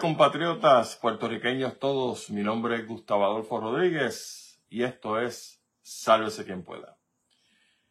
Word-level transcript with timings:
Compatriotas 0.00 0.96
puertorriqueños 0.96 1.78
todos, 1.78 2.30
mi 2.30 2.42
nombre 2.42 2.76
es 2.76 2.86
Gustavo 2.86 3.26
Adolfo 3.26 3.60
Rodríguez 3.60 4.58
y 4.70 4.84
esto 4.84 5.20
es 5.20 5.62
Sálvese 5.82 6.46
quien 6.46 6.64
pueda. 6.64 6.96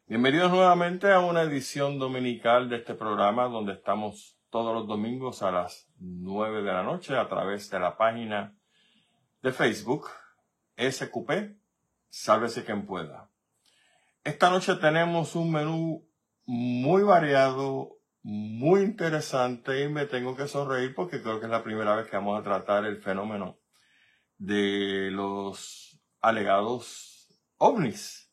Bienvenidos 0.07 0.51
nuevamente 0.51 1.11
a 1.11 1.19
una 1.19 1.43
edición 1.43 1.99
dominical 1.99 2.69
de 2.69 2.77
este 2.77 2.95
programa 2.95 3.47
donde 3.49 3.73
estamos 3.73 4.35
todos 4.49 4.73
los 4.73 4.87
domingos 4.87 5.43
a 5.43 5.51
las 5.51 5.87
9 5.99 6.63
de 6.63 6.73
la 6.73 6.81
noche 6.81 7.15
a 7.15 7.29
través 7.29 7.69
de 7.69 7.79
la 7.79 7.95
página 7.95 8.57
de 9.43 9.51
Facebook 9.51 10.09
SQP 10.75 11.64
Sálvese 12.17 12.63
quien 12.63 12.85
pueda. 12.85 13.29
Esta 14.23 14.49
noche 14.49 14.75
tenemos 14.75 15.35
un 15.35 15.51
menú 15.51 16.09
muy 16.45 17.03
variado, 17.03 17.97
muy 18.23 18.83
interesante 18.83 19.83
y 19.83 19.89
me 19.89 20.05
tengo 20.05 20.33
que 20.33 20.47
sonreír 20.47 20.95
porque 20.95 21.21
creo 21.21 21.41
que 21.41 21.47
es 21.47 21.51
la 21.51 21.61
primera 21.61 21.93
vez 21.93 22.09
que 22.09 22.15
vamos 22.15 22.39
a 22.39 22.43
tratar 22.43 22.85
el 22.85 23.01
fenómeno 23.01 23.59
de 24.37 25.11
los 25.11 25.99
alegados 26.21 27.27
ovnis 27.57 28.31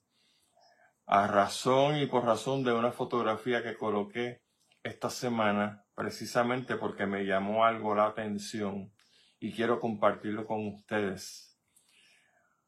a 1.05 1.27
razón 1.27 1.97
y 1.97 2.07
por 2.07 2.25
razón 2.25 2.63
de 2.63 2.73
una 2.73 2.93
fotografía 2.93 3.65
que 3.65 3.77
coloqué 3.77 4.45
esta 4.85 5.11
semana, 5.11 5.85
precisamente 5.97 6.77
porque 6.77 7.07
me 7.07 7.25
llamó 7.25 7.65
algo 7.65 7.97
la 7.97 8.07
atención 8.07 8.93
y 9.41 9.53
quiero 9.53 9.81
compartirlo 9.81 10.47
con 10.47 10.69
ustedes. 10.69 11.52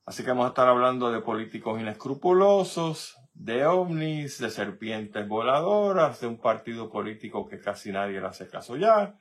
Así 0.07 0.23
que 0.23 0.31
vamos 0.31 0.45
a 0.45 0.49
estar 0.49 0.69
hablando 0.69 1.11
de 1.11 1.23
políticos 1.23 1.81
inescrupulosos, 1.81 3.17
de 3.33 3.65
ovnis, 3.65 4.39
de 4.39 4.51
serpientes 4.51 5.27
voladoras, 5.27 6.21
de 6.21 6.27
un 6.27 6.38
partido 6.38 6.91
político 6.91 7.49
que 7.49 7.59
casi 7.59 7.91
nadie 7.91 8.21
le 8.21 8.27
hace 8.27 8.46
caso 8.46 8.77
ya. 8.77 9.19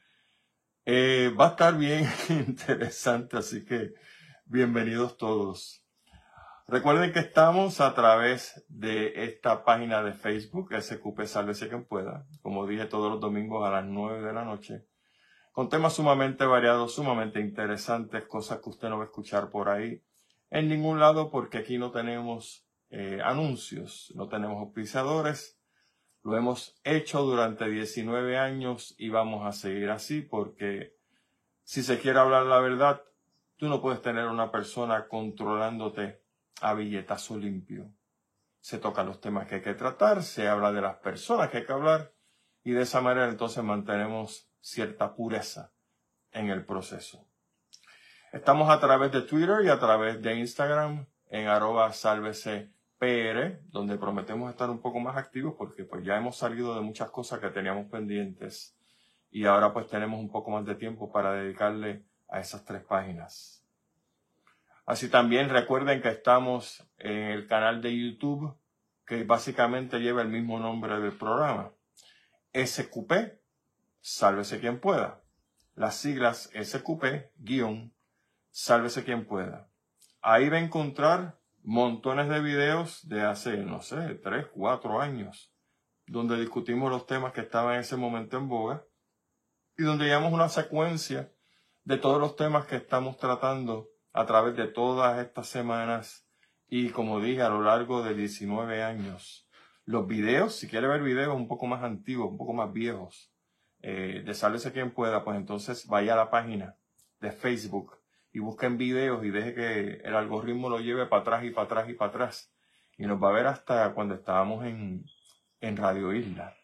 Eh, 0.83 1.33
va 1.39 1.45
a 1.45 1.49
estar 1.51 1.77
bien 1.77 2.05
interesante, 2.29 3.37
así 3.37 3.63
que 3.63 3.93
bienvenidos 4.43 5.15
todos. 5.15 5.85
Recuerden 6.67 7.13
que 7.13 7.19
estamos 7.19 7.79
a 7.79 7.93
través 7.93 8.65
de 8.67 9.23
esta 9.23 9.63
página 9.63 10.03
de 10.03 10.11
Facebook, 10.11 10.73
SQP 10.73 11.23
Sálvese 11.23 11.69
quien 11.69 11.85
pueda, 11.85 12.25
como 12.41 12.67
dije 12.67 12.87
todos 12.87 13.09
los 13.09 13.21
domingos 13.21 13.65
a 13.65 13.71
las 13.71 13.85
9 13.85 14.21
de 14.21 14.33
la 14.33 14.43
noche, 14.43 14.85
con 15.53 15.69
temas 15.69 15.93
sumamente 15.93 16.45
variados, 16.45 16.93
sumamente 16.93 17.39
interesantes, 17.39 18.25
cosas 18.25 18.59
que 18.59 18.69
usted 18.69 18.89
no 18.89 18.97
va 18.97 19.05
a 19.05 19.07
escuchar 19.07 19.49
por 19.49 19.69
ahí 19.69 20.03
en 20.53 20.69
ningún 20.69 20.99
lado 20.99 21.31
porque 21.31 21.57
aquí 21.57 21.79
no 21.79 21.89
tenemos 21.89 22.63
eh, 22.91 23.19
anuncios, 23.23 24.13
no 24.15 24.27
tenemos 24.27 24.61
auspiciadores. 24.61 25.59
Lo 26.21 26.37
hemos 26.37 26.79
hecho 26.83 27.23
durante 27.23 27.67
19 27.67 28.37
años 28.37 28.93
y 28.99 29.09
vamos 29.09 29.47
a 29.47 29.51
seguir 29.51 29.89
así 29.89 30.21
porque 30.21 30.95
si 31.63 31.81
se 31.81 31.97
quiere 31.97 32.19
hablar 32.19 32.45
la 32.45 32.59
verdad, 32.59 33.01
tú 33.57 33.67
no 33.67 33.81
puedes 33.81 34.03
tener 34.03 34.27
una 34.27 34.51
persona 34.51 35.07
controlándote 35.07 36.21
a 36.61 36.75
billetazo 36.75 37.35
limpio. 37.35 37.91
Se 38.59 38.77
tocan 38.77 39.07
los 39.07 39.19
temas 39.19 39.47
que 39.47 39.55
hay 39.55 39.61
que 39.61 39.73
tratar, 39.73 40.21
se 40.21 40.47
habla 40.47 40.71
de 40.71 40.81
las 40.81 40.97
personas 40.97 41.49
que 41.49 41.57
hay 41.57 41.65
que 41.65 41.73
hablar 41.73 42.13
y 42.63 42.73
de 42.73 42.83
esa 42.83 43.01
manera 43.01 43.27
entonces 43.27 43.63
mantenemos 43.63 44.51
cierta 44.61 45.15
pureza 45.15 45.73
en 46.31 46.51
el 46.51 46.63
proceso. 46.63 47.27
Estamos 48.33 48.67
a 48.71 48.79
través 48.79 49.11
de 49.11 49.21
Twitter 49.21 49.63
y 49.63 49.69
a 49.69 49.77
través 49.77 50.19
de 50.19 50.35
Instagram 50.35 51.05
en 51.29 51.45
arroba 51.45 51.91
PR, 52.97 53.59
donde 53.69 53.95
prometemos 53.95 54.49
estar 54.49 54.71
un 54.71 54.81
poco 54.81 54.99
más 54.99 55.15
activos 55.17 55.53
porque 55.55 55.83
pues 55.83 56.03
ya 56.03 56.17
hemos 56.17 56.35
salido 56.35 56.73
de 56.73 56.81
muchas 56.81 57.11
cosas 57.11 57.39
que 57.39 57.49
teníamos 57.49 57.91
pendientes 57.91 58.75
y 59.29 59.45
ahora 59.45 59.71
pues 59.71 59.85
tenemos 59.85 60.19
un 60.19 60.31
poco 60.31 60.49
más 60.49 60.65
de 60.65 60.73
tiempo 60.73 61.11
para 61.11 61.33
dedicarle 61.33 62.05
a 62.27 62.39
esas 62.39 62.65
tres 62.65 62.81
páginas. 62.81 63.63
Así 64.87 65.09
también 65.09 65.49
recuerden 65.49 66.01
que 66.01 66.09
estamos 66.09 66.83
en 66.97 67.17
el 67.17 67.45
canal 67.45 67.83
de 67.83 67.95
YouTube 67.95 68.57
que 69.05 69.25
básicamente 69.25 69.99
lleva 69.99 70.23
el 70.23 70.29
mismo 70.29 70.57
nombre 70.57 70.99
del 70.99 71.13
programa. 71.13 71.71
SQP, 72.51 73.11
sálvese 74.01 74.59
quien 74.59 74.79
pueda. 74.79 75.21
Las 75.75 75.97
siglas 75.97 76.49
SQP, 76.59 77.31
guion, 77.37 77.93
sálvese 78.53 79.03
quien 79.03 79.25
pueda. 79.25 79.67
Ahí 80.21 80.47
va 80.47 80.57
a 80.57 80.61
encontrar 80.61 81.39
montones 81.63 82.29
de 82.29 82.39
videos 82.39 83.05
de 83.09 83.23
hace, 83.23 83.57
no 83.57 83.81
sé, 83.81 84.15
tres, 84.23 84.45
cuatro 84.53 85.01
años, 85.01 85.51
donde 86.05 86.39
discutimos 86.39 86.91
los 86.91 87.07
temas 87.07 87.33
que 87.33 87.41
estaban 87.41 87.73
en 87.73 87.81
ese 87.81 87.97
momento 87.97 88.37
en 88.37 88.47
boga 88.47 88.85
y 89.75 89.83
donde 89.83 90.05
llevamos 90.05 90.33
una 90.33 90.49
secuencia 90.49 91.33
de 91.83 91.97
todos 91.97 92.21
los 92.21 92.35
temas 92.35 92.67
que 92.67 92.75
estamos 92.75 93.17
tratando 93.17 93.89
a 94.13 94.27
través 94.27 94.55
de 94.55 94.67
todas 94.67 95.19
estas 95.19 95.47
semanas 95.47 96.29
y 96.67 96.91
como 96.91 97.19
dije 97.19 97.41
a 97.41 97.49
lo 97.49 97.63
largo 97.63 98.03
de 98.03 98.13
19 98.13 98.83
años. 98.83 99.49
Los 99.83 100.07
videos, 100.07 100.55
si 100.55 100.67
quiere 100.67 100.87
ver 100.87 101.01
videos 101.01 101.35
un 101.35 101.47
poco 101.47 101.65
más 101.65 101.83
antiguos, 101.83 102.29
un 102.29 102.37
poco 102.37 102.53
más 102.53 102.71
viejos, 102.71 103.33
eh, 103.79 104.21
de 104.23 104.33
Sálvese 104.35 104.71
quien 104.71 104.93
pueda, 104.93 105.23
pues 105.23 105.37
entonces 105.37 105.87
vaya 105.87 106.13
a 106.13 106.17
la 106.17 106.29
página 106.29 106.77
de 107.19 107.31
Facebook 107.31 108.02
y 108.33 108.39
busquen 108.39 108.77
videos 108.77 109.23
y 109.23 109.29
deje 109.29 109.53
que 109.53 110.01
el 110.03 110.15
algoritmo 110.15 110.67
lo 110.67 110.79
lleve 110.79 111.05
para 111.05 111.21
atrás 111.21 111.43
y 111.43 111.51
para 111.51 111.65
atrás 111.65 111.89
y 111.89 111.93
para 111.93 112.09
atrás. 112.09 112.53
Y 112.97 113.05
nos 113.05 113.21
va 113.21 113.29
a 113.29 113.33
ver 113.33 113.45
hasta 113.45 113.93
cuando 113.93 114.15
estábamos 114.15 114.65
en, 114.65 115.05
en 115.61 115.77
Radio 115.77 116.11
Isla, 116.13 116.55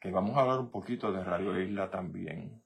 que 0.00 0.12
vamos 0.12 0.36
a 0.36 0.42
hablar 0.42 0.60
un 0.60 0.70
poquito 0.70 1.12
de 1.12 1.24
Radio 1.24 1.60
Isla 1.60 1.90
también. 1.90 2.62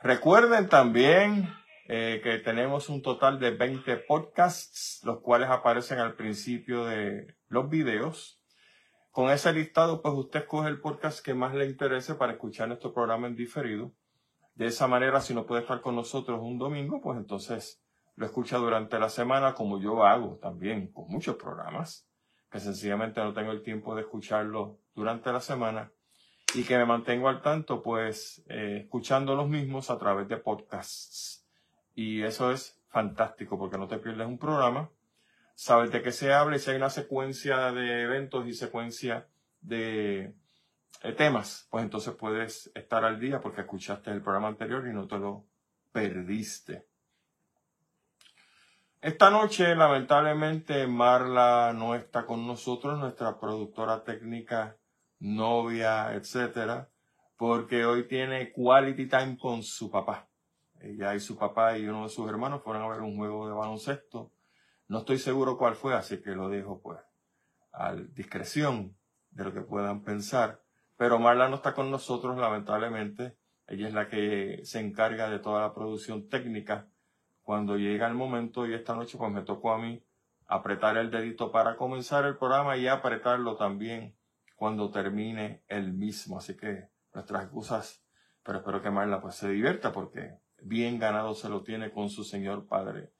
Recuerden 0.00 0.68
también 0.68 1.48
eh, 1.86 2.20
que 2.22 2.38
tenemos 2.38 2.88
un 2.88 3.02
total 3.02 3.38
de 3.38 3.52
20 3.52 3.96
podcasts, 3.98 5.00
los 5.04 5.20
cuales 5.20 5.48
aparecen 5.48 6.00
al 6.00 6.16
principio 6.16 6.84
de 6.84 7.36
los 7.48 7.70
videos. 7.70 8.42
Con 9.10 9.30
ese 9.30 9.52
listado, 9.52 10.02
pues 10.02 10.14
usted 10.14 10.40
escoge 10.40 10.68
el 10.68 10.80
podcast 10.80 11.24
que 11.24 11.34
más 11.34 11.54
le 11.54 11.66
interese 11.66 12.14
para 12.14 12.32
escuchar 12.32 12.68
nuestro 12.68 12.92
programa 12.92 13.28
en 13.28 13.36
diferido. 13.36 13.92
De 14.58 14.66
esa 14.66 14.88
manera, 14.88 15.20
si 15.20 15.34
no 15.34 15.46
puede 15.46 15.62
estar 15.62 15.80
con 15.80 15.94
nosotros 15.94 16.40
un 16.42 16.58
domingo, 16.58 17.00
pues 17.00 17.16
entonces 17.16 17.80
lo 18.16 18.26
escucha 18.26 18.56
durante 18.56 18.98
la 18.98 19.08
semana, 19.08 19.54
como 19.54 19.80
yo 19.80 20.04
hago 20.04 20.40
también 20.42 20.88
con 20.88 21.06
muchos 21.06 21.36
programas, 21.36 22.08
que 22.50 22.58
sencillamente 22.58 23.20
no 23.20 23.32
tengo 23.32 23.52
el 23.52 23.62
tiempo 23.62 23.94
de 23.94 24.00
escucharlo 24.00 24.80
durante 24.96 25.32
la 25.32 25.40
semana 25.40 25.92
y 26.56 26.64
que 26.64 26.76
me 26.76 26.86
mantengo 26.86 27.28
al 27.28 27.40
tanto, 27.40 27.84
pues, 27.84 28.44
eh, 28.48 28.80
escuchando 28.82 29.36
los 29.36 29.48
mismos 29.48 29.90
a 29.90 29.98
través 29.98 30.26
de 30.26 30.38
podcasts. 30.38 31.46
Y 31.94 32.22
eso 32.22 32.50
es 32.50 32.82
fantástico 32.88 33.60
porque 33.60 33.78
no 33.78 33.86
te 33.86 33.98
pierdes 33.98 34.26
un 34.26 34.38
programa, 34.38 34.90
sabes 35.54 35.92
de 35.92 36.02
qué 36.02 36.10
se 36.10 36.32
habla 36.32 36.56
y 36.56 36.58
si 36.58 36.72
hay 36.72 36.78
una 36.78 36.90
secuencia 36.90 37.70
de 37.70 38.02
eventos 38.02 38.44
y 38.48 38.54
secuencia 38.54 39.28
de 39.60 40.34
temas, 41.16 41.66
pues 41.70 41.84
entonces 41.84 42.14
puedes 42.14 42.70
estar 42.74 43.04
al 43.04 43.20
día 43.20 43.40
porque 43.40 43.62
escuchaste 43.62 44.10
el 44.10 44.22
programa 44.22 44.48
anterior 44.48 44.86
y 44.86 44.92
no 44.92 45.06
te 45.06 45.18
lo 45.18 45.46
perdiste. 45.92 46.86
Esta 49.00 49.30
noche, 49.30 49.76
lamentablemente, 49.76 50.88
Marla 50.88 51.72
no 51.72 51.94
está 51.94 52.26
con 52.26 52.44
nosotros, 52.48 52.98
nuestra 52.98 53.38
productora 53.38 54.02
técnica, 54.02 54.76
novia, 55.20 56.14
etcétera, 56.14 56.88
porque 57.36 57.84
hoy 57.84 58.08
tiene 58.08 58.52
quality 58.52 59.06
time 59.06 59.38
con 59.38 59.62
su 59.62 59.88
papá. 59.88 60.28
Ella 60.80 61.14
y 61.14 61.20
su 61.20 61.36
papá 61.36 61.78
y 61.78 61.86
uno 61.86 62.04
de 62.04 62.08
sus 62.08 62.28
hermanos 62.28 62.62
fueron 62.64 62.82
a 62.82 62.88
ver 62.88 63.02
un 63.02 63.16
juego 63.16 63.48
de 63.48 63.54
baloncesto. 63.54 64.32
No 64.88 64.98
estoy 64.98 65.18
seguro 65.18 65.56
cuál 65.56 65.76
fue, 65.76 65.94
así 65.94 66.20
que 66.20 66.30
lo 66.30 66.48
dejo 66.48 66.80
pues 66.80 66.98
a 67.72 67.94
discreción 67.94 68.96
de 69.30 69.44
lo 69.44 69.52
que 69.52 69.60
puedan 69.60 70.02
pensar. 70.02 70.60
Pero 70.98 71.20
Marla 71.20 71.48
no 71.48 71.54
está 71.54 71.72
con 71.74 71.90
nosotros, 71.90 72.36
lamentablemente. 72.36 73.38
Ella 73.68 73.86
es 73.86 73.94
la 73.94 74.08
que 74.08 74.60
se 74.64 74.80
encarga 74.80 75.30
de 75.30 75.38
toda 75.38 75.62
la 75.62 75.72
producción 75.72 76.28
técnica. 76.28 76.88
Cuando 77.42 77.78
llega 77.78 78.08
el 78.08 78.14
momento 78.14 78.66
y 78.66 78.74
esta 78.74 78.94
noche 78.94 79.16
pues 79.16 79.32
me 79.32 79.42
tocó 79.42 79.72
a 79.72 79.78
mí 79.78 80.04
apretar 80.46 80.96
el 80.96 81.10
dedito 81.10 81.52
para 81.52 81.76
comenzar 81.76 82.24
el 82.24 82.36
programa 82.36 82.76
y 82.76 82.88
apretarlo 82.88 83.56
también 83.56 84.16
cuando 84.56 84.90
termine 84.90 85.62
el 85.68 85.92
mismo. 85.92 86.38
Así 86.38 86.56
que 86.56 86.88
nuestras 87.14 87.44
excusas, 87.44 88.04
pero 88.42 88.58
espero 88.58 88.82
que 88.82 88.90
Marla 88.90 89.20
pues 89.20 89.36
se 89.36 89.48
divierta 89.48 89.92
porque 89.92 90.40
bien 90.60 90.98
ganado 90.98 91.34
se 91.34 91.48
lo 91.48 91.62
tiene 91.62 91.92
con 91.92 92.10
su 92.10 92.24
señor 92.24 92.66
padre, 92.66 93.12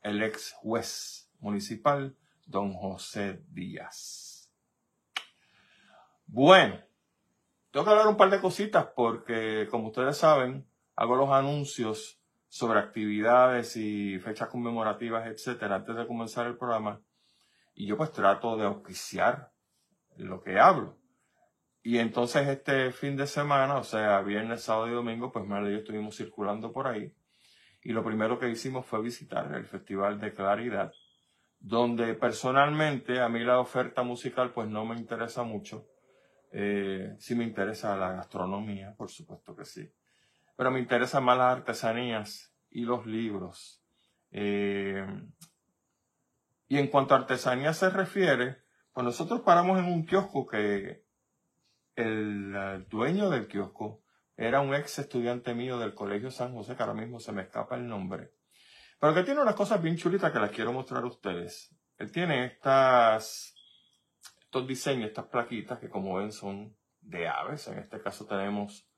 el 0.00 0.22
ex 0.22 0.52
juez 0.52 1.32
municipal, 1.40 2.16
don 2.46 2.72
José 2.72 3.42
Díaz. 3.48 4.52
Bueno, 6.26 6.85
tengo 7.76 7.84
que 7.84 7.90
hablar 7.90 8.08
un 8.08 8.16
par 8.16 8.30
de 8.30 8.40
cositas 8.40 8.86
porque, 8.96 9.68
como 9.70 9.88
ustedes 9.88 10.16
saben, 10.16 10.66
hago 10.94 11.14
los 11.14 11.28
anuncios 11.28 12.18
sobre 12.48 12.78
actividades 12.78 13.76
y 13.76 14.18
fechas 14.18 14.48
conmemorativas, 14.48 15.26
etcétera, 15.26 15.74
antes 15.74 15.94
de 15.94 16.06
comenzar 16.06 16.46
el 16.46 16.56
programa. 16.56 17.02
y 17.74 17.86
yo 17.86 17.98
pues 17.98 18.12
trato 18.12 18.56
de 18.56 18.64
auspiciar 18.64 19.52
lo 20.16 20.42
que 20.42 20.58
hablo. 20.58 20.96
Y 21.82 21.98
entonces 21.98 22.48
este 22.48 22.92
fin 22.92 23.14
de 23.14 23.26
semana, 23.26 23.76
o 23.76 23.84
sea, 23.84 24.22
viernes, 24.22 24.62
sábado 24.62 24.88
y 24.88 24.92
domingo, 24.92 25.30
pues 25.30 25.44
María 25.44 25.68
y 25.68 25.72
yo 25.72 25.78
estuvimos 25.80 26.16
circulando 26.16 26.72
por 26.72 26.86
ahí. 26.86 27.12
Y 27.82 27.92
lo 27.92 28.02
primero 28.02 28.38
que 28.38 28.48
hicimos 28.48 28.86
fue 28.86 29.02
visitar 29.02 29.54
el 29.54 29.66
Festival 29.66 30.18
de 30.18 30.32
Claridad, 30.32 30.94
donde 31.60 32.14
personalmente 32.14 33.20
a 33.20 33.28
mí 33.28 33.40
la 33.40 33.60
oferta 33.60 34.02
musical 34.02 34.54
pues 34.54 34.66
no 34.66 34.86
me 34.86 34.96
interesa 34.96 35.42
mucho. 35.42 35.86
Eh, 36.58 37.14
sí 37.18 37.34
me 37.34 37.44
interesa 37.44 37.94
la 37.96 38.12
gastronomía, 38.12 38.94
por 38.96 39.10
supuesto 39.10 39.54
que 39.54 39.66
sí. 39.66 39.92
Pero 40.56 40.70
me 40.70 40.78
interesan 40.78 41.22
más 41.22 41.36
las 41.36 41.54
artesanías 41.54 42.50
y 42.70 42.86
los 42.86 43.04
libros. 43.04 43.84
Eh, 44.30 45.04
y 46.66 46.78
en 46.78 46.86
cuanto 46.88 47.12
a 47.12 47.18
artesanía 47.18 47.74
se 47.74 47.90
refiere, 47.90 48.62
pues 48.94 49.04
nosotros 49.04 49.42
paramos 49.42 49.78
en 49.78 49.84
un 49.84 50.06
kiosco 50.06 50.46
que 50.46 51.04
el, 51.94 52.86
dueño 52.88 53.28
del 53.28 53.48
kiosco 53.48 54.02
era 54.34 54.62
un 54.62 54.74
ex 54.74 54.98
estudiante 54.98 55.52
mío 55.52 55.78
del 55.78 55.94
Colegio 55.94 56.30
San 56.30 56.54
José, 56.54 56.74
que 56.74 56.82
ahora 56.82 56.94
mismo 56.94 57.20
se 57.20 57.32
me 57.32 57.42
escapa 57.42 57.76
el 57.76 57.86
nombre, 57.86 58.32
pero 58.98 59.12
que 59.12 59.24
tiene 59.24 59.42
unas 59.42 59.56
cosas 59.56 59.82
bien 59.82 59.98
chulitas 59.98 60.32
que 60.32 60.38
las 60.38 60.52
quiero 60.52 60.72
mostrar 60.72 61.02
a 61.02 61.08
ustedes. 61.08 61.76
Él 61.98 62.10
tiene 62.10 62.46
estas, 62.46 63.55
estos 64.56 64.68
diseños, 64.68 65.08
estas 65.08 65.26
plaquitas 65.26 65.78
que 65.78 65.90
como 65.90 66.16
ven 66.16 66.32
son 66.32 66.74
de 67.02 67.28
aves. 67.28 67.68
En 67.68 67.78
este 67.78 68.00
caso 68.00 68.24
tenemos 68.24 68.88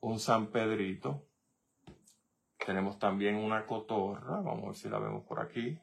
un 0.00 0.18
San 0.18 0.48
Pedrito. 0.48 1.28
Tenemos 2.58 2.98
también 2.98 3.36
una 3.36 3.64
cotorra. 3.64 4.40
Vamos 4.40 4.64
a 4.64 4.66
ver 4.66 4.74
si 4.74 4.88
la 4.88 4.98
vemos 4.98 5.24
por 5.24 5.38
aquí. 5.38 5.80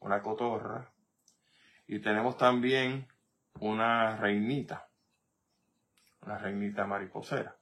Una 0.00 0.20
cotorra. 0.20 0.92
Y 1.86 2.00
tenemos 2.00 2.36
también 2.36 3.08
una 3.58 4.16
reinita. 4.16 4.90
Una 6.26 6.36
reinita 6.36 6.86
mariposera. 6.86 7.56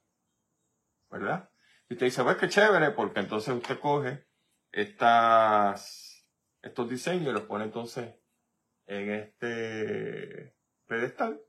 ¿Verdad? 1.09 1.49
Y 1.87 1.93
usted 1.93 2.07
dice, 2.07 2.23
pues 2.23 2.35
qué 2.35 2.49
chévere, 2.49 2.91
porque 2.91 3.21
entonces 3.21 3.55
usted 3.55 3.79
coge 3.79 4.27
estas, 4.73 6.27
estos 6.61 6.89
diseños 6.89 7.27
y 7.27 7.31
los 7.31 7.43
pone 7.43 7.63
entonces 7.63 8.13
en 8.87 9.11
este 9.11 10.55
pedestal, 10.87 11.41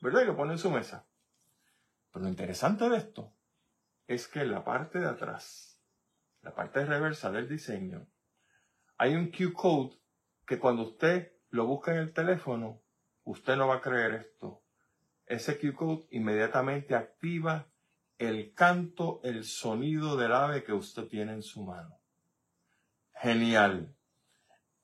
¿verdad? 0.00 0.26
Lo 0.26 0.36
pone 0.36 0.52
en 0.52 0.58
su 0.58 0.70
mesa. 0.70 1.06
Pero 2.12 2.24
lo 2.24 2.28
interesante 2.28 2.88
de 2.88 2.98
esto 2.98 3.32
es 4.06 4.28
que 4.28 4.40
en 4.40 4.50
la 4.52 4.64
parte 4.64 4.98
de 4.98 5.06
atrás, 5.06 5.80
la 6.42 6.54
parte 6.54 6.84
reversa 6.84 7.30
del 7.30 7.48
diseño, 7.48 8.06
hay 8.98 9.14
un 9.14 9.30
Q-code 9.30 9.96
que 10.46 10.58
cuando 10.58 10.82
usted 10.82 11.32
lo 11.50 11.66
busca 11.66 11.92
en 11.92 11.98
el 11.98 12.12
teléfono, 12.12 12.82
usted 13.24 13.56
no 13.56 13.68
va 13.68 13.76
a 13.76 13.80
creer 13.80 14.14
esto. 14.14 14.62
Ese 15.26 15.58
Q-code 15.58 16.06
inmediatamente 16.10 16.94
activa 16.94 17.66
el 18.18 18.54
canto, 18.54 19.20
el 19.24 19.44
sonido 19.44 20.16
del 20.16 20.32
ave 20.32 20.64
que 20.64 20.72
usted 20.72 21.06
tiene 21.08 21.32
en 21.32 21.42
su 21.42 21.64
mano 21.64 22.00
genial. 23.20 23.94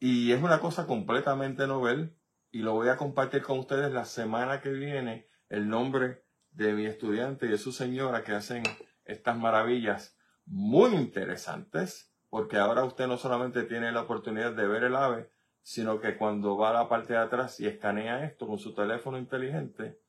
Y 0.04 0.32
es 0.32 0.42
una 0.42 0.58
cosa 0.58 0.88
completamente 0.88 1.68
novel 1.68 2.18
y 2.50 2.62
lo 2.62 2.72
voy 2.72 2.88
a 2.88 2.96
compartir 2.96 3.40
con 3.42 3.60
ustedes 3.60 3.92
la 3.92 4.04
semana 4.04 4.60
que 4.60 4.70
viene 4.70 5.28
el 5.48 5.68
nombre 5.68 6.24
de 6.50 6.72
mi 6.72 6.86
estudiante 6.86 7.46
y 7.46 7.50
de 7.50 7.56
su 7.56 7.70
señora 7.70 8.24
que 8.24 8.32
hacen 8.32 8.64
estas 9.04 9.38
maravillas 9.38 10.18
muy 10.44 10.96
interesantes 10.96 12.12
porque 12.30 12.56
ahora 12.56 12.82
usted 12.82 13.06
no 13.06 13.16
solamente 13.16 13.62
tiene 13.62 13.92
la 13.92 14.00
oportunidad 14.00 14.50
de 14.54 14.66
ver 14.66 14.82
el 14.82 14.96
ave, 14.96 15.30
sino 15.62 16.00
que 16.00 16.16
cuando 16.16 16.58
va 16.58 16.70
a 16.70 16.82
la 16.82 16.88
parte 16.88 17.12
de 17.12 17.20
atrás 17.20 17.60
y 17.60 17.68
escanea 17.68 18.24
esto 18.24 18.48
con 18.48 18.58
su 18.58 18.74
teléfono 18.74 19.18
inteligente, 19.18 20.00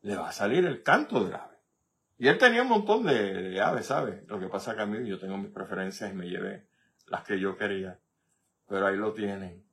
le 0.00 0.16
va 0.16 0.30
a 0.30 0.32
salir 0.32 0.64
el 0.64 0.82
canto 0.82 1.22
del 1.22 1.34
ave. 1.34 1.58
Y 2.16 2.28
él 2.28 2.38
tenía 2.38 2.62
un 2.62 2.68
montón 2.68 3.04
de, 3.04 3.60
aves, 3.60 3.84
¿sabe? 3.84 4.24
Lo 4.28 4.40
que 4.40 4.48
pasa 4.48 4.74
que 4.74 4.80
a 4.80 4.86
mí 4.86 5.06
yo 5.06 5.18
tengo 5.18 5.36
mis 5.36 5.52
preferencias 5.52 6.10
y 6.10 6.14
me 6.14 6.26
llevé 6.26 6.70
las 7.08 7.22
que 7.22 7.38
yo 7.38 7.58
quería. 7.58 8.00
Pero 8.68 8.86
ahí 8.86 8.96
lo 8.96 9.12
tienen. 9.12 9.64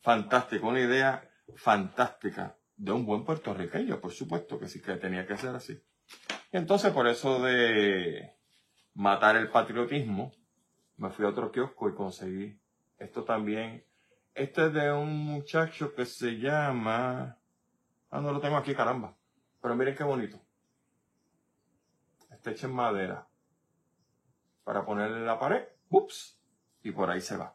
Fantástico, 0.00 0.68
una 0.68 0.80
idea 0.80 1.28
fantástica 1.56 2.56
de 2.76 2.92
un 2.92 3.04
buen 3.04 3.24
puertorriqueño, 3.24 4.00
por 4.00 4.12
supuesto 4.12 4.58
que 4.58 4.68
sí 4.68 4.80
que 4.80 4.96
tenía 4.96 5.26
que 5.26 5.36
ser 5.36 5.54
así. 5.54 5.80
Y 6.52 6.56
entonces 6.56 6.92
por 6.92 7.06
eso 7.06 7.40
de 7.42 8.34
matar 8.94 9.36
el 9.36 9.50
patriotismo, 9.50 10.32
me 10.96 11.10
fui 11.10 11.24
a 11.24 11.28
otro 11.28 11.50
kiosco 11.52 11.88
y 11.88 11.94
conseguí 11.94 12.60
esto 12.98 13.24
también. 13.24 13.84
Este 14.34 14.66
es 14.66 14.72
de 14.72 14.92
un 14.92 15.16
muchacho 15.16 15.94
que 15.94 16.06
se 16.06 16.38
llama... 16.38 17.38
Ah, 18.10 18.20
no 18.20 18.32
lo 18.32 18.40
tengo 18.40 18.56
aquí, 18.56 18.74
caramba. 18.74 19.16
Pero 19.60 19.74
miren 19.74 19.94
qué 19.94 20.04
bonito. 20.04 20.40
Este 22.30 22.50
hecho 22.50 22.66
en 22.66 22.74
madera. 22.74 23.26
Para 24.64 24.84
ponerle 24.84 25.18
en 25.18 25.26
la 25.26 25.38
pared. 25.38 25.64
Ups 25.88 26.38
y 26.82 26.92
por 26.92 27.10
ahí 27.10 27.20
se 27.20 27.36
va. 27.36 27.54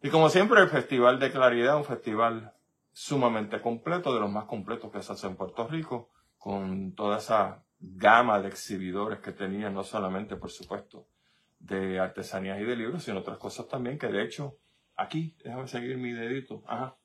Y 0.00 0.10
como 0.10 0.28
siempre, 0.28 0.60
el 0.60 0.68
Festival 0.68 1.18
de 1.18 1.32
Claridad, 1.32 1.76
un 1.76 1.84
festival 1.84 2.54
sumamente 2.92 3.60
completo, 3.60 4.14
de 4.14 4.20
los 4.20 4.30
más 4.30 4.44
completos 4.44 4.92
que 4.92 5.02
se 5.02 5.12
hace 5.12 5.26
en 5.26 5.34
Puerto 5.34 5.66
Rico, 5.66 6.10
con 6.38 6.94
toda 6.94 7.18
esa 7.18 7.64
gama 7.80 8.40
de 8.40 8.48
exhibidores 8.48 9.18
que 9.18 9.32
tenía, 9.32 9.70
no 9.70 9.82
solamente, 9.82 10.36
por 10.36 10.50
supuesto, 10.50 11.08
de 11.58 11.98
artesanías 11.98 12.60
y 12.60 12.64
de 12.64 12.76
libros, 12.76 13.02
sino 13.02 13.18
otras 13.18 13.38
cosas 13.38 13.66
también, 13.66 13.98
que 13.98 14.06
de 14.06 14.22
hecho, 14.22 14.56
aquí, 14.94 15.36
déjame 15.42 15.66
seguir 15.66 15.96
mi 15.96 16.12
dedito, 16.12 16.62
ajá, 16.68 16.96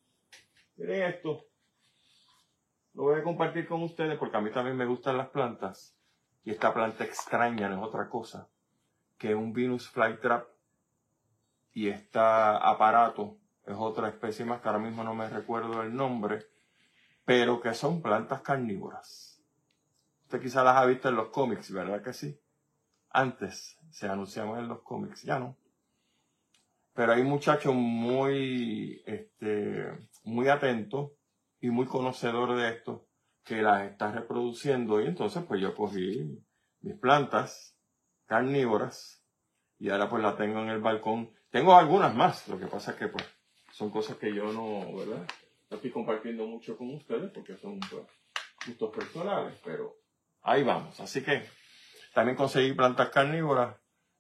miren 0.76 1.04
esto, 1.12 1.48
lo 2.94 3.04
voy 3.04 3.20
a 3.20 3.24
compartir 3.24 3.68
con 3.68 3.82
ustedes 3.82 4.20
porque 4.20 4.38
a 4.38 4.42
mí 4.42 4.52
también 4.52 4.78
me 4.78 4.86
gustan 4.86 5.18
las 5.18 5.30
plantas, 5.30 5.98
y 6.44 6.52
esta 6.52 6.72
planta 6.72 7.04
extraña 7.04 7.70
no 7.70 7.78
es 7.78 7.88
otra 7.88 8.08
cosa 8.08 8.50
que 9.18 9.34
un 9.34 9.52
Venus 9.52 9.90
flytrap 9.90 10.53
y 11.74 11.90
este 11.90 12.20
aparato 12.20 13.38
es 13.66 13.76
otra 13.78 14.10
especie 14.10 14.46
más 14.46 14.62
que 14.62 14.68
ahora 14.68 14.80
mismo 14.80 15.04
no 15.04 15.16
me 15.16 15.28
recuerdo 15.30 15.82
el 15.82 15.96
nombre, 15.96 16.46
pero 17.26 17.62
que 17.62 17.74
son 17.74 18.02
plantas 18.02 18.42
carnívoras. 18.42 19.42
Usted 20.24 20.42
quizá 20.42 20.64
las 20.64 20.78
ha 20.78 20.86
visto 20.86 21.10
en 21.10 21.16
los 21.16 21.30
cómics, 21.30 21.72
¿verdad 21.72 22.02
que 22.02 22.14
sí? 22.14 22.40
Antes 23.10 23.78
se 23.90 24.08
anunciaban 24.08 24.60
en 24.60 24.68
los 24.68 24.82
cómics, 24.82 25.24
ya 25.24 25.40
no. 25.40 25.58
Pero 26.94 27.14
hay 27.14 27.24
muchachos 27.24 27.74
muy, 27.74 29.02
este, 29.06 29.98
muy 30.24 30.50
atentos 30.50 31.12
y 31.60 31.70
muy 31.70 31.86
conocedores 31.86 32.58
de 32.58 32.70
esto 32.70 33.08
que 33.44 33.62
las 33.62 33.90
está 33.90 34.12
reproduciendo 34.12 35.02
y 35.02 35.08
entonces 35.08 35.44
pues 35.44 35.62
yo 35.62 35.76
cogí 35.76 36.44
mis 36.82 36.96
plantas 36.96 37.78
carnívoras 38.26 39.24
y 39.80 39.90
ahora 39.90 40.10
pues 40.10 40.24
las 40.24 40.38
tengo 40.38 40.60
en 40.62 40.70
el 40.70 40.82
balcón 40.82 41.34
tengo 41.54 41.76
algunas 41.76 42.16
más, 42.16 42.48
lo 42.48 42.60
que 42.60 42.66
pasa 42.66 42.96
que 42.96 43.10
pues, 43.10 43.24
son 43.72 43.92
cosas 43.92 44.18
que 44.18 44.34
yo 44.34 44.52
no, 44.52 44.92
¿verdad? 44.98 45.24
Estoy 45.70 45.92
compartiendo 45.92 46.48
mucho 46.48 46.76
con 46.76 46.92
ustedes 46.96 47.30
porque 47.32 47.56
son 47.58 47.80
pues, 47.80 48.08
gustos 48.66 48.90
personales, 48.90 49.62
pero 49.64 49.94
ahí 50.42 50.64
vamos. 50.64 51.00
Así 51.00 51.24
que 51.24 51.48
también 52.12 52.36
conseguí 52.36 52.74
plantas 52.74 53.10
carnívoras. 53.10 53.78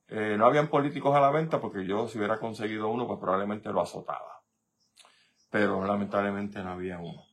Eh, 0.10 0.36
no 0.38 0.46
habían 0.46 0.68
políticos 0.68 1.16
a 1.16 1.20
la 1.20 1.32
venta 1.32 1.60
porque 1.60 1.88
yo 1.88 2.08
si 2.08 2.20
hubiera 2.20 2.38
conseguido 2.38 2.90
uno, 2.90 3.08
pues 3.08 3.20
probablemente 3.20 3.70
lo 3.70 3.82
azotaba. 3.82 4.44
Pero 5.50 5.84
lamentablemente 5.86 6.62
no 6.62 6.74
había 6.74 7.00
uno. 7.00 7.25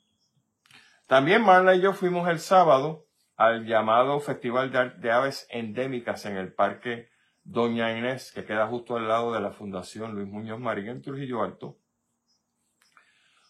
También 1.09 1.45
Marla 1.45 1.75
y 1.75 1.83
yo 1.83 1.93
fuimos 1.93 2.27
el 2.31 2.39
sábado 2.39 3.05
al 3.37 3.67
llamado 3.67 4.19
Festival 4.21 4.73
de 4.73 5.13
Aves 5.13 5.47
Endémicas 5.51 6.25
en 6.25 6.39
el 6.39 6.55
Parque 6.55 7.11
Doña 7.45 7.97
Inés, 7.97 8.33
que 8.33 8.45
queda 8.45 8.67
justo 8.67 8.97
al 8.97 9.09
lado 9.09 9.33
de 9.33 9.41
la 9.41 9.51
Fundación 9.51 10.15
Luis 10.15 10.29
Muñoz 10.29 10.61
Marín 10.61 10.89
en 10.89 11.03
Trujillo 11.03 11.43
Alto. 11.43 11.79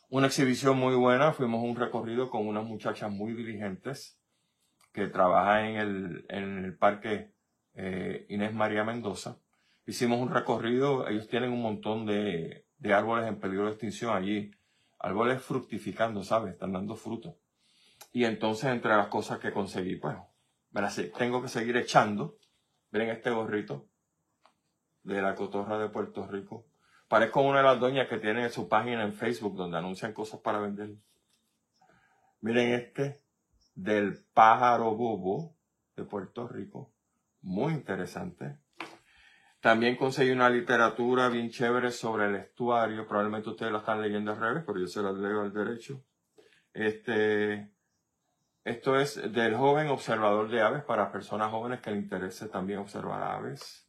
Una 0.08 0.26
exhibición 0.26 0.78
muy 0.78 0.94
buena, 0.94 1.32
fuimos 1.32 1.62
un 1.62 1.76
recorrido 1.76 2.30
con 2.30 2.46
unas 2.46 2.64
muchachas 2.64 3.10
muy 3.10 3.32
diligentes 3.34 4.18
que 4.92 5.06
trabajan 5.06 5.64
en 5.66 5.76
el, 5.76 6.26
en 6.28 6.64
el 6.64 6.76
parque 6.76 7.32
eh, 7.74 8.26
Inés 8.28 8.52
María 8.52 8.84
Mendoza. 8.84 9.38
Hicimos 9.86 10.20
un 10.20 10.32
recorrido, 10.32 11.08
ellos 11.08 11.28
tienen 11.28 11.52
un 11.52 11.62
montón 11.62 12.06
de, 12.06 12.66
de 12.78 12.92
árboles 12.92 13.28
en 13.28 13.38
peligro 13.38 13.66
de 13.66 13.72
extinción 13.72 14.16
allí, 14.16 14.50
árboles 14.98 15.42
fructificando, 15.42 16.22
¿sabes? 16.24 16.54
Están 16.54 16.72
dando 16.72 16.96
fruto. 16.96 17.38
Y 18.12 18.24
entonces 18.24 18.70
entre 18.70 18.96
las 18.96 19.08
cosas 19.08 19.38
que 19.38 19.52
conseguí, 19.52 19.96
pues, 19.96 20.16
tengo 21.16 21.42
que 21.42 21.48
seguir 21.48 21.76
echando. 21.76 22.36
Miren 22.90 23.10
este 23.10 23.30
gorrito 23.30 23.88
de 25.02 25.22
la 25.22 25.34
cotorra 25.34 25.78
de 25.78 25.88
Puerto 25.88 26.26
Rico. 26.26 26.66
Parezco 27.08 27.42
una 27.42 27.58
de 27.58 27.64
las 27.64 27.80
doñas 27.80 28.08
que 28.08 28.18
tiene 28.18 28.48
su 28.50 28.68
página 28.68 29.04
en 29.04 29.14
Facebook 29.14 29.56
donde 29.56 29.78
anuncian 29.78 30.12
cosas 30.12 30.40
para 30.40 30.60
vender. 30.60 30.96
Miren 32.40 32.72
este 32.72 33.22
del 33.74 34.24
pájaro 34.32 34.94
bobo 34.96 35.56
de 35.96 36.04
Puerto 36.04 36.48
Rico. 36.48 36.92
Muy 37.42 37.72
interesante. 37.72 38.58
También 39.60 39.96
conseguí 39.96 40.30
una 40.30 40.48
literatura 40.48 41.28
bien 41.28 41.50
chévere 41.50 41.90
sobre 41.90 42.26
el 42.26 42.36
estuario. 42.36 43.06
Probablemente 43.06 43.50
ustedes 43.50 43.72
la 43.72 43.78
están 43.78 44.00
leyendo 44.00 44.32
al 44.32 44.40
revés, 44.40 44.64
pero 44.66 44.78
yo 44.78 44.86
se 44.86 45.02
la 45.02 45.12
leo 45.12 45.42
al 45.42 45.52
derecho. 45.52 46.02
Este, 46.72 47.72
esto 48.64 48.98
es 48.98 49.32
del 49.32 49.56
joven 49.56 49.88
observador 49.88 50.48
de 50.48 50.60
aves 50.60 50.82
para 50.84 51.10
personas 51.10 51.50
jóvenes 51.50 51.80
que 51.80 51.90
le 51.90 51.98
interese 51.98 52.48
también 52.48 52.80
observar 52.80 53.22
aves. 53.22 53.88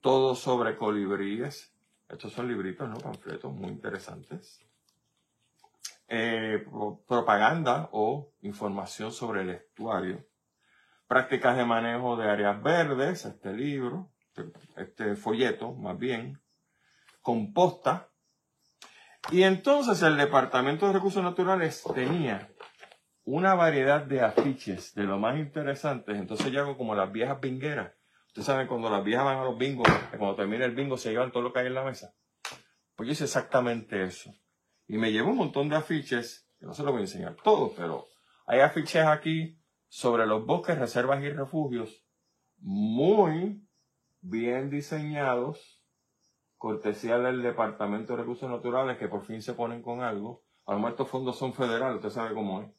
Todo 0.00 0.34
sobre 0.34 0.76
colibríes. 0.76 1.74
Estos 2.08 2.32
son 2.32 2.48
libritos, 2.48 2.88
¿no? 2.88 2.96
Panfletos 2.98 3.52
muy 3.52 3.70
interesantes. 3.70 4.64
Eh, 6.08 6.66
propaganda 7.06 7.88
o 7.92 8.32
información 8.42 9.12
sobre 9.12 9.42
el 9.42 9.50
estuario. 9.50 10.26
Prácticas 11.06 11.56
de 11.56 11.64
manejo 11.64 12.16
de 12.16 12.28
áreas 12.28 12.62
verdes, 12.62 13.24
este 13.24 13.52
libro 13.52 14.12
este 14.76 15.16
folleto, 15.16 15.72
más 15.72 15.98
bien, 15.98 16.40
composta. 17.20 18.08
Y 19.30 19.42
entonces 19.44 20.02
el 20.02 20.16
Departamento 20.16 20.86
de 20.86 20.94
Recursos 20.94 21.22
Naturales 21.22 21.84
tenía 21.94 22.51
una 23.24 23.54
variedad 23.54 24.02
de 24.02 24.20
afiches 24.20 24.94
de 24.94 25.04
lo 25.04 25.18
más 25.18 25.38
interesantes. 25.38 26.16
Entonces 26.16 26.50
yo 26.50 26.60
hago 26.60 26.76
como 26.76 26.94
las 26.94 27.12
viejas 27.12 27.40
bingueras. 27.40 27.92
Ustedes 28.28 28.46
saben 28.46 28.66
cuando 28.66 28.88
las 28.90 29.04
viejas 29.04 29.24
van 29.24 29.38
a 29.38 29.44
los 29.44 29.58
bingos, 29.58 29.88
cuando 30.16 30.34
termina 30.34 30.64
el 30.64 30.74
bingo 30.74 30.96
se 30.96 31.10
llevan 31.10 31.32
todo 31.32 31.42
lo 31.42 31.52
que 31.52 31.60
hay 31.60 31.66
en 31.66 31.74
la 31.74 31.84
mesa. 31.84 32.14
Pues 32.96 33.06
yo 33.06 33.12
hice 33.12 33.24
exactamente 33.24 34.02
eso. 34.02 34.32
Y 34.86 34.96
me 34.96 35.12
llevo 35.12 35.30
un 35.30 35.36
montón 35.36 35.68
de 35.68 35.76
afiches, 35.76 36.48
que 36.58 36.66
no 36.66 36.74
se 36.74 36.82
los 36.82 36.92
voy 36.92 37.00
a 37.00 37.04
enseñar 37.04 37.36
todos, 37.42 37.72
pero 37.76 38.06
hay 38.46 38.60
afiches 38.60 39.04
aquí 39.04 39.58
sobre 39.88 40.26
los 40.26 40.46
bosques, 40.46 40.78
reservas 40.78 41.22
y 41.22 41.30
refugios 41.30 42.04
muy 42.62 43.66
bien 44.20 44.70
diseñados, 44.70 45.82
cortesía 46.56 47.18
del 47.18 47.42
Departamento 47.42 48.12
de 48.12 48.20
Recursos 48.20 48.48
Naturales, 48.48 48.96
que 48.96 49.08
por 49.08 49.24
fin 49.24 49.42
se 49.42 49.54
ponen 49.54 49.82
con 49.82 50.00
algo. 50.00 50.44
A 50.64 50.72
lo 50.72 50.78
mejor 50.78 50.92
estos 50.92 51.08
fondos 51.08 51.36
son 51.36 51.52
federales, 51.52 51.96
usted 51.96 52.10
sabe 52.10 52.34
cómo 52.34 52.62
es, 52.62 52.70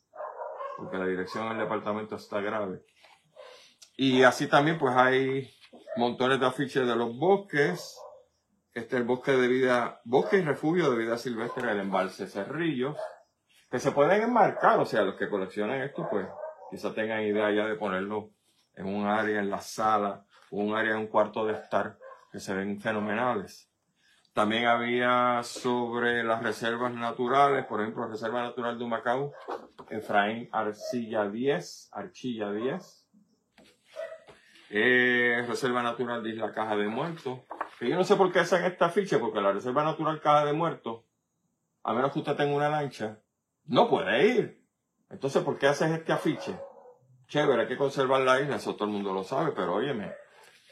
porque 0.77 0.97
la 0.97 1.05
dirección 1.05 1.49
del 1.49 1.59
departamento 1.59 2.15
está 2.15 2.41
grave. 2.41 2.83
Y 3.95 4.23
así 4.23 4.47
también, 4.47 4.79
pues 4.79 4.95
hay 4.95 5.49
montones 5.97 6.39
de 6.39 6.45
afiches 6.45 6.87
de 6.87 6.95
los 6.95 7.15
bosques. 7.17 7.99
Este 8.73 8.95
es 8.95 9.01
el 9.01 9.07
bosque 9.07 9.33
de 9.33 9.47
vida, 9.47 10.01
bosque 10.03 10.37
y 10.37 10.41
refugio 10.41 10.89
de 10.89 10.97
vida 10.97 11.17
silvestre 11.17 11.67
del 11.67 11.81
embalse 11.81 12.27
Cerrillos, 12.27 12.97
que 13.69 13.79
se 13.79 13.91
pueden 13.91 14.23
enmarcar, 14.23 14.79
o 14.79 14.85
sea, 14.85 15.03
los 15.03 15.15
que 15.15 15.29
coleccionan 15.29 15.81
esto, 15.81 16.07
pues 16.09 16.27
quizá 16.71 16.93
tengan 16.93 17.21
idea 17.21 17.51
ya 17.51 17.65
de 17.67 17.75
ponerlo 17.75 18.31
en 18.75 18.87
un 18.87 19.05
área, 19.05 19.39
en 19.39 19.51
la 19.51 19.61
sala, 19.61 20.25
un 20.49 20.75
área, 20.75 20.97
un 20.97 21.07
cuarto 21.07 21.45
de 21.45 21.53
estar 21.53 21.97
que 22.31 22.39
se 22.39 22.53
ven 22.55 22.81
fenomenales. 22.81 23.69
También 24.33 24.65
había 24.65 25.43
sobre 25.43 26.23
las 26.23 26.41
reservas 26.41 26.91
naturales, 26.91 27.65
por 27.67 27.81
ejemplo, 27.81 28.03
la 28.03 28.11
Reserva 28.11 28.41
Natural 28.41 28.77
de 28.79 28.83
Humacao, 28.83 29.31
Efraín 29.89 30.49
Arcilla 30.51 31.29
10, 31.29 31.89
Archilla 31.93 32.51
10. 32.51 33.07
Eh, 34.69 35.45
reserva 35.47 35.83
Natural 35.83 36.23
de 36.23 36.31
Isla 36.31 36.51
Caja 36.51 36.75
de 36.75 36.87
Muertos. 36.87 37.39
Yo 37.79 37.95
no 37.95 38.03
sé 38.03 38.15
por 38.15 38.31
qué 38.31 38.39
hacen 38.39 38.63
esta 38.63 38.89
ficha, 38.89 39.19
porque 39.19 39.41
la 39.41 39.51
Reserva 39.51 39.83
Natural 39.83 40.21
Caja 40.21 40.45
de 40.45 40.53
Muertos, 40.53 41.03
a 41.83 41.93
menos 41.93 42.11
que 42.11 42.19
usted 42.19 42.35
tenga 42.35 42.55
una 42.55 42.69
lancha, 42.69 43.19
no 43.65 43.89
puede 43.89 44.27
ir. 44.27 44.63
Entonces, 45.09 45.43
¿por 45.43 45.59
qué 45.59 45.67
haces 45.67 45.91
este 45.91 46.13
afiche? 46.13 46.57
Chévere, 47.27 47.63
hay 47.63 47.67
que 47.67 47.77
conservar 47.77 48.21
la 48.21 48.39
isla, 48.39 48.55
eso 48.55 48.75
todo 48.75 48.85
el 48.85 48.93
mundo 48.93 49.13
lo 49.13 49.23
sabe, 49.23 49.51
pero 49.51 49.75
óyeme, 49.75 50.11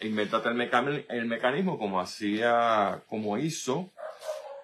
inventate 0.01 0.49
el, 0.49 1.05
el 1.09 1.25
mecanismo 1.25 1.77
como 1.77 1.99
hacía, 1.99 3.03
como 3.07 3.37
hizo 3.37 3.91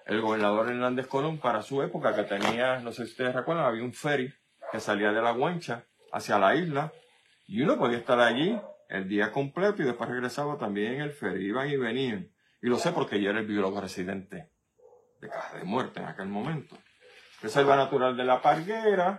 el 0.08 0.20
gobernador 0.22 0.70
Hernández 0.70 1.06
Colón 1.06 1.38
para 1.38 1.62
su 1.62 1.82
época, 1.82 2.14
que 2.14 2.24
tenía, 2.24 2.80
no 2.80 2.92
sé 2.92 3.04
si 3.04 3.12
ustedes 3.12 3.34
recuerdan, 3.34 3.66
había 3.66 3.84
un 3.84 3.92
ferry 3.92 4.32
que 4.72 4.80
salía 4.80 5.12
de 5.12 5.20
la 5.20 5.32
Guancha 5.32 5.84
hacia 6.12 6.38
la 6.38 6.54
isla 6.54 6.92
y 7.46 7.60
uno 7.62 7.78
podía 7.78 7.98
estar 7.98 8.18
allí 8.18 8.58
el 8.88 9.06
día 9.06 9.30
completo 9.30 9.82
y 9.82 9.84
después 9.84 10.08
regresaba 10.08 10.56
también 10.56 11.00
el 11.02 11.12
ferry, 11.12 11.46
iban 11.46 11.68
y 11.68 11.76
venían. 11.76 12.32
Y 12.62 12.68
lo 12.68 12.78
sé 12.78 12.92
porque 12.92 13.20
yo 13.20 13.30
era 13.30 13.40
el 13.40 13.46
biólogo 13.46 13.80
residente 13.80 14.50
de 15.20 15.28
Caja 15.28 15.58
de 15.58 15.64
Muerte 15.64 16.00
en 16.00 16.06
aquel 16.06 16.28
momento. 16.28 16.76
Reserva 17.42 17.76
Natural 17.76 18.16
de 18.16 18.24
la 18.24 18.40
Parguera, 18.40 19.18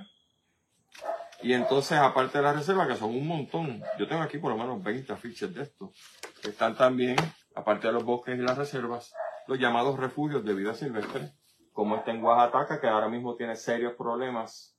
y 1.42 1.54
entonces, 1.54 1.98
aparte 1.98 2.40
de 2.40 2.44
la 2.44 2.54
reserva, 2.54 2.88
que 2.88 2.96
son 2.96 3.12
un 3.12 3.26
montón, 3.26 3.82
yo 3.98 4.08
tengo 4.08 4.22
aquí 4.22 4.40
por 4.40 4.52
lo 4.52 4.58
menos 4.58 4.84
20 4.84 5.14
afiches 5.14 5.54
de 5.54 5.64
estos. 5.64 5.92
Están 6.44 6.76
también, 6.76 7.16
aparte 7.56 7.88
de 7.88 7.94
los 7.94 8.04
bosques 8.04 8.38
y 8.38 8.42
las 8.42 8.58
reservas, 8.58 9.14
los 9.50 9.58
llamados 9.58 9.98
refugios 9.98 10.46
de 10.46 10.54
vida 10.54 10.76
silvestre, 10.76 11.32
como 11.74 11.96
este 11.96 12.12
en 12.12 12.24
Oaxaca, 12.24 12.80
que 12.80 12.88
ahora 12.88 13.10
mismo 13.10 13.36
tiene 13.36 13.56
serios 13.56 13.94
problemas 13.94 14.78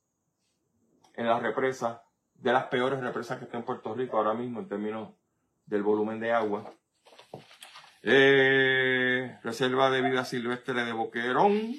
en 1.15 1.27
las 1.27 1.43
represas, 1.43 2.01
de 2.35 2.53
las 2.53 2.67
peores 2.67 3.01
represas 3.01 3.39
que 3.39 3.47
está 3.47 3.59
en 3.59 3.65
Puerto 3.65 3.93
Rico 3.95 4.17
ahora 4.17 4.33
mismo 4.33 4.61
en 4.61 4.69
términos 4.69 5.13
del 5.67 5.83
volumen 5.83 6.21
de 6.21 6.31
agua. 6.31 6.73
Eh, 8.05 9.41
reserva 9.43 9.91
de 9.91 10.03
vida 10.03 10.25
silvestre 10.25 10.85
de 10.85 10.93
Boquerón. 10.93 11.75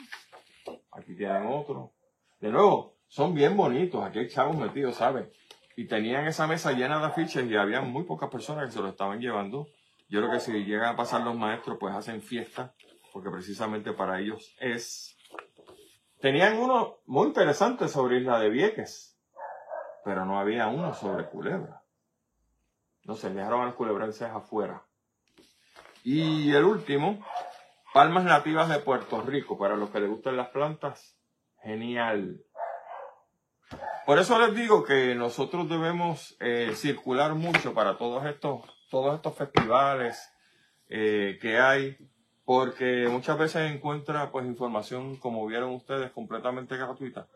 Aquí 0.91 1.15
tienen 1.15 1.47
otro. 1.47 1.93
De 2.41 2.49
nuevo, 2.49 2.97
son 3.07 3.33
bien 3.33 3.55
bonitos, 3.55 4.03
aquí 4.03 4.19
hay 4.19 4.27
chavos 4.27 4.57
metidos, 4.57 4.97
¿sabes? 4.97 5.29
Y 5.77 5.87
tenían 5.87 6.27
esa 6.27 6.45
mesa 6.45 6.73
llena 6.73 6.99
de 6.99 7.05
afiches 7.05 7.49
y 7.49 7.55
había 7.55 7.79
muy 7.79 8.03
pocas 8.03 8.29
personas 8.29 8.65
que 8.65 8.71
se 8.73 8.81
lo 8.81 8.89
estaban 8.89 9.21
llevando. 9.21 9.69
Yo 10.11 10.19
creo 10.19 10.29
que 10.29 10.41
si 10.41 10.51
llegan 10.65 10.93
a 10.93 10.97
pasar 10.97 11.21
los 11.21 11.37
maestros, 11.37 11.77
pues 11.79 11.95
hacen 11.95 12.21
fiesta, 12.21 12.75
porque 13.13 13.29
precisamente 13.29 13.93
para 13.93 14.19
ellos 14.19 14.53
es. 14.59 15.17
Tenían 16.19 16.57
uno 16.57 16.97
muy 17.05 17.27
interesante 17.27 17.87
sobre 17.87 18.17
Isla 18.17 18.37
de 18.39 18.49
Vieques, 18.49 19.17
pero 20.03 20.25
no 20.25 20.37
había 20.37 20.67
uno 20.67 20.93
sobre 20.93 21.29
Culebra. 21.29 21.83
No 23.05 23.15
se 23.15 23.29
dejaron 23.29 23.61
a 23.61 23.65
los 23.67 23.75
culebrenses 23.75 24.29
afuera. 24.29 24.83
Y 26.03 26.51
el 26.53 26.65
último, 26.65 27.25
palmas 27.93 28.25
nativas 28.25 28.67
de 28.67 28.79
Puerto 28.79 29.21
Rico, 29.21 29.57
para 29.57 29.77
los 29.77 29.91
que 29.91 30.01
les 30.01 30.09
gustan 30.09 30.35
las 30.35 30.49
plantas, 30.49 31.17
genial. 31.63 32.43
Por 34.05 34.19
eso 34.19 34.37
les 34.39 34.53
digo 34.53 34.83
que 34.83 35.15
nosotros 35.15 35.69
debemos 35.69 36.35
eh, 36.41 36.73
circular 36.75 37.33
mucho 37.33 37.73
para 37.73 37.97
todos 37.97 38.25
estos, 38.25 38.80
todos 38.91 39.15
estos 39.15 39.35
festivales 39.35 40.31
eh, 40.89 41.39
que 41.41 41.57
hay, 41.57 41.97
porque 42.45 43.07
muchas 43.09 43.39
veces 43.39 43.71
encuentra 43.71 44.31
pues 44.31 44.45
información, 44.45 45.15
como 45.15 45.47
vieron 45.47 45.71
ustedes, 45.71 46.11
completamente 46.11 46.77
gratuita. 46.77 47.27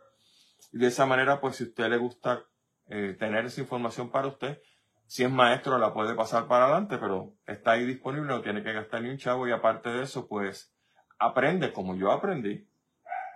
Y 0.72 0.80
de 0.80 0.88
esa 0.88 1.06
manera, 1.06 1.42
pues 1.42 1.56
si 1.56 1.64
a 1.64 1.68
usted 1.68 1.90
le 1.90 1.98
gusta 1.98 2.44
eh, 2.90 3.16
tener 3.18 3.46
esa 3.46 3.62
información 3.62 4.12
para 4.12 4.28
usted, 4.28 4.62
si 5.08 5.24
es 5.24 5.32
maestro 5.32 5.78
la 5.78 5.94
puede 5.94 6.14
pasar 6.14 6.48
para 6.48 6.66
adelante, 6.66 6.98
pero 6.98 7.34
está 7.46 7.72
ahí 7.72 7.86
disponible, 7.86 8.28
no 8.28 8.42
tiene 8.42 8.62
que 8.62 8.74
gastar 8.74 9.02
ni 9.02 9.10
un 9.10 9.18
chavo 9.18 9.48
y 9.48 9.52
aparte 9.52 9.90
de 9.90 10.04
eso, 10.04 10.28
pues 10.28 10.76
aprende 11.18 11.72
como 11.72 11.96
yo 11.96 12.12
aprendí 12.12 12.68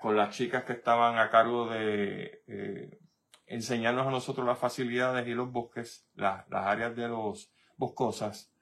con 0.02 0.18
las 0.18 0.36
chicas 0.36 0.64
que 0.66 0.74
estaban 0.74 1.18
a 1.18 1.30
cargo 1.30 1.70
de 1.70 3.00
enseñarnos 3.50 4.08
a 4.08 4.12
nosotros 4.12 4.46
las 4.46 4.60
facilidades 4.60 5.28
y 5.28 5.34
los 5.34 5.52
bosques, 5.52 6.08
las, 6.14 6.46
áreas 6.52 6.96
de 6.96 7.08
los 7.08 7.52
boscosas, 7.79 8.53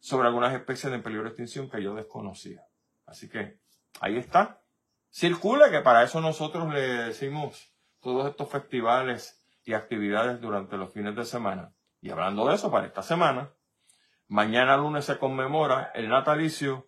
sobre 0.00 0.28
algunas 0.28 0.52
especies 0.52 0.92
de 0.92 0.98
peligro 0.98 1.24
de 1.24 1.30
extinción 1.30 1.70
que 1.70 1.82
yo 1.82 1.94
desconocía. 1.94 2.66
Así 3.06 3.30
que 3.30 3.58
ahí 4.00 4.18
está. 4.18 4.60
Circule, 5.10 5.70
que 5.70 5.80
para 5.80 6.02
eso 6.02 6.20
nosotros 6.20 6.70
le 6.74 6.80
decimos 6.80 7.72
todos 8.00 8.28
estos 8.28 8.50
festivales 8.50 9.42
y 9.64 9.72
actividades 9.72 10.40
durante 10.40 10.76
los 10.76 10.92
fines 10.92 11.16
de 11.16 11.24
semana. 11.24 11.72
Y 12.02 12.10
hablando 12.10 12.46
de 12.46 12.56
eso, 12.56 12.70
para 12.70 12.86
esta 12.86 13.02
semana, 13.02 13.50
mañana 14.28 14.76
lunes 14.76 15.06
se 15.06 15.18
conmemora 15.18 15.90
el 15.94 16.10
natalicio 16.10 16.86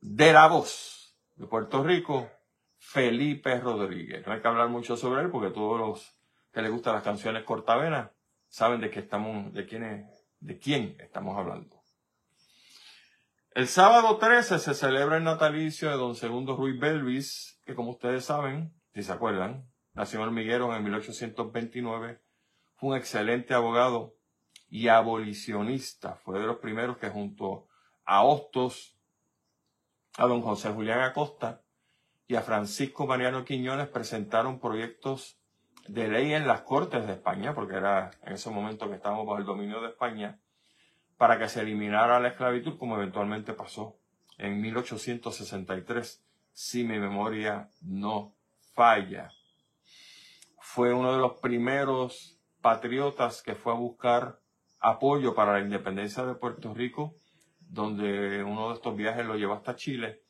de 0.00 0.32
la 0.32 0.46
voz 0.46 1.16
de 1.34 1.46
Puerto 1.46 1.82
Rico, 1.82 2.30
Felipe 2.76 3.58
Rodríguez. 3.58 4.24
No 4.26 4.32
hay 4.32 4.40
que 4.40 4.48
hablar 4.48 4.68
mucho 4.68 4.96
sobre 4.96 5.22
él 5.22 5.30
porque 5.30 5.50
todos 5.50 5.80
los 5.80 6.20
que 6.52 6.62
les 6.62 6.70
gustan 6.70 6.94
las 6.94 7.02
canciones 7.02 7.42
cortavenas, 7.42 8.10
saben 8.46 8.80
de 8.80 8.90
qué 8.90 9.00
estamos, 9.00 9.52
de 9.52 9.66
quién, 9.66 10.08
de 10.44 10.58
quién 10.58 10.96
estamos 11.00 11.38
hablando. 11.38 11.82
El 13.52 13.66
sábado 13.66 14.18
13 14.18 14.58
se 14.58 14.74
celebra 14.74 15.16
el 15.16 15.24
natalicio 15.24 15.88
de 15.88 15.96
don 15.96 16.14
Segundo 16.14 16.54
Ruiz 16.54 16.78
Belvis, 16.78 17.60
que 17.64 17.74
como 17.74 17.92
ustedes 17.92 18.26
saben, 18.26 18.74
si 18.92 19.02
se 19.02 19.12
acuerdan, 19.12 19.66
nació 19.94 20.20
en 20.20 20.26
Hormiguero 20.26 20.74
en 20.76 20.84
1829, 20.84 22.20
fue 22.74 22.90
un 22.90 22.96
excelente 22.96 23.54
abogado 23.54 24.16
y 24.68 24.88
abolicionista. 24.88 26.16
Fue 26.16 26.38
de 26.38 26.46
los 26.46 26.58
primeros 26.58 26.98
que 26.98 27.08
junto 27.08 27.68
a 28.04 28.22
Hostos, 28.22 28.98
a 30.18 30.26
don 30.26 30.42
José 30.42 30.70
Julián 30.70 31.00
Acosta 31.00 31.62
y 32.26 32.34
a 32.34 32.42
Francisco 32.42 33.06
Mariano 33.06 33.44
Quiñones 33.44 33.88
presentaron 33.88 34.60
proyectos 34.60 35.40
de 35.86 36.08
ley 36.08 36.32
en 36.32 36.46
las 36.46 36.62
Cortes 36.62 37.06
de 37.06 37.14
España, 37.14 37.54
porque 37.54 37.76
era 37.76 38.10
en 38.22 38.32
ese 38.34 38.50
momento 38.50 38.88
que 38.88 38.96
estábamos 38.96 39.26
bajo 39.26 39.38
el 39.38 39.44
dominio 39.44 39.80
de 39.80 39.88
España, 39.88 40.38
para 41.16 41.38
que 41.38 41.48
se 41.48 41.60
eliminara 41.60 42.20
la 42.20 42.28
esclavitud, 42.28 42.78
como 42.78 42.96
eventualmente 42.96 43.52
pasó 43.52 43.96
en 44.38 44.60
1863, 44.60 46.24
si 46.52 46.84
mi 46.84 46.98
memoria 46.98 47.68
no 47.82 48.34
falla. 48.74 49.30
Fue 50.58 50.92
uno 50.92 51.12
de 51.12 51.18
los 51.18 51.38
primeros 51.40 52.40
patriotas 52.60 53.42
que 53.42 53.54
fue 53.54 53.72
a 53.72 53.76
buscar 53.76 54.40
apoyo 54.80 55.34
para 55.34 55.52
la 55.52 55.60
independencia 55.60 56.24
de 56.24 56.34
Puerto 56.34 56.74
Rico, 56.74 57.14
donde 57.60 58.42
uno 58.42 58.68
de 58.68 58.74
estos 58.74 58.96
viajes 58.96 59.24
lo 59.24 59.36
llevó 59.36 59.54
hasta 59.54 59.76
Chile. 59.76 60.23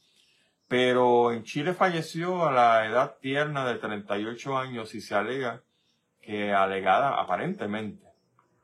Pero 0.76 1.30
en 1.32 1.44
Chile 1.44 1.72
falleció 1.72 2.48
a 2.48 2.50
la 2.50 2.84
edad 2.84 3.18
tierna 3.20 3.64
de 3.64 3.76
38 3.76 4.58
años 4.58 4.92
y 4.96 5.00
se 5.00 5.14
alega 5.14 5.62
que 6.20 6.52
alegada 6.52 7.20
aparentemente 7.20 8.04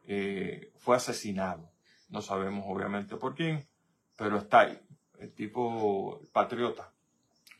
eh, 0.08 0.72
fue 0.76 0.96
asesinado. 0.96 1.70
No 2.08 2.20
sabemos 2.20 2.64
obviamente 2.66 3.14
por 3.14 3.36
quién, 3.36 3.64
pero 4.16 4.38
está 4.38 4.62
ahí. 4.62 4.80
El 5.20 5.32
tipo 5.36 6.20
patriota. 6.32 6.92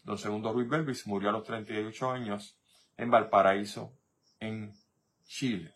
Don 0.03 0.19
Segundo 0.19 0.53
Ruiz 0.53 0.69
Belvis 0.69 1.07
murió 1.07 1.29
a 1.29 1.33
los 1.33 1.45
38 1.45 2.11
años 2.11 2.59
en 2.97 3.09
Valparaíso, 3.09 3.97
en 4.41 4.73
Chile. 5.27 5.73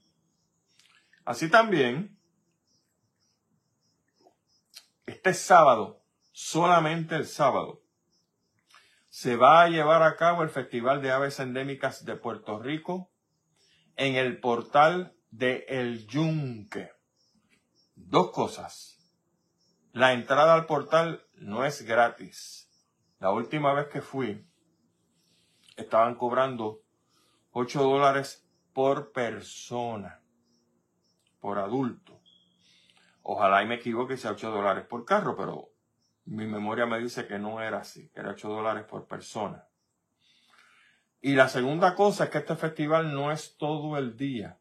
Así 1.25 1.49
también, 1.49 2.19
este 5.07 5.33
sábado, 5.33 6.03
solamente 6.33 7.15
el 7.15 7.27
sábado, 7.27 7.84
se 9.15 9.37
va 9.37 9.63
a 9.63 9.69
llevar 9.69 10.03
a 10.03 10.17
cabo 10.17 10.43
el 10.43 10.49
Festival 10.49 11.01
de 11.01 11.13
Aves 11.13 11.39
Endémicas 11.39 12.05
de 12.05 12.17
Puerto 12.17 12.59
Rico 12.59 13.13
en 13.95 14.17
el 14.17 14.41
portal 14.41 15.15
de 15.31 15.65
El 15.69 16.09
Yunque. 16.09 16.91
Dos 17.95 18.33
cosas. 18.33 18.99
La 19.93 20.15
entrada 20.15 20.55
al 20.55 20.67
portal 20.67 21.25
no 21.35 21.65
es 21.65 21.83
gratis. 21.83 22.69
La 23.21 23.31
última 23.31 23.73
vez 23.73 23.87
que 23.87 24.01
fui, 24.01 24.45
estaban 25.77 26.17
cobrando 26.17 26.81
8 27.53 27.85
dólares 27.85 28.45
por 28.73 29.13
persona, 29.13 30.25
por 31.39 31.61
adulto. 31.61 32.21
Ojalá 33.23 33.63
y 33.63 33.69
me 33.69 33.77
equivoque 33.77 34.17
sea 34.17 34.33
8 34.33 34.51
dólares 34.51 34.85
por 34.89 35.05
carro, 35.05 35.37
pero 35.37 35.74
mi 36.25 36.47
memoria 36.47 36.87
me 36.87 36.99
dice 36.99 37.27
que 37.27 37.39
no 37.39 37.61
era 37.61 37.79
así, 37.79 38.11
que 38.11 38.21
era 38.21 38.31
8 38.31 38.49
dólares 38.49 38.85
por 38.85 39.07
persona. 39.07 39.69
Y 41.21 41.35
la 41.35 41.49
segunda 41.49 41.95
cosa 41.95 42.25
es 42.25 42.31
que 42.31 42.39
este 42.39 42.57
festival 42.57 43.15
no 43.15 43.33
es 43.33 43.57
todo 43.57 43.97
el 43.97 44.17
día. 44.17 44.59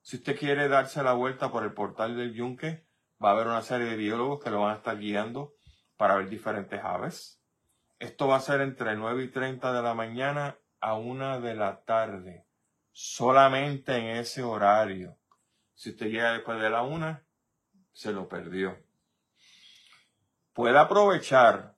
Si 0.00 0.16
usted 0.16 0.38
quiere 0.38 0.68
darse 0.68 1.02
la 1.02 1.12
vuelta 1.12 1.50
por 1.50 1.64
el 1.64 1.72
portal 1.72 2.16
del 2.16 2.34
Yunque, 2.34 2.86
va 3.22 3.30
a 3.30 3.32
haber 3.32 3.48
una 3.48 3.62
serie 3.62 3.88
de 3.88 3.96
biólogos 3.96 4.42
que 4.42 4.50
lo 4.50 4.60
van 4.60 4.74
a 4.74 4.76
estar 4.76 4.98
guiando 4.98 5.54
para 5.96 6.16
ver 6.16 6.28
diferentes 6.28 6.80
aves. 6.82 7.42
Esto 7.98 8.28
va 8.28 8.36
a 8.36 8.40
ser 8.40 8.60
entre 8.60 8.94
9 8.94 9.24
y 9.24 9.28
30 9.28 9.72
de 9.72 9.82
la 9.82 9.94
mañana 9.94 10.56
a 10.80 10.94
1 10.94 11.40
de 11.40 11.54
la 11.54 11.82
tarde. 11.84 12.46
Solamente 12.92 13.96
en 13.96 14.16
ese 14.18 14.42
horario. 14.42 15.18
Si 15.74 15.90
usted 15.90 16.06
llega 16.06 16.32
después 16.32 16.60
de 16.60 16.70
la 16.70 16.82
1, 16.82 17.20
se 17.92 18.12
lo 18.12 18.28
perdió. 18.28 18.78
Puede 20.58 20.76
aprovechar. 20.76 21.76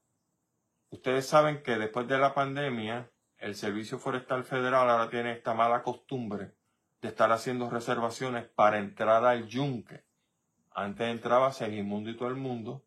Ustedes 0.89 1.27
saben 1.27 1.63
que 1.63 1.77
después 1.77 2.09
de 2.09 2.17
la 2.17 2.33
pandemia, 2.33 3.11
el 3.37 3.55
Servicio 3.55 3.99
Forestal 3.99 4.43
Federal 4.43 4.89
ahora 4.89 5.11
tiene 5.11 5.33
esta 5.33 5.53
mala 5.53 5.83
costumbre 5.83 6.55
de 7.03 7.09
estar 7.09 7.31
haciendo 7.31 7.69
reservaciones 7.69 8.47
para 8.49 8.79
entrar 8.79 9.23
al 9.27 9.47
yunque. 9.49 10.07
Antes 10.71 11.09
entraba 11.09 11.53
Segimundo 11.53 12.09
y 12.09 12.17
todo 12.17 12.31
el 12.31 12.37
mundo. 12.37 12.87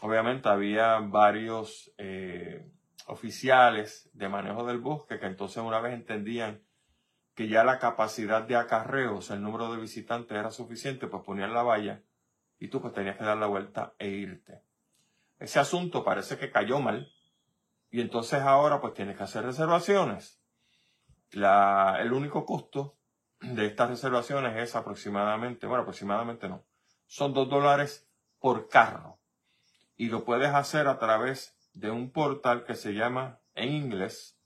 Obviamente 0.00 0.48
había 0.48 0.98
varios 1.00 1.92
eh, 1.98 2.66
oficiales 3.06 4.08
de 4.14 4.30
manejo 4.30 4.64
del 4.64 4.78
bosque 4.78 5.18
que 5.18 5.26
entonces 5.26 5.62
una 5.62 5.80
vez 5.80 5.92
entendían 5.92 6.62
que 7.34 7.48
ya 7.48 7.64
la 7.64 7.78
capacidad 7.78 8.44
de 8.44 8.56
acarreos, 8.56 9.30
el 9.30 9.42
número 9.42 9.70
de 9.70 9.78
visitantes 9.78 10.38
era 10.38 10.50
suficiente, 10.50 11.06
pues 11.06 11.22
ponían 11.22 11.52
la 11.52 11.64
valla 11.64 12.02
y 12.58 12.68
tú 12.68 12.80
pues 12.80 12.94
tenías 12.94 13.18
que 13.18 13.24
dar 13.24 13.36
la 13.36 13.46
vuelta 13.46 13.92
e 13.98 14.08
irte. 14.08 14.66
Ese 15.38 15.60
asunto 15.60 16.04
parece 16.04 16.38
que 16.38 16.50
cayó 16.50 16.80
mal 16.80 17.12
y 17.90 18.00
entonces 18.00 18.42
ahora 18.42 18.80
pues 18.80 18.94
tienes 18.94 19.16
que 19.16 19.22
hacer 19.22 19.44
reservaciones. 19.44 20.40
La, 21.30 21.98
el 22.00 22.12
único 22.12 22.44
costo 22.44 22.98
de 23.40 23.66
estas 23.66 23.90
reservaciones 23.90 24.56
es 24.56 24.74
aproximadamente, 24.74 25.66
bueno, 25.66 25.82
aproximadamente 25.82 26.48
no, 26.48 26.64
son 27.06 27.32
dos 27.32 27.48
dólares 27.48 28.08
por 28.38 28.68
carro. 28.68 29.20
Y 29.96 30.08
lo 30.08 30.24
puedes 30.24 30.52
hacer 30.54 30.88
a 30.88 30.98
través 30.98 31.56
de 31.72 31.90
un 31.90 32.12
portal 32.12 32.64
que 32.64 32.74
se 32.74 32.92
llama 32.92 33.40
en 33.54 33.72
inglés 33.72 34.38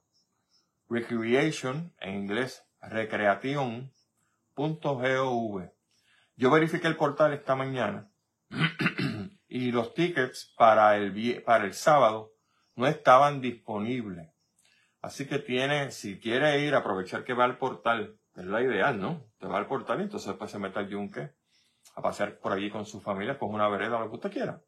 Recreation, 0.88 1.94
en 2.00 2.14
inglés, 2.14 2.64
recreación.gov. 2.80 5.72
Yo 6.36 6.50
verifiqué 6.50 6.88
el 6.88 6.96
portal 6.96 7.32
esta 7.32 7.54
mañana 7.54 8.10
y 9.48 9.70
los 9.70 9.94
tickets 9.94 10.52
para 10.56 10.96
el, 10.96 11.42
para 11.42 11.64
el 11.64 11.74
sábado 11.74 12.32
no 12.74 12.86
estaban 12.86 13.40
disponibles. 13.40 14.30
Así 15.00 15.26
que 15.26 15.38
tiene, 15.38 15.90
si 15.90 16.20
quiere 16.20 16.60
ir, 16.60 16.74
aprovechar 16.74 17.24
que 17.24 17.34
va 17.34 17.44
al 17.44 17.58
portal, 17.58 18.18
es 18.34 18.44
la 18.44 18.62
ideal, 18.62 19.00
¿no? 19.00 19.26
Te 19.38 19.46
va 19.46 19.58
al 19.58 19.66
portal 19.66 20.00
y 20.00 20.04
entonces 20.04 20.32
pues 20.34 20.50
se 20.50 20.58
mete 20.58 20.78
al 20.78 20.88
yunque 20.88 21.34
a 21.94 22.02
pasear 22.02 22.38
por 22.38 22.52
allí 22.52 22.70
con 22.70 22.86
su 22.86 23.00
familia, 23.00 23.38
con 23.38 23.52
una 23.52 23.68
vereda, 23.68 23.98
lo 23.98 24.08
que 24.08 24.16
usted 24.16 24.32
quiera. 24.32 24.62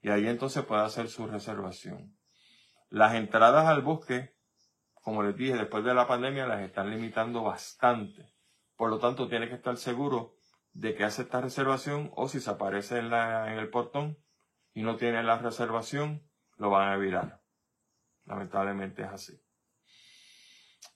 y 0.03 0.11
ahí 0.11 0.27
entonces 0.27 0.65
puede 0.65 0.83
hacer 0.83 1.09
su 1.09 1.27
reservación. 1.27 2.17
Las 2.89 3.15
entradas 3.15 3.67
al 3.67 3.83
bosque, 3.83 4.35
como 4.95 5.23
les 5.23 5.37
dije, 5.37 5.55
después 5.55 5.85
de 5.85 5.95
la 5.95 6.09
pandemia 6.09 6.47
las 6.47 6.61
están 6.61 6.91
limitando 6.91 7.43
bastante. 7.43 8.33
Por 8.77 8.91
lo 8.91 8.99
tanto, 8.99 9.29
tiene 9.29 9.49
que 9.49 9.55
estar 9.55 9.77
seguro 9.77 10.35
de 10.73 10.95
que 10.95 11.05
hace 11.05 11.23
esta 11.23 11.41
reservación 11.41 12.11
o 12.15 12.29
si 12.29 12.41
se 12.41 12.51
aparece 12.51 12.99
en, 12.99 13.11
la, 13.11 13.53
en 13.53 13.59
el 13.59 13.69
portón 13.69 14.19
y 14.73 14.83
no 14.83 14.97
tiene 14.97 15.23
la 15.23 15.39
reservación, 15.39 16.23
lo 16.57 16.71
van 16.71 16.89
a 16.89 16.95
evitar. 16.95 17.43
Lamentablemente 18.25 19.03
es 19.03 19.09
así. 19.09 19.41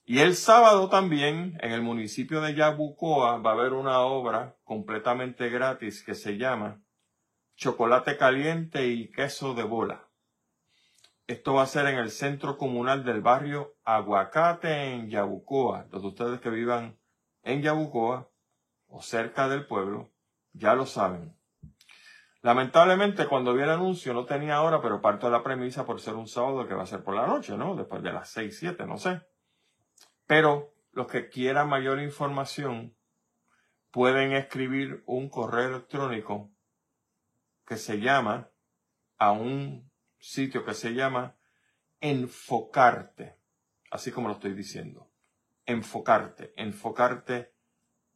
Y 0.03 0.19
el 0.19 0.35
sábado 0.35 0.89
también, 0.89 1.57
en 1.61 1.71
el 1.71 1.81
municipio 1.81 2.41
de 2.41 2.53
Yabucoa, 2.53 3.37
va 3.37 3.51
a 3.51 3.53
haber 3.53 3.73
una 3.73 4.01
obra 4.01 4.55
completamente 4.63 5.49
gratis 5.49 6.03
que 6.03 6.13
se 6.13 6.37
llama 6.37 6.84
Chocolate 7.55 8.17
Caliente 8.17 8.87
y 8.87 9.09
Queso 9.11 9.53
de 9.53 9.63
Bola. 9.63 10.09
Esto 11.25 11.53
va 11.53 11.63
a 11.63 11.67
ser 11.67 11.87
en 11.87 11.97
el 11.97 12.11
centro 12.11 12.57
comunal 12.57 13.05
del 13.05 13.21
barrio 13.21 13.77
Aguacate 13.85 14.91
en 14.91 15.09
Yabucoa. 15.09 15.87
Los 15.89 16.01
de 16.01 16.07
ustedes 16.09 16.41
que 16.41 16.49
vivan 16.49 16.99
en 17.43 17.61
Yabucoa 17.61 18.29
o 18.87 19.01
cerca 19.01 19.47
del 19.47 19.65
pueblo 19.67 20.11
ya 20.51 20.75
lo 20.75 20.85
saben. 20.85 21.33
Lamentablemente 22.41 23.25
cuando 23.25 23.53
vi 23.53 23.63
el 23.63 23.69
anuncio 23.69 24.13
no 24.13 24.25
tenía 24.25 24.61
hora, 24.61 24.81
pero 24.81 25.01
parto 25.01 25.27
de 25.27 25.31
la 25.31 25.43
premisa 25.43 25.85
por 25.85 26.01
ser 26.01 26.15
un 26.15 26.27
sábado 26.27 26.67
que 26.67 26.75
va 26.75 26.83
a 26.83 26.87
ser 26.87 27.05
por 27.05 27.15
la 27.15 27.25
noche, 27.25 27.57
¿no? 27.57 27.77
Después 27.77 28.03
de 28.03 28.11
las 28.11 28.29
6, 28.31 28.59
7, 28.59 28.85
no 28.85 28.97
sé. 28.97 29.21
Pero 30.27 30.73
los 30.91 31.07
que 31.07 31.29
quieran 31.29 31.69
mayor 31.69 32.01
información 32.01 32.97
pueden 33.91 34.33
escribir 34.33 35.03
un 35.05 35.29
correo 35.29 35.69
electrónico 35.69 36.51
que 37.65 37.77
se 37.77 37.99
llama 37.99 38.51
a 39.17 39.31
un 39.31 39.91
sitio 40.19 40.65
que 40.65 40.73
se 40.73 40.93
llama 40.93 41.37
Enfocarte, 41.99 43.37
así 43.91 44.11
como 44.11 44.27
lo 44.27 44.35
estoy 44.35 44.53
diciendo. 44.53 45.11
Enfocarte, 45.65 46.53
enfocarte 46.57 47.53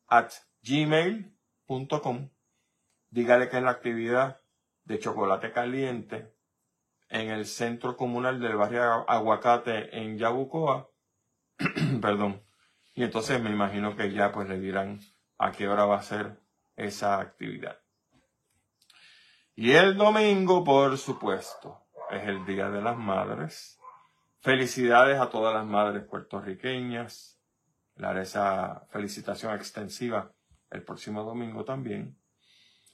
at 0.07 0.31
gmail.com. 0.61 2.29
Dígale 3.09 3.49
que 3.49 3.57
es 3.57 3.63
la 3.63 3.71
actividad 3.71 4.41
de 4.83 4.99
chocolate 4.99 5.51
caliente 5.51 6.35
en 7.09 7.29
el 7.29 7.45
centro 7.45 7.97
comunal 7.97 8.39
del 8.39 8.55
barrio 8.55 9.09
Aguacate 9.09 9.97
en 9.97 10.17
Yabucoa. 10.17 10.89
Perdón. 12.01 12.43
Y 12.93 13.03
entonces 13.03 13.41
me 13.41 13.49
imagino 13.49 13.95
que 13.95 14.11
ya 14.11 14.31
pues 14.31 14.47
le 14.47 14.59
dirán 14.59 14.99
a 15.37 15.51
qué 15.51 15.67
hora 15.67 15.85
va 15.85 15.97
a 15.97 16.03
ser 16.03 16.39
esa 16.75 17.19
actividad. 17.19 17.79
Y 19.61 19.73
el 19.73 19.97
domingo, 19.97 20.63
por 20.63 20.97
supuesto, 20.97 21.81
es 22.09 22.23
el 22.23 22.45
Día 22.45 22.69
de 22.69 22.81
las 22.81 22.97
Madres. 22.97 23.77
Felicidades 24.39 25.19
a 25.19 25.29
todas 25.29 25.53
las 25.53 25.65
madres 25.65 26.05
puertorriqueñas. 26.05 27.37
Le 27.97 28.07
haré 28.07 28.21
esa 28.21 28.87
felicitación 28.87 29.53
extensiva 29.53 30.31
el 30.69 30.83
próximo 30.83 31.25
domingo 31.25 31.65
también. 31.65 32.17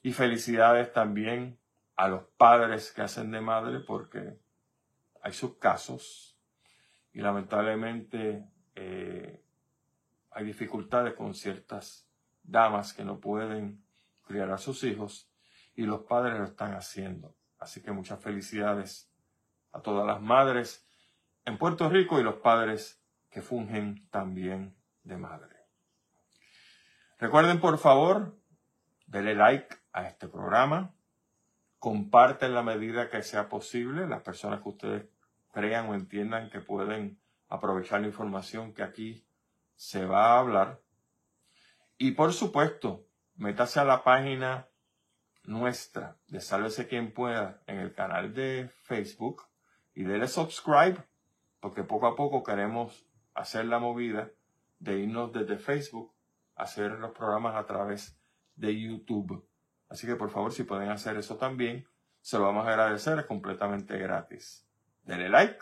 Y 0.02 0.12
felicidades 0.14 0.92
también 0.92 1.60
a 1.98 2.08
los 2.08 2.24
padres 2.36 2.92
que 2.92 3.04
hacen 3.04 3.30
de 3.30 3.42
madre 3.42 3.82
porque 3.82 4.40
hay 5.22 5.34
sus 5.34 5.60
casos 5.60 6.36
y 7.14 7.22
lamentablemente 7.22 8.44
eh, 8.74 9.40
hay 10.32 10.44
dificultades 10.44 11.14
con 11.14 11.36
ciertas 11.36 12.10
damas 12.42 12.92
que 12.92 13.06
no 13.06 13.20
pueden 13.20 13.86
criar 14.24 14.50
a 14.50 14.58
sus 14.58 14.84
hijos 14.84 15.30
y 15.76 15.84
los 15.84 16.02
padres 16.02 16.38
lo 16.38 16.46
están 16.46 16.74
haciendo. 16.74 17.36
Así 17.60 17.82
que 17.82 17.92
muchas 17.92 18.20
felicidades 18.20 19.12
a 19.72 19.82
todas 19.82 20.06
las 20.06 20.22
madres 20.22 20.88
en 21.46 21.58
Puerto 21.58 21.90
Rico 21.90 22.20
y 22.20 22.24
los 22.24 22.36
padres 22.36 23.02
que 23.30 23.42
fungen 23.42 24.08
también 24.10 24.76
de 25.04 25.18
madre. 25.18 25.56
Recuerden 27.20 27.60
por 27.60 27.78
favor, 27.78 28.38
denle 29.08 29.36
like 29.36 29.76
a 29.94 30.08
este 30.08 30.28
programa, 30.28 30.94
comparten 31.80 32.54
la 32.54 32.64
medida 32.64 33.10
que 33.10 33.22
sea 33.22 33.48
posible 33.48 34.08
las 34.08 34.22
personas 34.22 34.62
que 34.62 34.70
ustedes 34.70 35.06
crean 35.52 35.90
o 35.90 35.96
entiendan 35.96 36.50
que 36.50 36.60
pueden 36.60 37.20
aprovechar 37.48 38.02
la 38.02 38.08
información 38.08 38.74
que 38.74 38.84
aquí 38.84 39.26
se 39.76 40.06
va 40.06 40.34
a 40.34 40.40
hablar. 40.40 40.82
Y 41.98 42.12
por 42.12 42.34
supuesto, 42.34 43.06
métase 43.36 43.80
a 43.80 43.86
la 43.86 44.04
página 44.04 44.68
nuestra 45.48 46.18
de 46.28 46.42
Sálvese 46.42 46.88
quien 46.88 47.14
pueda 47.14 47.62
en 47.68 47.80
el 47.80 47.94
canal 47.94 48.34
de 48.34 48.70
Facebook 48.84 49.44
y 49.94 50.04
dele 50.04 50.28
subscribe 50.28 50.98
porque 51.60 51.84
poco 51.84 52.08
a 52.08 52.16
poco 52.16 52.44
queremos 52.44 53.08
hacer 53.34 53.66
la 53.66 53.80
movida 53.80 54.30
de 54.80 55.00
irnos 55.00 55.32
desde 55.34 55.58
Facebook 55.58 56.14
a 56.56 56.64
hacer 56.64 56.92
los 56.92 57.12
programas 57.12 57.56
a 57.56 57.66
través 57.66 58.20
de 58.56 58.80
YouTube. 58.80 59.48
Así 59.90 60.08
que 60.08 60.16
por 60.16 60.30
favor, 60.30 60.52
si 60.52 60.64
pueden 60.64 60.90
hacer 60.90 61.18
eso 61.18 61.38
también, 61.38 61.88
se 62.22 62.38
lo 62.38 62.46
vamos 62.46 62.66
a 62.66 62.70
agradecer, 62.70 63.20
es 63.20 63.26
completamente 63.26 63.98
gratis. 63.98 64.68
Denle 65.04 65.30
like, 65.30 65.60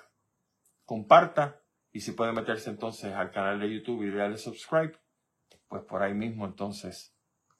comparta 0.85 1.61
y 1.91 2.01
si 2.01 2.11
pueden 2.11 2.35
meterse 2.35 2.69
entonces 2.69 3.13
al 3.13 3.31
canal 3.31 3.59
de 3.59 3.73
YouTube 3.73 4.03
y 4.03 4.11
darle 4.11 4.37
subscribe, 4.37 4.97
pues 5.67 5.83
por 5.83 6.01
ahí 6.01 6.13
mismo 6.13 6.45
entonces 6.45 7.12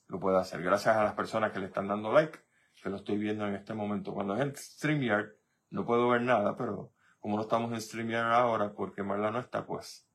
lo 0.07 0.19
puede 0.19 0.37
hacer. 0.39 0.61
Gracias 0.61 0.95
a 0.95 1.03
las 1.03 1.13
personas 1.13 1.51
que 1.51 1.59
le 1.59 1.67
están 1.67 1.87
dando 1.87 2.11
like, 2.11 2.39
que 2.81 2.89
lo 2.89 2.97
estoy 2.97 3.17
viendo 3.17 3.47
en 3.47 3.55
este 3.55 3.73
momento. 3.73 4.13
Cuando 4.13 4.35
es 4.35 4.41
en 4.41 4.55
StreamYard, 4.55 5.31
no 5.69 5.85
puedo 5.85 6.09
ver 6.09 6.21
nada, 6.21 6.55
pero 6.55 6.91
como 7.19 7.37
no 7.37 7.43
estamos 7.43 7.71
en 7.71 7.81
StreamYard 7.81 8.33
ahora, 8.33 8.73
porque 8.73 9.01
Marla 9.01 9.31
no 9.31 9.39
está, 9.39 9.65
pues 9.65 10.07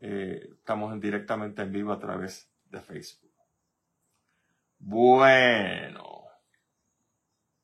eh, 0.00 0.50
estamos 0.52 1.00
directamente 1.00 1.62
en 1.62 1.72
vivo 1.72 1.92
a 1.92 1.98
través 1.98 2.50
de 2.66 2.80
Facebook. 2.80 3.32
Bueno, 4.78 6.24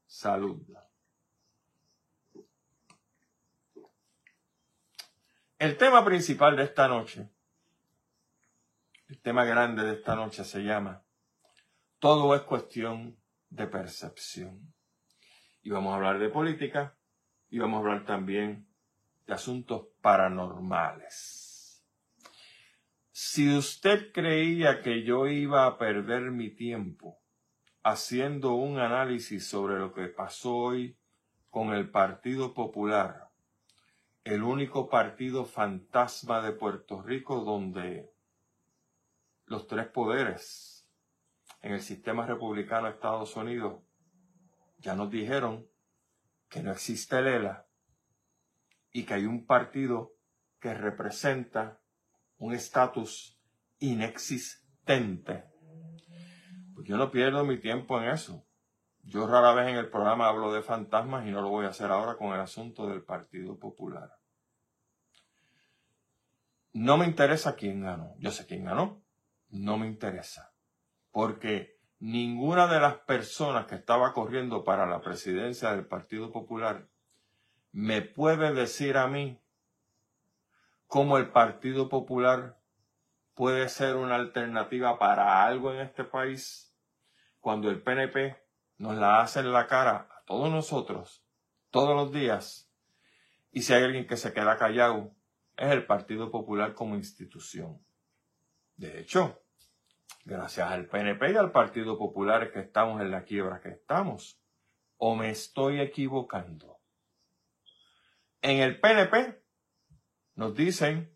salud. 0.07 0.61
El 5.59 5.77
tema 5.77 6.05
principal 6.05 6.57
de 6.57 6.65
esta 6.65 6.89
noche, 6.89 7.31
el 9.09 9.21
tema 9.21 9.45
grande 9.45 9.85
de 9.85 9.95
esta 9.95 10.17
noche 10.17 10.43
se 10.45 10.65
llama 10.65 11.04
Todo 12.05 12.35
es 12.35 12.43
cuestión 12.43 13.17
de 13.49 13.67
percepción. 13.67 14.75
Y 15.63 15.71
vamos 15.71 15.91
a 15.93 15.97
hablar 15.97 16.19
de 16.19 16.29
política 16.29 16.99
y 17.49 17.59
vamos 17.59 17.79
a 17.79 17.81
hablar 17.81 18.05
también 18.05 18.69
de 19.27 19.33
asuntos 19.33 19.87
paranormales. 20.03 21.83
Si 23.11 23.57
usted 23.57 24.13
creía 24.13 24.83
que 24.83 25.03
yo 25.03 25.29
iba 25.29 25.65
a 25.65 25.79
perder 25.79 26.31
mi 26.31 26.51
tiempo 26.51 27.23
haciendo 27.83 28.53
un 28.53 28.79
análisis 28.79 29.49
sobre 29.49 29.79
lo 29.79 29.95
que 29.95 30.09
pasó 30.09 30.55
hoy 30.57 30.99
con 31.49 31.73
el 31.73 31.89
Partido 31.89 32.53
Popular, 32.53 33.31
el 34.25 34.43
único 34.43 34.91
partido 34.91 35.47
fantasma 35.47 36.43
de 36.43 36.53
Puerto 36.53 37.01
Rico 37.01 37.41
donde 37.41 38.13
los 39.47 39.67
tres 39.67 39.87
poderes 39.87 40.74
en 41.65 41.73
el 41.73 41.81
sistema 41.81 42.27
republicano 42.27 42.87
de 42.87 42.93
Estados 42.93 43.35
Unidos 43.37 43.83
ya 44.77 44.95
nos 44.95 45.11
dijeron 45.11 45.67
que 46.51 46.63
no 46.63 46.71
existe 46.71 47.19
el 47.19 47.27
ELA 47.27 47.67
y 48.93 49.05
que 49.05 49.15
hay 49.15 49.25
un 49.25 49.47
partido 49.47 50.13
que 50.61 50.75
representa 50.75 51.81
un 52.37 52.53
estatus 52.53 53.41
inexistente. 53.79 55.45
Pues 56.75 56.87
yo 56.87 56.99
no 56.99 57.11
pierdo 57.11 57.47
mi 57.47 57.59
tiempo 57.59 57.99
en 57.99 58.11
eso. 58.11 58.47
Yo 59.03 59.27
rara 59.27 59.55
vez 59.55 59.69
en 59.69 59.77
el 59.77 59.89
programa 59.89 60.29
hablo 60.29 60.53
de 60.53 60.61
fantasmas 60.61 61.27
y 61.27 61.31
no 61.31 61.41
lo 61.41 61.49
voy 61.49 61.65
a 61.65 61.71
hacer 61.71 61.91
ahora 61.91 62.19
con 62.19 62.35
el 62.35 62.41
asunto 62.41 62.87
del 62.89 63.03
Partido 63.05 63.59
Popular. 63.59 64.11
No 66.75 66.99
me 66.99 67.07
interesa 67.07 67.57
quién 67.57 67.81
ganó. 67.81 68.17
Yo 68.19 68.31
sé 68.31 68.45
quién 68.45 68.65
ganó. 68.65 69.03
No 69.49 69.79
me 69.79 69.87
interesa. 69.87 70.54
Porque 71.15 71.79
ninguna 72.01 72.67
de 72.67 72.81
las 72.81 72.97
personas 72.97 73.67
que 73.67 73.77
estaba 73.77 74.13
corriendo 74.13 74.65
para 74.65 74.85
la 74.85 75.01
presidencia 75.01 75.71
del 75.71 75.87
Partido 75.87 76.33
Popular 76.33 76.89
me 77.71 78.03
puede 78.03 78.53
decir 78.53 78.97
a 78.97 79.07
mí 79.07 79.41
cómo 80.89 81.17
el 81.17 81.31
Partido 81.31 81.89
Popular 81.89 82.59
puede 83.35 83.69
ser 83.69 83.95
una 83.95 84.17
alternativa 84.17 84.99
para 84.99 85.47
algo 85.47 85.73
en 85.73 85.83
este 85.83 86.03
país 86.03 86.77
cuando 87.39 87.71
el 87.71 87.81
PNP 87.81 88.37
nos 88.79 88.97
la 88.97 89.21
hace 89.21 89.39
en 89.39 89.53
la 89.53 89.69
cara 89.69 90.09
a 90.11 90.25
todos 90.27 90.51
nosotros, 90.51 91.25
todos 91.71 91.95
los 91.95 92.11
días. 92.13 92.73
Y 93.53 93.63
si 93.63 93.73
hay 93.73 93.85
alguien 93.85 94.09
que 94.09 94.17
se 94.17 94.33
queda 94.33 94.59
callado, 94.59 95.15
es 95.57 95.71
el 95.71 95.87
Partido 95.87 96.33
Popular 96.33 96.75
como 96.75 96.97
institución. 96.97 97.87
De 98.75 98.99
hecho, 98.99 99.44
gracias 100.25 100.71
al 100.71 100.87
PNP 100.87 101.33
y 101.33 101.37
al 101.37 101.53
Partido 101.53 101.99
Popular 101.99 102.51
que 102.51 102.61
estamos 102.61 103.01
en 103.01 103.11
la 103.11 103.25
quiebra 103.25 103.61
que 103.61 103.71
estamos. 103.71 104.41
¿O 104.97 105.15
me 105.15 105.31
estoy 105.31 105.81
equivocando? 105.81 106.79
En 108.41 108.59
el 108.59 108.81
PNP 108.81 109.43
nos 110.35 110.55
dicen 110.55 111.15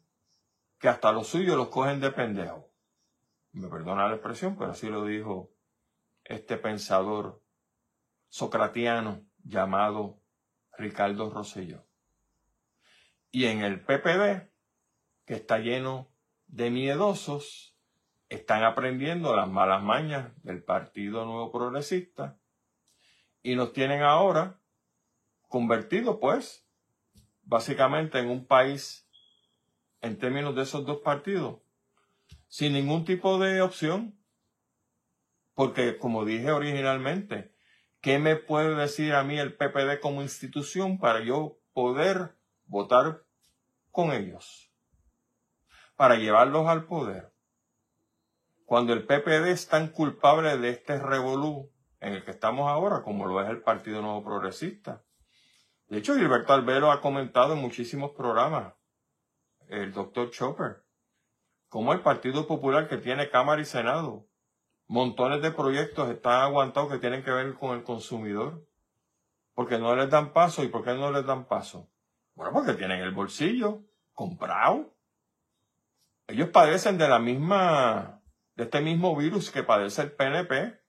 que 0.79 0.89
hasta 0.89 1.13
los 1.13 1.29
suyos 1.29 1.57
los 1.57 1.69
cogen 1.69 2.01
de 2.01 2.11
pendejo. 2.11 2.73
Me 3.53 3.69
perdona 3.69 4.09
la 4.09 4.15
expresión, 4.15 4.57
pero 4.57 4.73
así 4.73 4.89
lo 4.89 5.05
dijo 5.05 5.53
este 6.25 6.57
pensador 6.57 7.43
socratiano 8.29 9.27
llamado 9.43 10.23
Ricardo 10.77 11.31
Rosselló. 11.31 11.87
Y 13.31 13.47
en 13.47 13.63
el 13.63 13.81
PPD, 13.85 14.51
que 15.25 15.35
está 15.35 15.59
lleno 15.59 16.15
de 16.47 16.71
miedosos, 16.71 17.78
están 18.29 18.65
aprendiendo 18.65 19.35
las 19.35 19.49
malas 19.49 19.83
mañas 19.83 20.31
del 20.43 20.63
Partido 20.63 21.25
Nuevo 21.25 21.51
Progresista 21.51 22.39
y 23.43 23.55
nos 23.55 23.73
tienen 23.73 24.03
ahora 24.03 24.61
convertido, 25.49 26.21
pues, 26.21 26.67
básicamente 27.43 28.19
en 28.19 28.29
un 28.29 28.47
país, 28.47 29.09
en 30.01 30.19
términos 30.19 30.55
de 30.55 30.63
esos 30.63 30.85
dos 30.85 30.99
partidos, 30.99 31.61
sin 32.49 32.75
ningún 32.75 33.05
tipo 33.05 33.39
de 33.39 33.63
opción. 33.63 34.15
Porque, 35.55 35.99
como 35.99 36.25
dije 36.25 36.53
originalmente, 36.53 37.53
¿Qué 38.01 38.21
me 38.21 38.37
puede 38.37 38.77
decir 38.77 39.13
a 39.13 39.25
mí 39.25 39.39
el 39.39 39.57
PPD 39.57 40.01
como 40.01 40.23
institución 40.23 40.99
para 40.99 41.21
yo 41.21 41.59
poder 41.73 42.37
votar 42.67 43.25
con 43.91 44.13
ellos? 44.13 44.71
Para 45.97 46.15
llevarlos 46.15 46.69
al 46.69 46.85
poder. 46.85 47.33
Cuando 48.69 48.93
el 48.93 49.07
PPD 49.07 49.49
es 49.49 49.67
tan 49.67 49.89
culpable 49.89 50.59
de 50.59 50.69
este 50.69 50.99
revolú 50.99 51.73
en 52.01 52.13
el 52.13 52.23
que 52.23 52.33
estamos 52.33 52.69
ahora, 52.69 53.03
como 53.03 53.25
lo 53.25 53.41
es 53.41 53.49
el 53.49 53.63
Partido 53.63 54.03
Nuevo 54.03 54.23
Progresista. 54.23 55.03
De 55.87 55.97
hecho, 55.97 56.15
Gilberto 56.15 56.53
Albero 56.53 56.93
ha 56.93 57.01
comentado 57.01 57.55
en 57.55 57.61
muchísimos 57.63 58.11
programas, 58.11 58.75
el 59.69 59.95
doctor 59.95 60.31
Chopper, 60.31 60.85
como 61.71 61.95
el 61.95 62.03
Partido 62.03 62.47
Popular 62.47 62.89
que 62.89 62.99
tiene 62.99 63.31
Cámara 63.31 63.63
y 63.63 63.65
Senado 63.65 64.29
montones 64.87 65.41
de 65.41 65.51
proyectos 65.51 66.11
están 66.11 66.43
aguantados 66.43 66.93
que 66.93 66.99
tienen 66.99 67.23
que 67.23 67.31
ver 67.31 67.55
con 67.55 67.75
el 67.75 67.85
consumidor. 67.85 68.67
Porque 69.55 69.79
no 69.79 69.97
les 69.97 70.11
dan 70.11 70.35
paso. 70.35 70.63
¿Y 70.63 70.69
por 70.69 70.85
qué 70.85 70.93
no 70.93 71.11
les 71.11 71.25
dan 71.25 71.47
paso? 71.47 71.91
Bueno, 72.35 72.53
porque 72.53 72.75
tienen 72.75 73.01
el 73.01 73.13
bolsillo 73.13 73.83
comprado. 74.13 74.95
Ellos 76.27 76.51
padecen 76.51 76.99
de 76.99 77.09
la 77.09 77.19
misma, 77.19 78.18
de 78.59 78.65
este 78.65 78.81
mismo 78.81 79.15
virus 79.15 79.53
que 79.53 79.63
padece 79.63 80.03
el 80.03 80.11
PNP. 80.11 80.81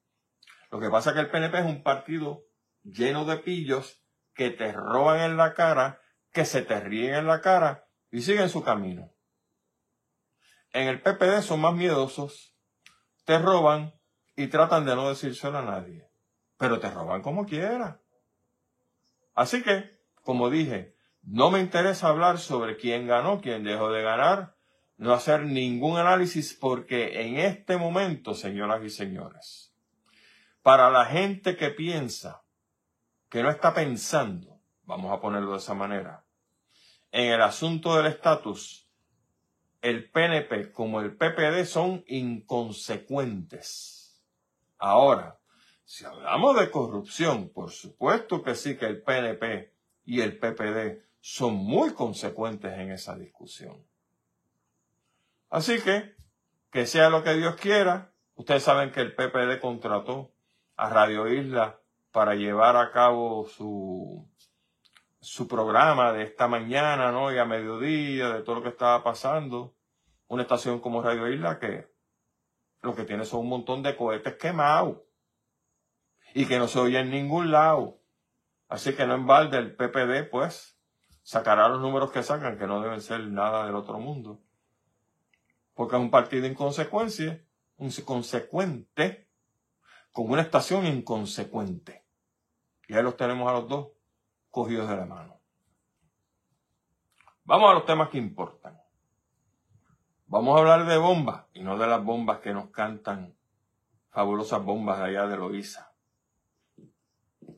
Lo 0.71 0.79
que 0.79 0.89
pasa 0.89 1.11
es 1.11 1.13
que 1.13 1.21
el 1.21 1.29
PNP 1.29 1.59
es 1.59 1.65
un 1.65 1.83
partido 1.83 2.43
lleno 2.81 3.25
de 3.25 3.37
pillos 3.37 4.03
que 4.33 4.49
te 4.49 4.71
roban 4.71 5.19
en 5.19 5.37
la 5.37 5.53
cara, 5.53 6.01
que 6.31 6.45
se 6.45 6.63
te 6.63 6.79
ríen 6.79 7.13
en 7.13 7.27
la 7.27 7.41
cara 7.41 7.87
y 8.09 8.23
siguen 8.23 8.49
su 8.49 8.63
camino. 8.63 9.13
En 10.73 10.87
el 10.87 10.99
PPD 10.99 11.43
son 11.43 11.61
más 11.61 11.75
miedosos, 11.75 12.55
te 13.23 13.37
roban 13.37 13.93
y 14.35 14.47
tratan 14.47 14.85
de 14.87 14.95
no 14.95 15.07
decírselo 15.07 15.59
a 15.59 15.63
nadie. 15.63 16.09
pero 16.57 16.79
te 16.79 16.89
roban 16.89 17.21
como 17.21 17.45
quiera. 17.45 18.01
Así 19.35 19.61
que, 19.61 20.01
como 20.23 20.49
dije, 20.49 20.95
no 21.21 21.51
me 21.51 21.59
interesa 21.59 22.09
hablar 22.09 22.39
sobre 22.39 22.77
quién 22.77 23.07
ganó, 23.07 23.39
quién 23.39 23.63
dejó 23.63 23.91
de 23.91 24.01
ganar, 24.01 24.57
no 24.99 25.13
hacer 25.13 25.45
ningún 25.45 25.97
análisis 25.97 26.53
porque 26.53 27.21
en 27.21 27.37
este 27.37 27.77
momento, 27.77 28.35
señoras 28.35 28.83
y 28.83 28.89
señores, 28.89 29.73
para 30.61 30.89
la 30.89 31.05
gente 31.05 31.55
que 31.55 31.69
piensa, 31.69 32.43
que 33.29 33.41
no 33.41 33.49
está 33.49 33.73
pensando, 33.73 34.59
vamos 34.83 35.13
a 35.13 35.21
ponerlo 35.21 35.53
de 35.53 35.59
esa 35.59 35.73
manera, 35.73 36.25
en 37.13 37.31
el 37.31 37.41
asunto 37.41 37.95
del 37.95 38.07
estatus, 38.07 38.89
el 39.81 40.11
PNP 40.11 40.73
como 40.73 40.99
el 40.99 41.15
PPD 41.15 41.63
son 41.63 42.03
inconsecuentes. 42.07 44.21
Ahora, 44.77 45.39
si 45.85 46.03
hablamos 46.03 46.59
de 46.59 46.69
corrupción, 46.69 47.53
por 47.53 47.71
supuesto 47.71 48.43
que 48.43 48.53
sí 48.53 48.75
que 48.75 48.87
el 48.87 49.01
PNP 49.01 49.73
y 50.03 50.19
el 50.19 50.37
PPD 50.37 51.05
son 51.21 51.55
muy 51.55 51.93
consecuentes 51.93 52.77
en 52.77 52.91
esa 52.91 53.15
discusión. 53.15 53.88
Así 55.49 55.81
que, 55.81 56.15
que 56.71 56.85
sea 56.85 57.09
lo 57.09 57.23
que 57.23 57.33
Dios 57.33 57.55
quiera, 57.55 58.13
ustedes 58.35 58.63
saben 58.63 58.91
que 58.91 59.01
el 59.01 59.15
PPD 59.15 59.59
contrató 59.59 60.31
a 60.75 60.89
Radio 60.89 61.27
Isla 61.27 61.79
para 62.11 62.35
llevar 62.35 62.75
a 62.77 62.91
cabo 62.91 63.47
su, 63.47 64.29
su 65.19 65.47
programa 65.47 66.13
de 66.13 66.23
esta 66.23 66.47
mañana, 66.47 67.11
¿no? 67.11 67.33
Y 67.33 67.37
a 67.37 67.45
mediodía, 67.45 68.29
de 68.29 68.43
todo 68.43 68.55
lo 68.55 68.63
que 68.63 68.69
estaba 68.69 69.03
pasando. 69.03 69.75
Una 70.27 70.43
estación 70.43 70.79
como 70.79 71.01
Radio 71.01 71.27
Isla 71.27 71.59
que 71.59 71.91
lo 72.81 72.95
que 72.95 73.03
tiene 73.03 73.25
son 73.25 73.41
un 73.41 73.49
montón 73.49 73.83
de 73.83 73.95
cohetes 73.95 74.35
quemados 74.35 74.99
y 76.33 76.45
que 76.45 76.59
no 76.59 76.67
se 76.67 76.79
oye 76.79 76.99
en 76.99 77.09
ningún 77.09 77.51
lado. 77.51 77.99
Así 78.67 78.93
que 78.93 79.07
no 79.07 79.15
en 79.15 79.25
balde 79.25 79.57
el 79.57 79.75
PPD, 79.75 80.29
pues, 80.29 80.79
sacará 81.23 81.67
los 81.69 81.81
números 81.81 82.11
que 82.11 82.21
sacan, 82.21 82.57
que 82.59 82.67
no 82.67 82.81
deben 82.81 83.01
ser 83.01 83.21
nada 83.27 83.65
del 83.65 83.75
otro 83.75 83.99
mundo. 83.99 84.39
Porque 85.79 85.95
es 85.95 86.01
un 86.01 86.11
partido 86.11 86.45
inconsecuencia, 86.45 87.41
inconsecuente, 87.77 89.29
con 90.11 90.29
una 90.29 90.41
estación 90.41 90.85
inconsecuente. 90.85 92.03
Y 92.89 92.95
ahí 92.95 93.01
los 93.01 93.15
tenemos 93.15 93.47
a 93.47 93.53
los 93.53 93.69
dos 93.69 93.87
cogidos 94.51 94.89
de 94.89 94.97
la 94.97 95.05
mano. 95.05 95.39
Vamos 97.45 97.71
a 97.71 97.75
los 97.75 97.85
temas 97.85 98.09
que 98.09 98.17
importan. 98.17 98.77
Vamos 100.25 100.57
a 100.57 100.59
hablar 100.59 100.85
de 100.85 100.97
bombas 100.97 101.45
y 101.53 101.61
no 101.63 101.77
de 101.77 101.87
las 101.87 102.03
bombas 102.03 102.39
que 102.39 102.53
nos 102.53 102.71
cantan 102.71 103.33
fabulosas 104.09 104.61
bombas 104.61 104.97
de 104.97 105.05
allá 105.05 105.27
de 105.27 105.37
Loíza. 105.37 105.93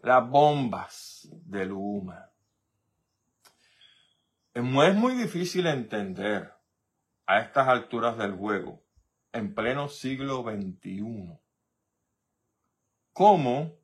Las 0.04 0.30
bombas 0.30 1.28
de 1.32 1.66
Luma. 1.66 2.30
Es 4.54 4.62
muy 4.62 5.16
difícil 5.16 5.66
entender 5.66 6.61
a 7.26 7.40
estas 7.40 7.68
alturas 7.68 8.18
del 8.18 8.34
juego, 8.34 8.84
en 9.32 9.54
pleno 9.54 9.88
siglo 9.88 10.44
XXI, 10.44 11.40
cómo 13.14 13.80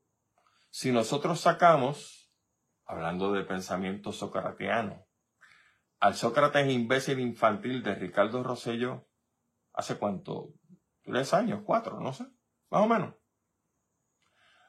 si 0.69 0.91
nosotros 0.91 1.39
sacamos, 1.39 2.31
hablando 2.85 3.31
de 3.31 3.43
pensamiento 3.43 4.11
socratiano, 4.11 5.05
al 5.99 6.15
Sócrates 6.15 6.71
imbécil 6.71 7.19
infantil 7.19 7.81
de 7.81 7.95
Ricardo 7.95 8.43
Rosello, 8.43 9.07
hace 9.73 9.97
cuánto, 9.97 10.53
tres 11.01 11.33
años, 11.33 11.61
cuatro, 11.65 11.99
no 11.99 12.13
sé, 12.13 12.25
más 12.69 12.83
o 12.83 12.87
menos. 12.87 13.15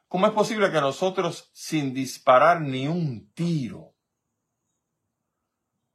¿Cómo 0.07 0.27
es 0.27 0.33
posible 0.33 0.73
que 0.73 0.81
nosotros, 0.81 1.51
sin 1.53 1.93
disparar 1.93 2.63
ni 2.63 2.89
un 2.89 3.31
tiro, 3.33 3.95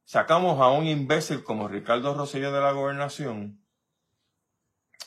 sacamos 0.03 0.59
a 0.59 0.69
un 0.69 0.85
imbécil 0.85 1.43
como 1.43 1.67
Ricardo 1.67 2.13
Rosello 2.13 2.51
de 2.51 2.61
la 2.61 2.71
gobernación 2.71 3.63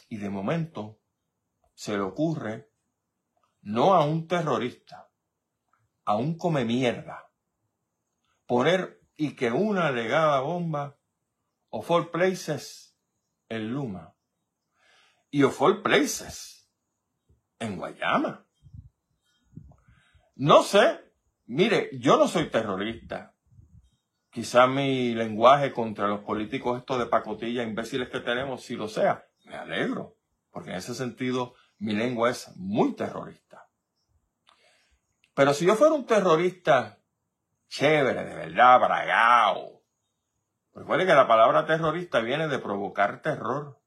y 0.09 0.19
de 0.19 0.31
momento 0.31 1.01
se 1.75 1.93
le 1.93 2.01
ocurre 2.01 2.71
no 3.63 3.95
a 3.95 4.05
un 4.05 4.29
terrorista, 4.29 5.11
a 6.05 6.17
un 6.17 6.39
come 6.39 6.65
mierda, 6.65 7.31
poner 8.47 9.03
y 9.17 9.35
que 9.35 9.51
una 9.51 9.89
alegada 9.89 10.41
bomba 10.41 10.99
o 11.71 11.83
for 11.83 12.11
places 12.11 12.97
en 13.49 13.73
Luma 13.73 14.15
y 15.31 15.43
o 15.43 15.51
for 15.51 15.83
places 15.83 16.71
en 17.59 17.77
Guayama. 17.77 18.47
No 20.37 20.63
sé, 20.63 21.01
mire, 21.47 21.91
yo 21.99 22.19
no 22.19 22.29
soy 22.29 22.51
terrorista. 22.51 23.36
Quizá 24.37 24.67
mi 24.67 25.15
lenguaje 25.15 25.73
contra 25.73 26.09
los 26.09 26.21
políticos 26.21 26.77
estos 26.77 26.99
de 26.99 27.07
pacotilla 27.07 27.63
imbéciles 27.63 28.11
que 28.11 28.21
tenemos, 28.21 28.63
si 28.63 28.77
lo 28.77 28.87
sea, 28.87 29.27
me 29.47 29.57
alegro, 29.57 30.19
porque 30.51 30.69
en 30.69 30.77
ese 30.77 30.95
sentido 30.95 31.55
mi 31.79 31.95
lengua 31.95 32.29
es 32.29 32.55
muy 32.55 32.95
terrorista. 32.95 33.67
Pero 35.33 35.55
si 35.55 35.65
yo 35.65 35.75
fuera 35.75 35.95
un 35.95 36.05
terrorista 36.05 36.99
chévere, 37.69 38.27
de 38.27 38.35
verdad, 38.35 38.79
bragao, 38.79 39.83
recuerde 40.75 41.07
que 41.07 41.15
la 41.15 41.27
palabra 41.27 41.65
terrorista 41.65 42.21
viene 42.21 42.47
de 42.47 42.59
provocar 42.59 43.23
terror. 43.23 43.81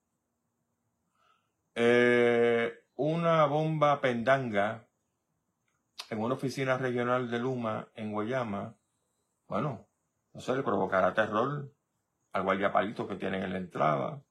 Eh, 1.76 2.74
una 2.96 3.46
bomba 3.46 4.02
pendanga 4.02 4.88
en 6.10 6.18
una 6.18 6.34
oficina 6.34 6.76
regional 6.80 7.30
de 7.30 7.38
Luma 7.38 7.90
en 7.94 8.12
Guayama, 8.12 8.76
bueno, 9.48 9.89
no 10.34 10.42
sé, 10.42 10.56
le 10.56 10.64
provocará 10.64 11.14
terror 11.14 11.72
al 12.32 12.44
guardiapalito 12.44 13.08
que 13.08 13.16
tienen 13.16 13.44
en 13.44 13.54
la 13.54 13.58
entrada, 13.58 14.22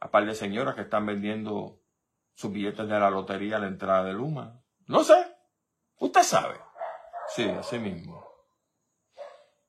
a 0.00 0.10
par 0.10 0.24
de 0.26 0.34
señoras 0.34 0.74
que 0.74 0.82
están 0.82 1.06
vendiendo 1.06 1.80
sus 2.34 2.52
billetes 2.52 2.88
de 2.88 3.00
la 3.00 3.10
lotería 3.10 3.56
a 3.56 3.60
la 3.60 3.66
entrada 3.66 4.04
de 4.04 4.12
Luma. 4.12 4.62
No 4.86 5.02
sé. 5.02 5.36
Usted 5.96 6.22
sabe. 6.22 6.60
Sí, 7.28 7.48
así 7.48 7.78
mismo. 7.78 8.24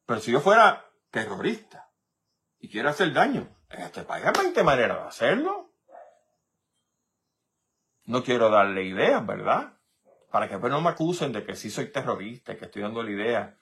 Pero 0.05 0.19
si 0.19 0.31
yo 0.31 0.39
fuera 0.39 0.85
terrorista 1.09 1.91
y 2.59 2.69
quiero 2.69 2.89
hacer 2.89 3.11
daño, 3.11 3.55
en 3.69 3.81
este 3.81 4.03
país 4.03 4.25
hay 4.25 4.33
20 4.43 4.63
maneras 4.63 5.01
de 5.01 5.07
hacerlo. 5.07 5.73
No 8.05 8.23
quiero 8.23 8.49
darle 8.49 8.83
ideas, 8.83 9.25
¿verdad? 9.25 9.77
Para 10.31 10.47
que 10.47 10.53
después 10.53 10.71
no 10.71 10.81
me 10.81 10.89
acusen 10.89 11.31
de 11.31 11.43
que 11.43 11.55
sí 11.55 11.69
soy 11.69 11.91
terrorista 11.91 12.53
y 12.53 12.57
que 12.57 12.65
estoy 12.65 12.83
dando 12.83 13.03
la 13.03 13.11
idea 13.11 13.59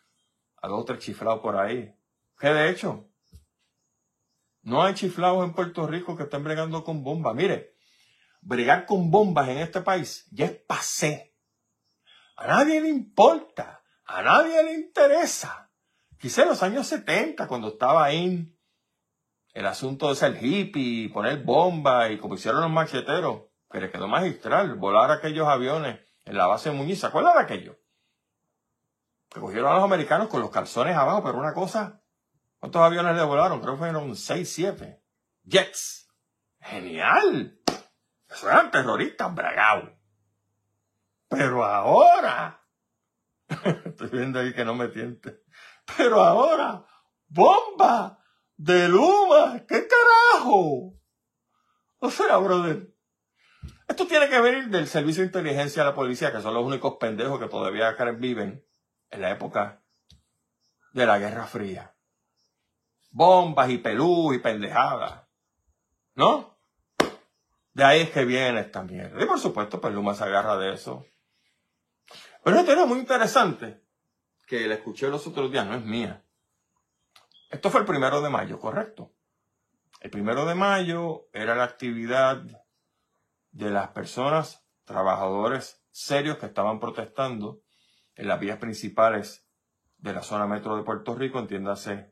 a 0.61 0.67
dos 0.67 0.81
o 0.81 0.85
tres 0.85 0.99
chiflados 0.99 1.41
por 1.41 1.57
ahí. 1.57 1.93
Que 2.39 2.49
de 2.49 2.69
hecho, 2.69 3.09
no 4.61 4.83
hay 4.83 4.93
chiflados 4.93 5.43
en 5.43 5.53
Puerto 5.53 5.87
Rico 5.87 6.15
que 6.15 6.23
estén 6.23 6.43
bregando 6.43 6.83
con 6.83 7.03
bombas. 7.03 7.35
Mire, 7.35 7.75
bregar 8.41 8.85
con 8.85 9.09
bombas 9.09 9.49
en 9.49 9.57
este 9.59 9.81
país 9.81 10.27
ya 10.31 10.45
es 10.45 10.55
pasé. 10.67 11.35
A 12.35 12.47
nadie 12.47 12.81
le 12.81 12.89
importa, 12.89 13.81
a 14.05 14.21
nadie 14.21 14.63
le 14.63 14.73
interesa. 14.73 15.71
Quizá 16.19 16.43
en 16.43 16.49
los 16.49 16.63
años 16.63 16.87
70, 16.87 17.47
cuando 17.47 17.69
estaba 17.69 18.03
ahí 18.03 18.53
el 19.53 19.65
asunto 19.65 20.09
de 20.09 20.15
ser 20.15 20.37
hippie, 20.43 21.09
poner 21.09 21.43
bombas 21.43 22.11
y 22.11 22.17
como 22.17 22.35
hicieron 22.35 22.61
los 22.61 22.69
macheteros, 22.69 23.43
que 23.71 23.81
le 23.81 23.91
quedó 23.91 24.07
magistral, 24.07 24.75
volar 24.75 25.11
aquellos 25.11 25.47
aviones 25.47 25.99
en 26.25 26.37
la 26.37 26.47
base 26.47 26.69
de 26.69 26.75
Muñiz. 26.75 26.99
¿Se 26.99 27.07
acuerdan 27.07 27.35
de 27.35 27.41
aquello? 27.41 27.79
Que 29.37 29.41
cogieron 29.41 29.71
a 29.71 29.75
los 29.75 29.83
americanos 29.83 30.29
con 30.29 30.41
los 30.41 30.49
calzones 30.49 30.97
abajo, 30.97 31.23
pero 31.23 31.37
una 31.37 31.53
cosa. 31.53 32.01
¿Cuántos 32.57 32.81
aviones 32.81 33.15
le 33.15 33.21
volaron? 33.21 33.61
Creo 33.61 33.73
que 33.73 33.77
fueron 33.77 34.15
6, 34.15 34.51
7. 34.51 35.03
Jets. 35.43 36.09
Genial. 36.59 37.61
Eso 38.27 38.49
eran 38.49 38.71
terroristas 38.71 39.35
bragados. 39.35 39.91
Pero 41.27 41.63
ahora. 41.63 42.65
Estoy 43.85 44.09
viendo 44.09 44.39
ahí 44.39 44.55
que 44.55 44.65
no 44.65 44.73
me 44.73 44.87
tiente. 44.87 45.43
Pero 45.95 46.23
ahora. 46.23 46.83
¡Bomba! 47.27 48.19
¡De 48.55 48.87
Luma! 48.87 49.59
¿Qué 49.67 49.87
carajo? 49.87 50.95
O 51.99 52.09
sea, 52.09 52.37
brother. 52.37 52.91
Esto 53.87 54.07
tiene 54.07 54.29
que 54.29 54.41
venir 54.41 54.69
del 54.69 54.87
servicio 54.87 55.21
de 55.21 55.27
inteligencia 55.27 55.83
de 55.83 55.89
la 55.89 55.95
policía, 55.95 56.31
que 56.31 56.41
son 56.41 56.55
los 56.55 56.65
únicos 56.65 56.95
pendejos 56.99 57.39
que 57.39 57.47
todavía 57.47 57.95
viven 58.17 58.66
en 59.09 59.21
la 59.21 59.31
época 59.31 59.83
de 60.93 61.05
la 61.05 61.19
Guerra 61.19 61.45
Fría. 61.45 61.95
Bombas 63.11 63.69
y 63.69 63.77
pelú 63.77 64.33
y 64.33 64.39
pendejadas. 64.39 65.27
¿No? 66.15 66.57
De 67.73 67.83
ahí 67.83 68.01
es 68.01 68.09
que 68.09 68.25
viene 68.25 68.61
esta 68.61 68.81
mierda. 68.83 69.21
Y 69.21 69.27
por 69.27 69.39
supuesto, 69.39 69.79
pues 69.79 69.93
Luma 69.93 70.15
se 70.15 70.23
agarra 70.23 70.57
de 70.57 70.73
eso. 70.73 71.05
Pero 72.43 72.57
esto 72.57 72.71
era 72.71 72.85
muy 72.85 72.99
interesante, 72.99 73.83
que 74.47 74.67
la 74.67 74.75
escuché 74.75 75.09
los 75.09 75.27
otros 75.27 75.51
días, 75.51 75.65
no 75.65 75.75
es 75.75 75.83
mía. 75.83 76.25
Esto 77.49 77.69
fue 77.69 77.81
el 77.81 77.85
primero 77.85 78.21
de 78.21 78.29
mayo, 78.29 78.59
correcto. 78.59 79.13
El 79.99 80.09
primero 80.09 80.45
de 80.45 80.55
mayo 80.55 81.27
era 81.33 81.55
la 81.55 81.65
actividad 81.65 82.41
de 83.51 83.69
las 83.69 83.89
personas 83.89 84.65
trabajadores 84.85 85.83
serios 85.91 86.37
que 86.37 86.45
estaban 86.45 86.79
protestando 86.79 87.61
en 88.17 88.27
las 88.27 88.39
vías 88.39 88.57
principales 88.57 89.47
de 89.99 90.13
la 90.13 90.21
zona 90.21 90.47
metro 90.47 90.75
de 90.75 90.83
Puerto 90.83 91.15
Rico, 91.15 91.39
entiéndase 91.39 92.11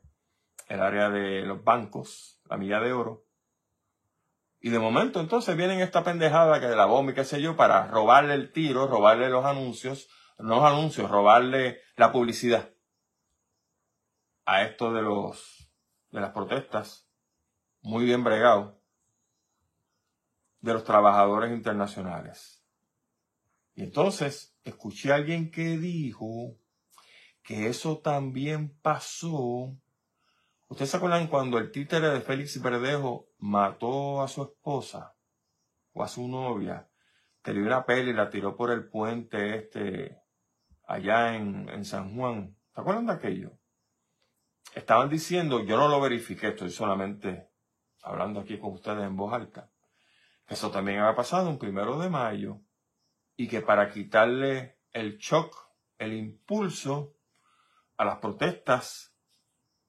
el 0.68 0.80
área 0.80 1.10
de 1.10 1.42
los 1.42 1.62
bancos, 1.62 2.40
la 2.44 2.56
milla 2.56 2.80
de 2.80 2.92
oro. 2.92 3.24
Y 4.60 4.70
de 4.70 4.78
momento 4.78 5.20
entonces 5.20 5.56
vienen 5.56 5.80
esta 5.80 6.02
pendejada 6.02 6.60
que 6.60 6.66
de 6.66 6.76
la 6.76 6.86
bomba 6.86 7.12
y 7.12 7.14
qué 7.14 7.24
sé 7.24 7.40
yo 7.40 7.56
para 7.56 7.86
robarle 7.88 8.34
el 8.34 8.52
tiro, 8.52 8.86
robarle 8.86 9.28
los 9.28 9.44
anuncios, 9.44 10.08
no 10.38 10.56
los 10.56 10.64
anuncios, 10.64 11.10
robarle 11.10 11.80
la 11.96 12.10
publicidad 12.10 12.70
a 14.44 14.62
esto 14.62 14.92
de 14.92 15.02
los 15.02 15.70
de 16.10 16.20
las 16.20 16.30
protestas, 16.30 17.06
muy 17.82 18.04
bien 18.04 18.24
bregado, 18.24 18.80
de 20.60 20.72
los 20.72 20.84
trabajadores 20.84 21.52
internacionales. 21.52 22.55
Y 23.76 23.82
entonces 23.82 24.58
escuché 24.64 25.12
a 25.12 25.16
alguien 25.16 25.50
que 25.50 25.76
dijo 25.76 26.56
que 27.42 27.68
eso 27.68 27.98
también 27.98 28.74
pasó. 28.80 29.76
¿Ustedes 30.66 30.90
se 30.90 30.96
acuerdan 30.96 31.28
cuando 31.28 31.58
el 31.58 31.70
títere 31.70 32.08
de 32.08 32.22
Félix 32.22 32.60
Verdejo 32.62 33.28
mató 33.38 34.22
a 34.22 34.28
su 34.28 34.44
esposa 34.44 35.14
o 35.92 36.02
a 36.02 36.08
su 36.08 36.26
novia? 36.26 36.88
Que 37.42 37.52
dio 37.52 37.66
una 37.66 37.84
peli 37.84 38.10
y 38.10 38.14
la 38.14 38.30
tiró 38.30 38.56
por 38.56 38.70
el 38.70 38.88
puente 38.88 39.56
este 39.58 40.22
allá 40.88 41.36
en, 41.36 41.68
en 41.68 41.84
San 41.84 42.16
Juan. 42.16 42.56
¿Se 42.74 42.80
acuerdan 42.80 43.06
de 43.06 43.12
aquello? 43.12 43.58
Estaban 44.74 45.10
diciendo, 45.10 45.62
yo 45.62 45.76
no 45.76 45.88
lo 45.88 46.00
verifiqué, 46.00 46.48
estoy 46.48 46.70
solamente 46.70 47.50
hablando 48.02 48.40
aquí 48.40 48.58
con 48.58 48.72
ustedes 48.72 49.04
en 49.04 49.16
voz 49.16 49.34
alta, 49.34 49.70
eso 50.48 50.70
también 50.70 51.00
había 51.00 51.16
pasado 51.16 51.48
un 51.50 51.58
primero 51.58 51.98
de 51.98 52.08
mayo 52.08 52.65
y 53.36 53.48
que 53.48 53.60
para 53.60 53.90
quitarle 53.90 54.78
el 54.92 55.18
shock, 55.18 55.54
el 55.98 56.14
impulso 56.14 57.14
a 57.96 58.04
las 58.04 58.18
protestas 58.18 59.14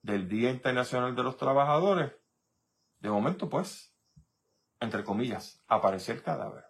del 0.02 0.28
Día 0.28 0.50
Internacional 0.50 1.14
de 1.14 1.22
los 1.22 1.36
Trabajadores, 1.36 2.12
de 3.00 3.10
momento 3.10 3.48
pues, 3.48 3.94
entre 4.80 5.04
comillas, 5.04 5.62
apareció 5.66 6.14
el 6.14 6.22
cadáver. 6.22 6.64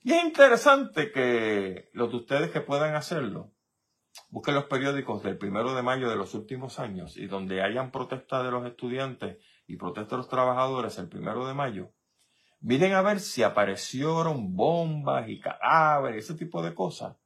Y 0.00 0.12
es 0.12 0.24
interesante 0.24 1.10
que 1.10 1.90
los 1.92 2.10
de 2.10 2.16
ustedes 2.16 2.50
que 2.50 2.60
puedan 2.60 2.94
hacerlo, 2.94 3.52
busquen 4.30 4.54
los 4.54 4.66
periódicos 4.66 5.22
del 5.22 5.36
primero 5.36 5.74
de 5.74 5.82
mayo 5.82 6.08
de 6.08 6.16
los 6.16 6.34
últimos 6.34 6.78
años 6.78 7.16
y 7.16 7.26
donde 7.26 7.62
hayan 7.62 7.90
protestas 7.90 8.44
de 8.44 8.50
los 8.50 8.66
estudiantes 8.66 9.38
y 9.66 9.76
protestas 9.76 10.12
de 10.12 10.16
los 10.18 10.28
trabajadores 10.28 10.98
el 10.98 11.08
primero 11.08 11.46
de 11.46 11.54
mayo, 11.54 11.92
miren 12.60 12.94
a 12.94 13.02
ver 13.02 13.20
si 13.20 13.42
aparecieron 13.42 14.54
bombas 14.54 15.28
y 15.28 15.40
cadáveres, 15.40 16.24
ese 16.24 16.34
tipo 16.34 16.62
de 16.62 16.74
cosas. 16.74 17.16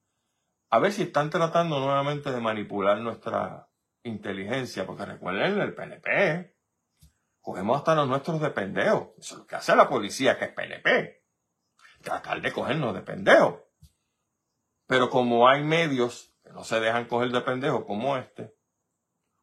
A 0.70 0.78
ver 0.78 0.92
si 0.92 1.02
están 1.02 1.30
tratando 1.30 1.80
nuevamente 1.80 2.30
de 2.30 2.40
manipular 2.40 2.98
nuestra 2.98 3.68
inteligencia, 4.02 4.86
porque 4.86 5.04
recuerden 5.04 5.60
el 5.60 5.74
PNP. 5.74 6.56
Cogemos 7.40 7.78
hasta 7.78 7.94
los 7.94 8.08
nuestros 8.08 8.40
de 8.40 8.50
pendejos. 8.50 9.08
Eso 9.18 9.34
es 9.34 9.40
lo 9.40 9.46
que 9.46 9.56
hace 9.56 9.74
la 9.74 9.88
policía, 9.88 10.38
que 10.38 10.46
es 10.46 10.52
PNP. 10.52 11.24
Tratar 12.02 12.40
de 12.40 12.52
cogernos 12.52 12.94
de 12.94 13.00
pendejos. 13.00 13.60
Pero 14.86 15.10
como 15.10 15.48
hay 15.48 15.62
medios 15.62 16.34
que 16.42 16.50
no 16.50 16.64
se 16.64 16.80
dejan 16.80 17.06
coger 17.06 17.30
de 17.30 17.40
pendejos 17.40 17.84
como 17.84 18.16
este, 18.16 18.54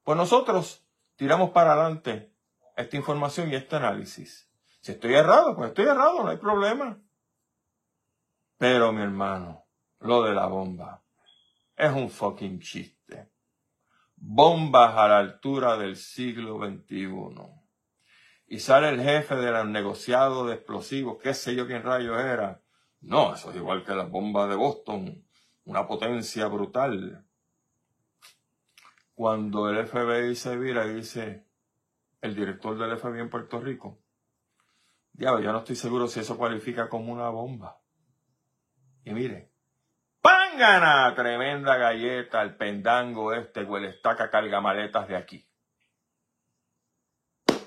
pues 0.03 0.17
nosotros 0.17 0.87
tiramos 1.15 1.51
para 1.51 1.73
adelante 1.73 2.33
esta 2.75 2.95
información 2.95 3.51
y 3.51 3.55
este 3.55 3.75
análisis. 3.75 4.46
Si 4.87 4.93
estoy 4.93 5.15
errado, 5.15 5.53
pues 5.53 5.67
estoy 5.67 5.83
errado, 5.83 6.23
no 6.23 6.29
hay 6.29 6.37
problema. 6.37 6.97
Pero 8.57 8.93
mi 8.93 9.01
hermano, 9.01 9.65
lo 9.99 10.23
de 10.23 10.33
la 10.33 10.45
bomba 10.45 11.03
es 11.75 11.91
un 11.91 12.09
fucking 12.09 12.61
chiste. 12.61 13.29
Bombas 14.15 14.95
a 14.95 15.09
la 15.09 15.17
altura 15.17 15.75
del 15.75 15.97
siglo 15.97 16.57
XXI. 16.65 17.11
Y 18.47 18.59
sale 18.59 18.87
el 18.87 19.01
jefe 19.01 19.35
del 19.35 19.69
negociado 19.73 20.47
de 20.47 20.53
explosivos, 20.53 21.17
qué 21.21 21.33
sé 21.33 21.53
yo 21.53 21.67
quién 21.67 21.83
rayos 21.83 22.17
era. 22.21 22.61
No, 23.01 23.33
eso 23.33 23.49
es 23.49 23.57
igual 23.57 23.83
que 23.83 23.93
las 23.93 24.09
bombas 24.09 24.47
de 24.47 24.55
Boston, 24.55 25.27
una 25.65 25.85
potencia 25.85 26.47
brutal. 26.47 27.25
Cuando 29.15 29.69
el 29.69 29.85
FBI 29.85 30.33
se 30.37 30.55
vira 30.55 30.85
dice, 30.85 31.45
el 32.21 32.33
director 32.33 32.77
del 32.77 32.97
FBI 32.97 33.19
en 33.19 33.29
Puerto 33.29 33.59
Rico, 33.59 33.99
diablo, 35.17 35.41
yo 35.41 35.51
no 35.51 35.59
estoy 35.59 35.75
seguro 35.75 36.07
si 36.07 36.19
eso 36.19 36.37
cualifica 36.37 36.87
como 36.87 37.11
una 37.11 37.29
bomba. 37.29 37.81
Y 39.03 39.11
mire, 39.11 39.51
¡pángana! 40.21 41.13
Tremenda 41.15 41.75
galleta, 41.77 42.41
el 42.41 42.55
pendango 42.55 43.33
este, 43.33 43.63
o 43.63 43.77
el 43.77 43.85
estaca 43.85 44.29
carga 44.29 44.61
maletas 44.61 45.07
de 45.07 45.15
aquí. 45.15 45.49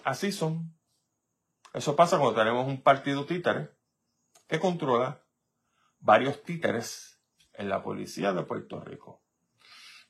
Así 0.04 0.32
son. 0.32 0.74
Eso 1.74 1.94
pasa 1.96 2.18
cuando 2.18 2.38
tenemos 2.38 2.66
un 2.66 2.82
partido 2.82 3.26
títere 3.26 3.70
que 4.48 4.58
controla 4.58 5.22
varios 5.98 6.42
títeres 6.42 7.20
en 7.52 7.68
la 7.68 7.82
policía 7.82 8.32
de 8.32 8.42
Puerto 8.42 8.80
Rico. 8.80 9.22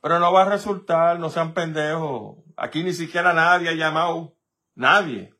Pero 0.01 0.19
no 0.19 0.33
va 0.33 0.43
a 0.43 0.49
resultar, 0.49 1.19
no 1.19 1.29
sean 1.29 1.53
pendejos. 1.53 2.39
Aquí 2.57 2.83
ni 2.83 2.93
siquiera 2.93 3.33
nadie 3.33 3.69
ha 3.69 3.75
llamado, 3.75 4.37
nadie, 4.75 5.35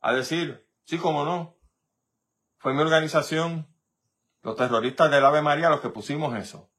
a 0.00 0.12
decir, 0.12 0.61
sí, 0.84 0.98
como 0.98 1.24
no. 1.24 1.56
Fue 2.58 2.74
mi 2.74 2.80
organización, 2.80 3.66
los 4.42 4.56
terroristas 4.56 5.10
del 5.10 5.24
Ave 5.24 5.42
María, 5.42 5.68
los 5.68 5.80
que 5.80 5.88
pusimos 5.88 6.36
eso. 6.36 6.70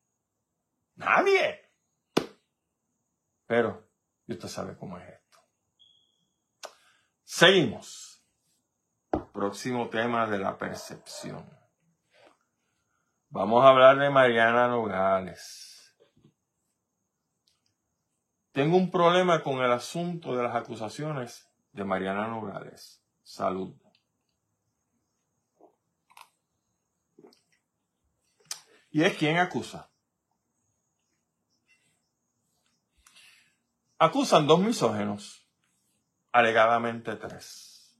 Nadie. 0.96 1.72
Pero, 3.46 3.89
y 4.26 4.34
usted 4.34 4.48
sabe 4.48 4.78
cómo 4.78 4.98
es 4.98 5.10
esto. 5.10 5.39
Seguimos. 7.24 8.24
Próximo 9.34 9.89
tema 9.89 10.28
de 10.28 10.39
la 10.39 10.58
percepción. 10.58 11.50
Vamos 13.30 13.66
a 13.66 13.70
hablar 13.70 13.98
de 13.98 14.10
Mariana 14.10 14.68
Nogales. 14.68 15.96
Tengo 18.52 18.78
un 18.78 18.92
problema 18.92 19.42
con 19.42 19.63
el 19.63 19.72
asunto 19.72 20.36
de 20.36 20.44
las 20.44 20.56
acusaciones 20.56 21.50
de 21.72 21.84
Mariana 21.84 22.28
Nogales. 22.28 23.04
Salud. 23.24 23.76
¿Y 28.93 29.03
es 29.03 29.17
quien 29.17 29.38
acusa? 29.38 29.89
Acusan 33.97 34.45
dos 34.45 34.60
misógenos, 34.60 35.49
alegadamente 36.32 37.15
tres. 37.15 37.97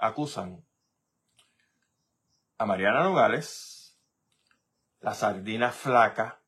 Acusan 0.00 0.66
a 2.58 2.66
Mariana 2.66 3.04
Nogales, 3.04 3.96
la 4.98 5.14
sardina 5.14 5.70
flaca, 5.70 6.42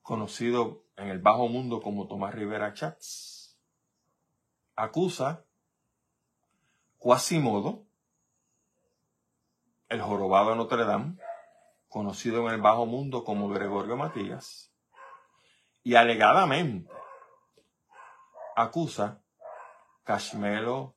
conocido 0.00 0.86
en 0.96 1.08
el 1.08 1.18
bajo 1.18 1.48
mundo 1.48 1.82
como 1.82 2.08
Tomás 2.08 2.34
Rivera 2.34 2.72
Chats. 2.72 3.60
Acusa 4.76 5.44
Quasimodo, 6.96 7.84
el 9.90 10.00
jorobado 10.00 10.50
de 10.50 10.56
Notre 10.56 10.86
Dame, 10.86 11.18
conocido 11.96 12.46
en 12.46 12.52
el 12.52 12.60
bajo 12.60 12.84
mundo 12.84 13.24
como 13.24 13.48
Gregorio 13.48 13.96
Matías, 13.96 14.70
y 15.82 15.94
alegadamente 15.94 16.92
acusa 18.54 19.22
Cashmelo 20.04 20.94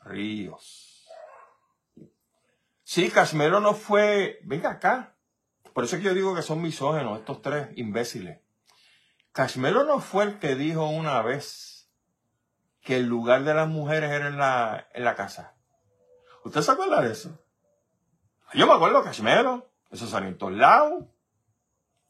Ríos. 0.00 1.06
Sí, 2.82 3.10
Cashmelo 3.10 3.60
no 3.60 3.74
fue, 3.74 4.38
venga 4.42 4.70
acá, 4.70 5.18
por 5.74 5.84
eso 5.84 5.96
es 5.96 6.02
que 6.02 6.08
yo 6.08 6.14
digo 6.14 6.34
que 6.34 6.40
son 6.40 6.62
misógenos 6.62 7.18
estos 7.18 7.42
tres 7.42 7.68
imbéciles. 7.76 8.40
Cashmelo 9.32 9.84
no 9.84 10.00
fue 10.00 10.24
el 10.24 10.38
que 10.38 10.54
dijo 10.54 10.88
una 10.88 11.20
vez 11.20 11.92
que 12.80 12.96
el 12.96 13.04
lugar 13.04 13.44
de 13.44 13.52
las 13.52 13.68
mujeres 13.68 14.10
era 14.10 14.28
en 14.28 14.38
la, 14.38 14.88
en 14.94 15.04
la 15.04 15.14
casa. 15.14 15.58
¿Usted 16.42 16.62
se 16.62 16.72
acuerda 16.72 17.02
de 17.02 17.12
eso? 17.12 17.38
Yo 18.54 18.66
me 18.66 18.72
acuerdo, 18.72 19.04
Cashmelo. 19.04 19.68
Eso 19.90 20.06
salió 20.06 20.28
en 20.28 20.38
todos 20.38 20.52
lados. 20.52 21.04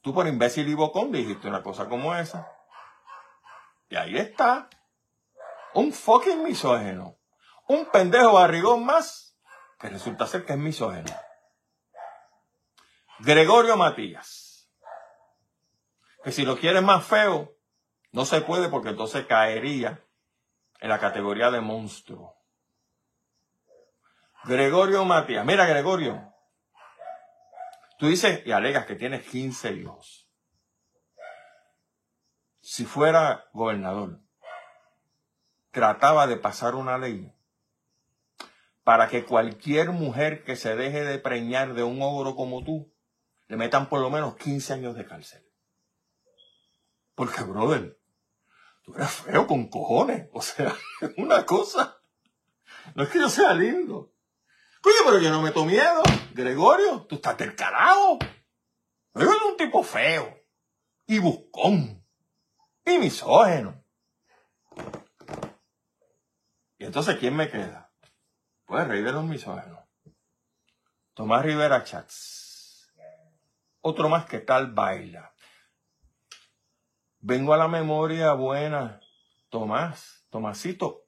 Tú 0.00 0.14
por 0.14 0.26
imbécil 0.26 0.68
y 0.68 0.74
bocón 0.74 1.12
dijiste 1.12 1.48
una 1.48 1.62
cosa 1.62 1.88
como 1.88 2.14
esa. 2.14 2.50
Y 3.88 3.96
ahí 3.96 4.16
está. 4.16 4.68
Un 5.74 5.92
fucking 5.92 6.42
misógeno. 6.42 7.16
Un 7.66 7.86
pendejo 7.90 8.32
barrigón 8.32 8.84
más 8.84 9.36
que 9.78 9.88
resulta 9.88 10.26
ser 10.26 10.44
que 10.44 10.54
es 10.54 10.58
misógeno. 10.58 11.12
Gregorio 13.20 13.76
Matías. 13.76 14.70
Que 16.24 16.32
si 16.32 16.44
lo 16.44 16.58
quieres 16.58 16.82
más 16.82 17.04
feo, 17.04 17.56
no 18.12 18.24
se 18.24 18.40
puede 18.40 18.68
porque 18.68 18.90
entonces 18.90 19.26
caería 19.26 20.04
en 20.80 20.88
la 20.88 20.98
categoría 20.98 21.50
de 21.50 21.60
monstruo. 21.60 22.36
Gregorio 24.44 25.04
Matías. 25.04 25.44
Mira, 25.44 25.66
Gregorio, 25.66 26.27
Tú 27.98 28.06
dices 28.06 28.46
y 28.46 28.52
alegas 28.52 28.86
que 28.86 28.94
tienes 28.94 29.26
15 29.26 29.72
hijos. 29.72 30.28
Si 32.60 32.84
fuera 32.84 33.48
gobernador, 33.52 34.20
trataba 35.72 36.26
de 36.26 36.36
pasar 36.36 36.74
una 36.74 36.96
ley 36.96 37.32
para 38.84 39.08
que 39.08 39.24
cualquier 39.24 39.90
mujer 39.90 40.44
que 40.44 40.56
se 40.56 40.76
deje 40.76 41.04
de 41.04 41.18
preñar 41.18 41.74
de 41.74 41.82
un 41.82 42.00
ogro 42.00 42.36
como 42.36 42.62
tú, 42.62 42.92
le 43.48 43.56
metan 43.56 43.88
por 43.88 44.00
lo 44.00 44.10
menos 44.10 44.36
15 44.36 44.74
años 44.74 44.94
de 44.94 45.04
cárcel. 45.04 45.42
Porque, 47.14 47.42
brother, 47.42 47.98
tú 48.82 48.94
eres 48.94 49.10
feo 49.10 49.46
con 49.46 49.68
cojones. 49.68 50.28
O 50.32 50.40
sea, 50.40 50.74
es 51.00 51.10
una 51.16 51.44
cosa. 51.44 52.00
No 52.94 53.02
es 53.02 53.08
que 53.08 53.18
yo 53.18 53.28
sea 53.28 53.54
lindo. 53.54 54.12
Pero 55.08 55.20
yo 55.20 55.30
no 55.30 55.40
meto 55.40 55.64
miedo. 55.64 56.02
Gregorio, 56.34 57.06
tú 57.06 57.14
estás 57.14 57.38
del 57.38 57.56
carajo. 57.56 58.18
Eres 59.14 59.42
un 59.50 59.56
tipo 59.56 59.82
feo. 59.82 60.38
Y 61.06 61.18
buscón. 61.18 62.06
Y 62.84 62.98
misógeno. 62.98 63.82
Y 66.76 66.84
entonces, 66.84 67.16
¿quién 67.18 67.34
me 67.34 67.50
queda? 67.50 67.90
Pues 68.66 68.86
rey 68.86 69.00
de 69.02 69.12
los 69.12 69.24
misógenos. 69.24 69.78
Tomás 71.14 71.42
Rivera 71.42 71.82
Chats. 71.84 72.92
Otro 73.80 74.10
más 74.10 74.26
que 74.26 74.40
tal 74.40 74.72
baila. 74.72 75.34
Vengo 77.20 77.54
a 77.54 77.56
la 77.56 77.66
memoria 77.66 78.34
buena. 78.34 79.00
Tomás, 79.48 80.26
Tomasito, 80.28 81.07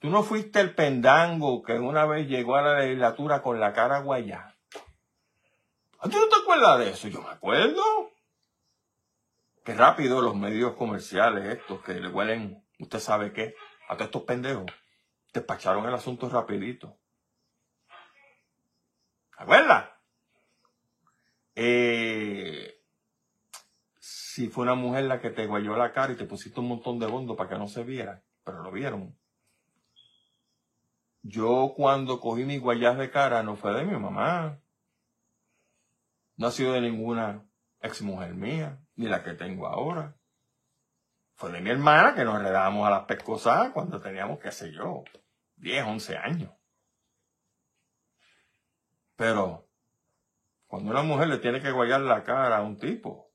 Tú 0.00 0.08
no 0.08 0.22
fuiste 0.22 0.60
el 0.60 0.74
pendango 0.74 1.62
que 1.62 1.74
una 1.74 2.06
vez 2.06 2.26
llegó 2.26 2.56
a 2.56 2.62
la 2.62 2.80
legislatura 2.80 3.42
con 3.42 3.60
la 3.60 3.74
cara 3.74 4.00
guayá. 4.00 4.56
¿A 5.98 6.08
ti 6.08 6.16
no 6.16 6.26
te 6.26 6.36
acuerdas 6.36 6.78
de 6.78 6.90
eso? 6.90 7.08
Yo 7.08 7.20
me 7.20 7.28
acuerdo. 7.28 7.82
Qué 9.62 9.74
rápido 9.74 10.22
los 10.22 10.34
medios 10.34 10.74
comerciales 10.74 11.58
estos 11.58 11.82
que 11.82 11.92
le 11.92 12.08
huelen, 12.08 12.66
usted 12.78 12.98
sabe 12.98 13.34
qué, 13.34 13.54
a 13.88 13.94
todos 13.94 14.06
estos 14.06 14.22
pendejos. 14.22 14.64
Despacharon 15.34 15.86
el 15.86 15.94
asunto 15.94 16.30
rapidito. 16.30 16.98
¿Te 19.36 19.42
acuerdas? 19.42 19.90
Eh, 21.54 22.82
si 23.98 24.48
fue 24.48 24.62
una 24.62 24.74
mujer 24.74 25.04
la 25.04 25.20
que 25.20 25.28
te 25.28 25.46
guayó 25.46 25.76
la 25.76 25.92
cara 25.92 26.14
y 26.14 26.16
te 26.16 26.24
pusiste 26.24 26.58
un 26.58 26.68
montón 26.68 26.98
de 26.98 27.06
bondo 27.06 27.36
para 27.36 27.50
que 27.50 27.58
no 27.58 27.68
se 27.68 27.84
viera, 27.84 28.24
pero 28.42 28.62
lo 28.62 28.72
vieron. 28.72 29.19
Yo 31.22 31.74
cuando 31.76 32.20
cogí 32.20 32.44
mi 32.44 32.58
guayas 32.58 32.96
de 32.96 33.10
cara 33.10 33.42
no 33.42 33.56
fue 33.56 33.74
de 33.74 33.84
mi 33.84 33.96
mamá. 33.98 34.60
No 36.36 36.46
ha 36.46 36.50
sido 36.50 36.72
de 36.72 36.80
ninguna 36.80 37.46
ex 37.80 38.00
mujer 38.02 38.34
mía, 38.34 38.82
ni 38.94 39.06
la 39.06 39.22
que 39.22 39.34
tengo 39.34 39.66
ahora. 39.66 40.16
Fue 41.34 41.52
de 41.52 41.60
mi 41.60 41.70
hermana 41.70 42.14
que 42.14 42.24
nos 42.24 42.36
enredábamos 42.36 42.86
a 42.86 42.90
las 42.90 43.04
pescosas 43.04 43.70
cuando 43.72 44.00
teníamos, 44.00 44.38
qué 44.38 44.50
sé 44.50 44.72
yo, 44.72 45.04
10, 45.56 45.84
11 45.86 46.16
años. 46.16 46.52
Pero 49.16 49.68
cuando 50.66 50.90
una 50.90 51.02
mujer 51.02 51.28
le 51.28 51.38
tiene 51.38 51.60
que 51.60 51.70
guayar 51.70 52.00
la 52.00 52.24
cara 52.24 52.56
a 52.56 52.62
un 52.62 52.78
tipo, 52.78 53.30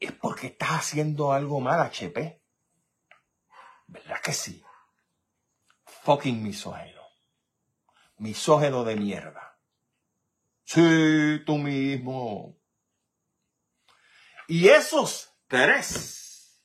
es 0.00 0.12
porque 0.12 0.48
estás 0.48 0.70
haciendo 0.70 1.32
algo 1.32 1.60
mal, 1.60 1.80
HP. 1.80 2.42
¿Verdad 3.86 4.20
que 4.20 4.32
sí? 4.32 4.65
Fucking 6.06 6.40
misógeno. 6.40 7.02
Misógeno 8.18 8.84
de 8.84 8.94
mierda. 8.94 9.58
Sí, 10.62 11.42
tú 11.44 11.58
mismo. 11.58 12.56
Y 14.46 14.68
esos 14.68 15.36
tres 15.48 16.62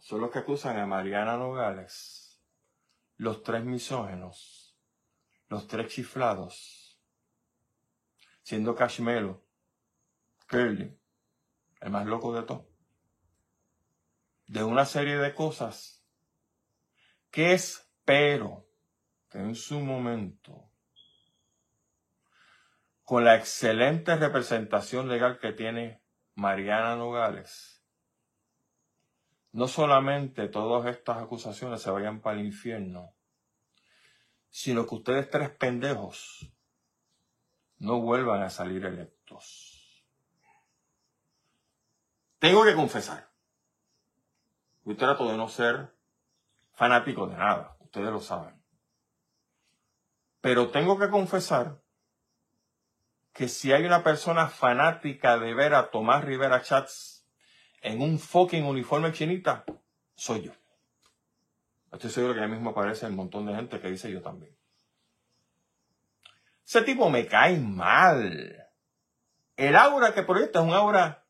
son 0.00 0.22
los 0.22 0.30
que 0.30 0.38
acusan 0.38 0.78
a 0.78 0.86
Mariana 0.86 1.36
Nogales. 1.36 2.42
Los 3.18 3.42
tres 3.42 3.62
misógenos. 3.62 4.74
Los 5.48 5.68
tres 5.68 5.92
chiflados. 5.92 6.98
Siendo 8.42 8.74
Cashmelo, 8.74 9.44
Curly, 10.48 10.98
el 11.82 11.90
más 11.90 12.06
loco 12.06 12.34
de 12.34 12.44
todo. 12.44 12.66
De 14.46 14.64
una 14.64 14.86
serie 14.86 15.18
de 15.18 15.34
cosas 15.34 16.01
que 17.32 17.54
espero 17.54 18.68
que 19.30 19.38
en 19.38 19.54
su 19.54 19.80
momento, 19.80 20.70
con 23.02 23.24
la 23.24 23.36
excelente 23.36 24.14
representación 24.16 25.08
legal 25.08 25.38
que 25.38 25.52
tiene 25.52 26.02
Mariana 26.34 26.94
Nogales, 26.94 27.82
no 29.52 29.66
solamente 29.66 30.48
todas 30.48 30.94
estas 30.94 31.22
acusaciones 31.22 31.80
se 31.80 31.90
vayan 31.90 32.20
para 32.20 32.38
el 32.38 32.44
infierno, 32.44 33.14
sino 34.50 34.86
que 34.86 34.94
ustedes 34.94 35.30
tres 35.30 35.48
pendejos 35.50 36.52
no 37.78 37.98
vuelvan 38.02 38.42
a 38.42 38.50
salir 38.50 38.84
electos. 38.84 40.04
Tengo 42.38 42.62
que 42.64 42.74
confesar, 42.74 43.30
yo 44.84 44.96
trato 44.96 45.30
de 45.30 45.38
no 45.38 45.48
ser 45.48 46.01
fanático 46.82 47.28
de 47.28 47.36
nada, 47.36 47.76
ustedes 47.78 48.10
lo 48.10 48.18
saben. 48.18 48.60
Pero 50.40 50.72
tengo 50.72 50.98
que 50.98 51.10
confesar 51.10 51.80
que 53.32 53.46
si 53.46 53.72
hay 53.72 53.84
una 53.84 54.02
persona 54.02 54.48
fanática 54.48 55.38
de 55.38 55.54
ver 55.54 55.74
a 55.74 55.92
Tomás 55.92 56.24
Rivera 56.24 56.60
Chats 56.60 57.24
en 57.82 58.02
un 58.02 58.18
fucking 58.18 58.64
uniforme 58.64 59.12
chinita, 59.12 59.64
soy 60.16 60.42
yo. 60.42 60.52
Estoy 61.92 62.10
seguro 62.10 62.34
que 62.34 62.40
ahí 62.40 62.48
mismo 62.48 62.70
aparece 62.70 63.06
un 63.06 63.14
montón 63.14 63.46
de 63.46 63.54
gente 63.54 63.80
que 63.80 63.88
dice 63.88 64.10
yo 64.10 64.20
también. 64.20 64.58
Ese 66.66 66.82
tipo 66.82 67.08
me 67.10 67.28
cae 67.28 67.60
mal. 67.60 68.66
El 69.56 69.76
aura 69.76 70.14
que 70.14 70.24
proyecta 70.24 70.58
es 70.58 70.64
un 70.64 70.74
aura 70.74 71.24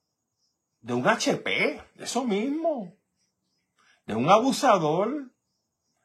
de 0.80 0.94
un 0.94 1.06
HP, 1.06 1.84
de 1.94 2.04
eso 2.04 2.24
mismo. 2.24 2.96
De 4.06 4.14
un 4.14 4.30
abusador 4.30 5.31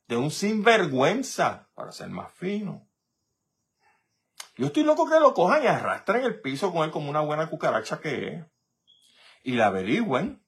de 0.07 0.17
un 0.17 0.31
sinvergüenza, 0.31 1.69
para 1.75 1.91
ser 1.91 2.09
más 2.09 2.33
fino. 2.33 2.87
Yo 4.55 4.67
estoy 4.67 4.83
loco 4.83 5.07
que 5.07 5.19
lo 5.19 5.33
cojan 5.33 5.63
y 5.63 5.67
arrastren 5.67 6.23
el 6.23 6.41
piso 6.41 6.71
con 6.71 6.83
él 6.83 6.91
como 6.91 7.09
una 7.09 7.21
buena 7.21 7.49
cucaracha 7.49 7.99
que 7.99 8.27
es. 8.27 8.45
Y 9.43 9.53
la 9.53 9.67
averigüen. 9.67 10.43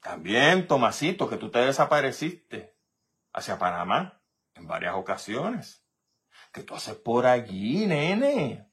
También, 0.00 0.68
Tomasito, 0.68 1.28
que 1.28 1.38
tú 1.38 1.50
te 1.50 1.58
desapareciste 1.58 2.76
hacia 3.32 3.58
Panamá 3.58 4.22
en 4.54 4.68
varias 4.68 4.94
ocasiones. 4.94 5.84
¿Qué 6.52 6.62
tú 6.62 6.74
haces 6.74 6.94
por 6.94 7.26
allí, 7.26 7.86
nene? 7.86 8.70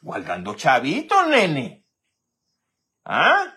Guardando 0.00 0.54
chavitos, 0.54 1.28
nene. 1.28 1.86
¿Ah? 3.04 3.54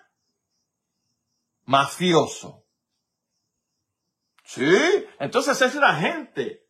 Mafioso. 1.63 2.60
Sí, 4.53 5.07
entonces 5.17 5.61
es 5.61 5.75
la 5.75 5.95
gente 5.95 6.67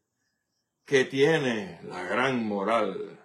que 0.86 1.03
tiene 1.03 1.79
la 1.82 2.03
gran 2.03 2.45
moral 2.47 3.19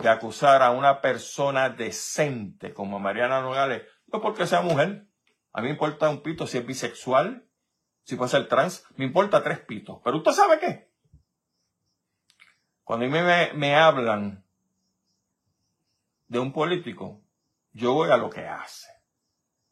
de 0.00 0.08
acusar 0.08 0.62
a 0.62 0.70
una 0.70 1.00
persona 1.00 1.68
decente 1.68 2.72
como 2.72 3.00
Mariana 3.00 3.40
Nogales, 3.40 3.82
no 4.06 4.20
porque 4.20 4.46
sea 4.46 4.60
mujer. 4.60 5.08
A 5.52 5.60
mí 5.60 5.64
me 5.66 5.72
importa 5.72 6.08
un 6.08 6.22
pito 6.22 6.46
si 6.46 6.58
es 6.58 6.64
bisexual, 6.64 7.44
si 8.04 8.14
puede 8.14 8.30
ser 8.30 8.46
trans, 8.46 8.86
me 8.94 9.06
importa 9.06 9.42
tres 9.42 9.58
pitos. 9.58 10.00
Pero 10.04 10.18
usted 10.18 10.30
sabe 10.30 10.60
qué? 10.60 10.92
Cuando 12.84 13.08
me, 13.08 13.52
me 13.52 13.74
hablan 13.74 14.46
de 16.28 16.38
un 16.38 16.52
político, 16.52 17.20
yo 17.72 17.94
voy 17.94 18.12
a 18.12 18.16
lo 18.16 18.30
que 18.30 18.46
hace, 18.46 18.92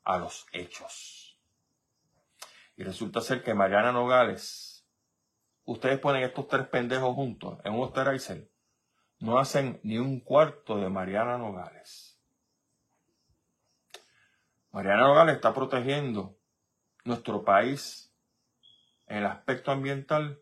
a 0.02 0.18
los 0.18 0.46
hechos. 0.50 1.25
Y 2.76 2.84
resulta 2.84 3.20
ser 3.20 3.42
que 3.42 3.54
Mariana 3.54 3.90
Nogales, 3.90 4.86
ustedes 5.64 5.98
ponen 5.98 6.22
estos 6.22 6.46
tres 6.46 6.68
pendejos 6.68 7.14
juntos 7.14 7.58
en 7.64 7.74
un 7.74 7.84
Osterizer, 7.84 8.50
no 9.18 9.38
hacen 9.38 9.80
ni 9.82 9.98
un 9.98 10.20
cuarto 10.20 10.76
de 10.76 10.90
Mariana 10.90 11.38
Nogales. 11.38 12.20
Mariana 14.70 15.06
Nogales 15.06 15.36
está 15.36 15.54
protegiendo 15.54 16.36
nuestro 17.04 17.44
país 17.44 18.14
en 19.06 19.18
el 19.18 19.26
aspecto 19.26 19.70
ambiental 19.70 20.38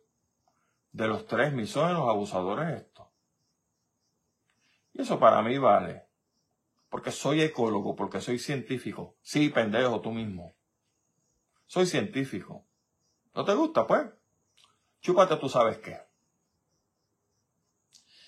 de 0.90 1.06
los 1.06 1.26
tres 1.26 1.52
misógenos 1.52 2.08
abusadores 2.08 2.80
estos. 2.80 3.06
Y 4.92 5.02
eso 5.02 5.20
para 5.20 5.40
mí 5.42 5.58
vale. 5.58 6.08
Porque 6.88 7.10
soy 7.10 7.42
ecólogo, 7.42 7.94
porque 7.94 8.20
soy 8.20 8.38
científico. 8.38 9.16
Sí, 9.20 9.50
pendejo, 9.50 10.00
tú 10.00 10.12
mismo. 10.12 10.53
Soy 11.66 11.86
científico. 11.86 12.66
¿No 13.34 13.44
te 13.44 13.54
gusta, 13.54 13.86
pues? 13.86 14.06
Chúpate 15.00 15.36
tú 15.36 15.48
sabes 15.48 15.78
qué. 15.78 15.98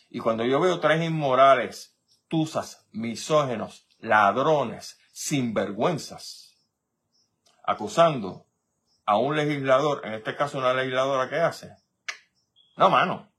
Y 0.08 0.20
cuando 0.20 0.44
yo 0.44 0.60
veo 0.60 0.80
tres 0.80 1.02
inmorales, 1.02 1.96
tusas, 2.28 2.86
misógenos, 2.92 3.86
ladrones, 3.98 4.98
sinvergüenzas, 5.12 6.54
acusando 7.64 8.46
a 9.04 9.18
un 9.18 9.36
legislador, 9.36 10.04
en 10.04 10.14
este 10.14 10.36
caso 10.36 10.58
una 10.58 10.74
legisladora 10.74 11.28
que 11.28 11.36
hace, 11.36 11.76
no, 12.76 12.90
mano. 12.90 13.32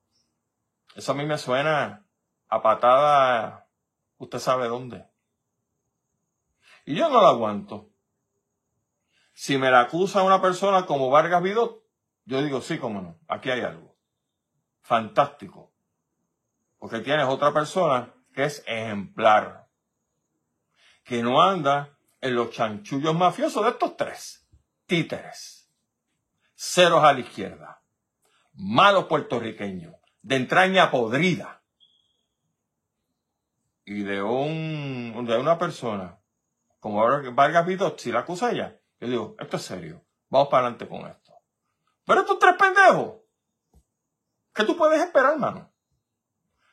Eso 0.96 1.12
a 1.12 1.16
mí 1.16 1.26
me 1.26 1.38
suena 1.38 2.08
a 2.50 2.62
patada, 2.64 3.70
usted 4.18 4.40
sabe 4.40 4.68
dónde. 4.68 5.06
Y 6.86 6.96
yo 6.96 7.10
no 7.10 7.22
lo 7.22 7.28
aguanto. 7.28 7.92
Si 9.40 9.60
me 9.60 9.70
la 9.70 9.82
acusa 9.82 10.24
una 10.24 10.42
persona 10.42 10.88
como 10.88 11.12
Vargas 11.12 11.44
Vidot, 11.44 11.84
yo 12.26 12.42
digo, 12.42 12.60
sí, 12.60 12.80
cómo 12.80 13.04
no, 13.04 13.20
aquí 13.28 13.52
hay 13.52 13.62
algo. 13.62 13.96
Fantástico. 14.82 15.72
Porque 16.80 17.02
tienes 17.02 17.28
otra 17.28 17.54
persona 17.54 18.16
que 18.34 18.46
es 18.46 18.64
ejemplar. 18.66 19.68
Que 21.04 21.22
no 21.22 21.40
anda 21.40 22.00
en 22.20 22.34
los 22.34 22.50
chanchullos 22.50 23.14
mafiosos 23.14 23.64
de 23.64 23.70
estos 23.70 23.96
tres. 23.96 24.50
Títeres. 24.88 25.72
Ceros 26.56 27.04
a 27.04 27.14
la 27.14 27.20
izquierda. 27.20 27.84
Malos 28.54 29.06
puertorriqueños. 29.06 29.94
De 30.24 30.36
entraña 30.36 30.90
podrida. 30.90 31.62
Y 33.86 34.02
de 34.02 34.24
un, 34.24 35.26
de 35.28 35.38
una 35.38 35.60
persona 35.60 36.18
como 36.80 37.06
Vargas 37.34 37.66
Vidot, 37.68 38.00
si 38.00 38.12
la 38.12 38.22
acusa 38.22 38.52
ella, 38.52 38.77
yo 39.00 39.08
digo, 39.08 39.36
esto 39.40 39.58
es 39.58 39.64
serio. 39.64 40.04
Vamos 40.30 40.50
para 40.50 40.68
adelante 40.68 40.88
con 40.88 41.08
esto. 41.08 41.34
Pero 42.06 42.22
estos 42.22 42.40
tres 42.40 42.56
pendejos, 42.58 43.18
¿qué 44.54 44.64
tú 44.64 44.76
puedes 44.76 45.02
esperar, 45.02 45.34
hermano? 45.34 45.72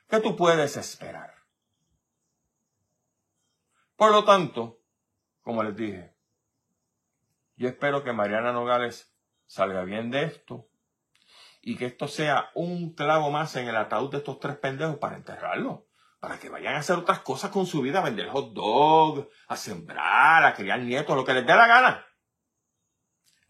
¿Qué 0.09 0.21
tú 0.21 0.37
puedes 0.37 0.77
esperar? 0.77 1.35
Por 3.97 4.11
lo 4.11 4.25
tanto, 4.25 4.81
como 5.43 5.63
les 5.63 5.77
dije, 5.77 6.17
yo 7.57 7.69
espero 7.69 8.03
que 8.03 8.13
Mariana 8.13 8.53
Nogales 8.53 9.15
salga 9.47 9.85
bien 9.85 10.11
de 10.11 10.25
esto 10.25 10.69
y 11.61 11.77
que 11.77 11.87
esto 11.87 12.09
sea 12.09 12.51
un 12.55 12.95
clavo 12.95 13.31
más 13.31 13.55
en 13.57 13.69
el 13.69 13.77
ataúd 13.77 14.11
de 14.11 14.19
estos 14.19 14.41
tres 14.41 14.57
pendejos 14.57 14.97
para 14.97 15.17
enterrarlo. 15.17 15.87
Para 16.19 16.39
que 16.39 16.49
vayan 16.49 16.75
a 16.75 16.79
hacer 16.79 16.97
otras 16.97 17.21
cosas 17.21 17.51
con 17.51 17.67
su 17.67 17.83
vida, 17.83 17.99
a 17.99 18.05
vender 18.05 18.31
hot 18.31 18.55
dog, 18.55 19.29
a 19.47 19.57
sembrar, 19.57 20.43
a 20.43 20.55
criar 20.55 20.81
nietos, 20.81 21.15
lo 21.15 21.25
que 21.25 21.35
les 21.35 21.47
dé 21.47 21.55
la 21.55 21.67
gana 21.67 22.07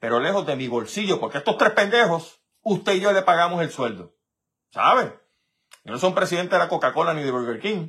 pero 0.04 0.20
lejos 0.20 0.44
de 0.44 0.54
mi 0.54 0.68
bolsillo, 0.68 1.18
porque 1.18 1.38
estos 1.38 1.56
tres 1.56 1.72
pendejos, 1.72 2.38
usted 2.60 2.92
y 2.92 3.00
yo 3.00 3.10
le 3.14 3.22
pagamos 3.22 3.62
el 3.62 3.70
sueldo. 3.70 4.14
¿Sabe? 4.68 5.18
Y 5.82 5.90
no 5.90 5.96
son 5.96 6.14
presidentes 6.14 6.50
de 6.50 6.58
la 6.58 6.68
Coca-Cola 6.68 7.14
ni 7.14 7.22
de 7.22 7.30
Burger 7.30 7.58
King. 7.58 7.88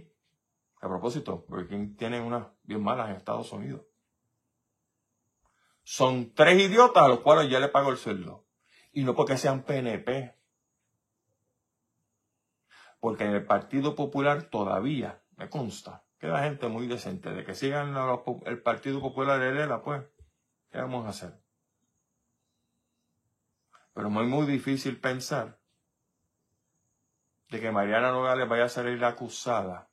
A 0.80 0.88
propósito, 0.88 1.44
Burger 1.50 1.68
King 1.68 1.98
tiene 1.98 2.22
unas 2.22 2.48
bien 2.64 2.82
malas 2.82 3.10
en 3.10 3.18
Estados 3.18 3.52
Unidos. 3.52 3.82
Son 5.84 6.34
tres 6.34 6.58
idiotas 6.58 7.04
a 7.04 7.10
los 7.10 7.20
cuales 7.20 7.50
ya 7.50 7.60
le 7.60 7.68
pago 7.68 7.92
el 7.92 7.98
sueldo. 7.98 8.46
Y 8.94 9.04
no 9.04 9.14
porque 9.14 9.36
sean 9.36 9.64
PNP. 9.64 10.38
Porque 13.02 13.26
en 13.26 13.32
el 13.32 13.46
Partido 13.46 13.94
Popular 13.94 14.44
todavía, 14.44 15.22
me 15.36 15.50
consta, 15.50 16.06
queda 16.18 16.44
gente 16.44 16.70
muy 16.70 16.88
decente. 16.88 17.32
De 17.32 17.44
que 17.44 17.56
sigan 17.56 17.94
el 18.46 18.62
Partido 18.62 19.02
Popular 19.02 19.38
de 19.38 19.52
Lela, 19.52 19.82
pues, 19.84 20.02
¿qué 20.72 20.78
vamos 20.78 21.06
a 21.08 21.10
hacer? 21.10 21.45
Pero 23.96 24.10
es 24.10 24.28
muy 24.28 24.46
difícil 24.46 25.00
pensar 25.00 25.58
de 27.50 27.62
que 27.62 27.72
Mariana 27.72 28.12
Nogales 28.12 28.48
vaya 28.48 28.66
a 28.66 28.70
salir 28.70 29.04
acusada 29.06 29.90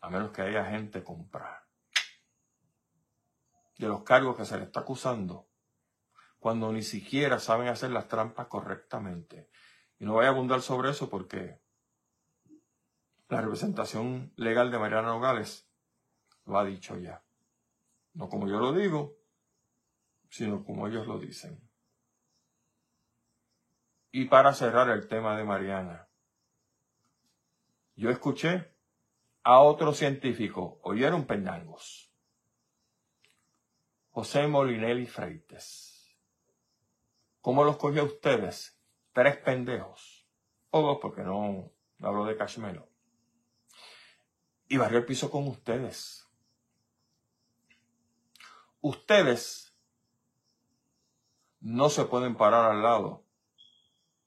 a 0.00 0.10
menos 0.10 0.32
que 0.32 0.42
haya 0.42 0.66
gente 0.66 1.02
comprar 1.02 1.64
de 3.78 3.88
los 3.88 4.02
cargos 4.02 4.36
que 4.36 4.44
se 4.44 4.58
le 4.58 4.64
está 4.64 4.80
acusando 4.80 5.48
cuando 6.38 6.70
ni 6.72 6.82
siquiera 6.82 7.38
saben 7.38 7.68
hacer 7.68 7.90
las 7.90 8.06
trampas 8.06 8.48
correctamente. 8.48 9.48
Y 9.98 10.04
no 10.04 10.12
voy 10.12 10.26
a 10.26 10.28
abundar 10.28 10.60
sobre 10.60 10.90
eso 10.90 11.08
porque 11.08 11.58
la 13.28 13.40
representación 13.40 14.34
legal 14.36 14.70
de 14.70 14.78
Mariana 14.78 15.08
Nogales 15.08 15.70
lo 16.44 16.58
ha 16.58 16.64
dicho 16.64 16.98
ya. 16.98 17.24
No 18.12 18.28
como 18.28 18.46
yo 18.46 18.58
lo 18.58 18.74
digo, 18.74 19.16
sino 20.28 20.62
como 20.64 20.86
ellos 20.86 21.06
lo 21.06 21.18
dicen. 21.18 21.71
Y 24.14 24.26
para 24.26 24.52
cerrar 24.52 24.90
el 24.90 25.08
tema 25.08 25.38
de 25.38 25.44
Mariana, 25.44 26.06
yo 27.96 28.10
escuché 28.10 28.70
a 29.42 29.60
otro 29.60 29.94
científico, 29.94 30.78
oyeron 30.82 31.24
pendangos, 31.24 32.12
José 34.10 34.46
Molinelli 34.46 35.06
Freites. 35.06 36.14
¿Cómo 37.40 37.64
los 37.64 37.78
cogió 37.78 38.02
a 38.02 38.04
ustedes? 38.04 38.78
Tres 39.14 39.38
pendejos. 39.38 40.28
O 40.68 40.82
dos, 40.82 40.98
porque 41.00 41.22
no, 41.22 41.72
hablo 42.02 42.26
de 42.26 42.36
Cashmelo. 42.36 42.90
Y 44.68 44.76
barrió 44.76 44.98
el 44.98 45.06
piso 45.06 45.30
con 45.30 45.48
ustedes. 45.48 46.28
Ustedes 48.82 49.74
no 51.60 51.88
se 51.88 52.04
pueden 52.04 52.36
parar 52.36 52.70
al 52.70 52.82
lado 52.82 53.21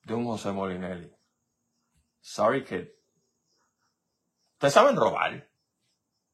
de 0.06 0.14
un 0.14 0.26
José 0.26 0.52
Molinelli. 0.52 1.12
Sorry, 2.22 2.64
kid. 2.64 2.88
Ustedes 4.54 4.74
saben 4.74 4.96
robar. 4.96 5.50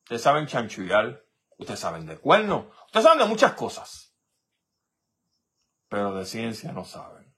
Ustedes 0.03 0.21
saben 0.21 0.45
chanchullar. 0.45 1.25
Ustedes 1.57 1.79
saben 1.79 2.05
de 2.05 2.17
cuerno. 2.17 2.69
Ustedes 2.85 3.05
saben 3.05 3.19
de 3.19 3.25
muchas 3.25 3.53
cosas. 3.53 4.15
Pero 5.87 6.13
de 6.13 6.25
ciencia 6.25 6.71
no 6.73 6.83
saben. 6.83 7.33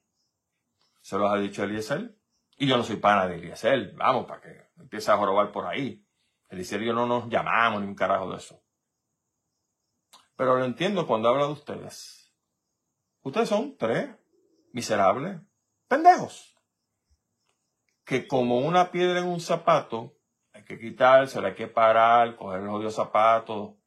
Se 1.00 1.16
los 1.16 1.32
ha 1.32 1.36
dicho 1.36 1.62
Eliezer. 1.62 2.18
Y 2.56 2.66
yo 2.66 2.76
no 2.76 2.84
soy 2.84 2.96
pana 2.96 3.26
de 3.26 3.36
Eliezer. 3.36 3.94
Vamos, 3.94 4.26
para 4.26 4.40
que 4.40 4.70
empiece 4.76 5.10
a 5.10 5.16
robar 5.16 5.52
por 5.52 5.66
ahí. 5.66 6.04
Eliezer 6.48 6.82
y 6.82 6.86
yo 6.86 6.92
no 6.92 7.06
nos 7.06 7.28
llamamos 7.28 7.80
ni 7.80 7.86
un 7.86 7.94
carajo 7.94 8.30
de 8.30 8.38
eso. 8.38 8.60
Pero 10.36 10.58
lo 10.58 10.64
entiendo 10.64 11.06
cuando 11.06 11.28
habla 11.28 11.46
de 11.46 11.52
ustedes. 11.52 12.32
Ustedes 13.22 13.48
son 13.48 13.76
tres 13.76 14.10
miserables, 14.72 15.40
pendejos. 15.88 16.56
Que 18.04 18.26
como 18.26 18.58
una 18.58 18.90
piedra 18.90 19.20
en 19.20 19.26
un 19.26 19.40
zapato, 19.40 20.18
hay 20.52 20.64
que 20.64 20.78
quitárselo, 20.78 21.46
hay 21.46 21.54
que 21.54 21.68
parar, 21.68 22.36
coger 22.36 22.60
el 22.60 22.68
odio 22.68 22.90
zapato, 22.90 23.78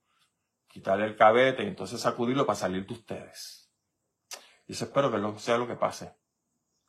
quitarle 0.68 1.06
el 1.06 1.16
cabete 1.16 1.64
y 1.64 1.68
entonces 1.68 2.02
sacudirlo 2.02 2.46
para 2.46 2.58
salir 2.58 2.86
de 2.86 2.94
ustedes. 2.94 3.72
Y 4.66 4.74
eso 4.74 4.86
espero 4.86 5.12
que 5.12 5.40
sea 5.40 5.58
lo 5.58 5.68
que 5.68 5.76
pase 5.76 6.16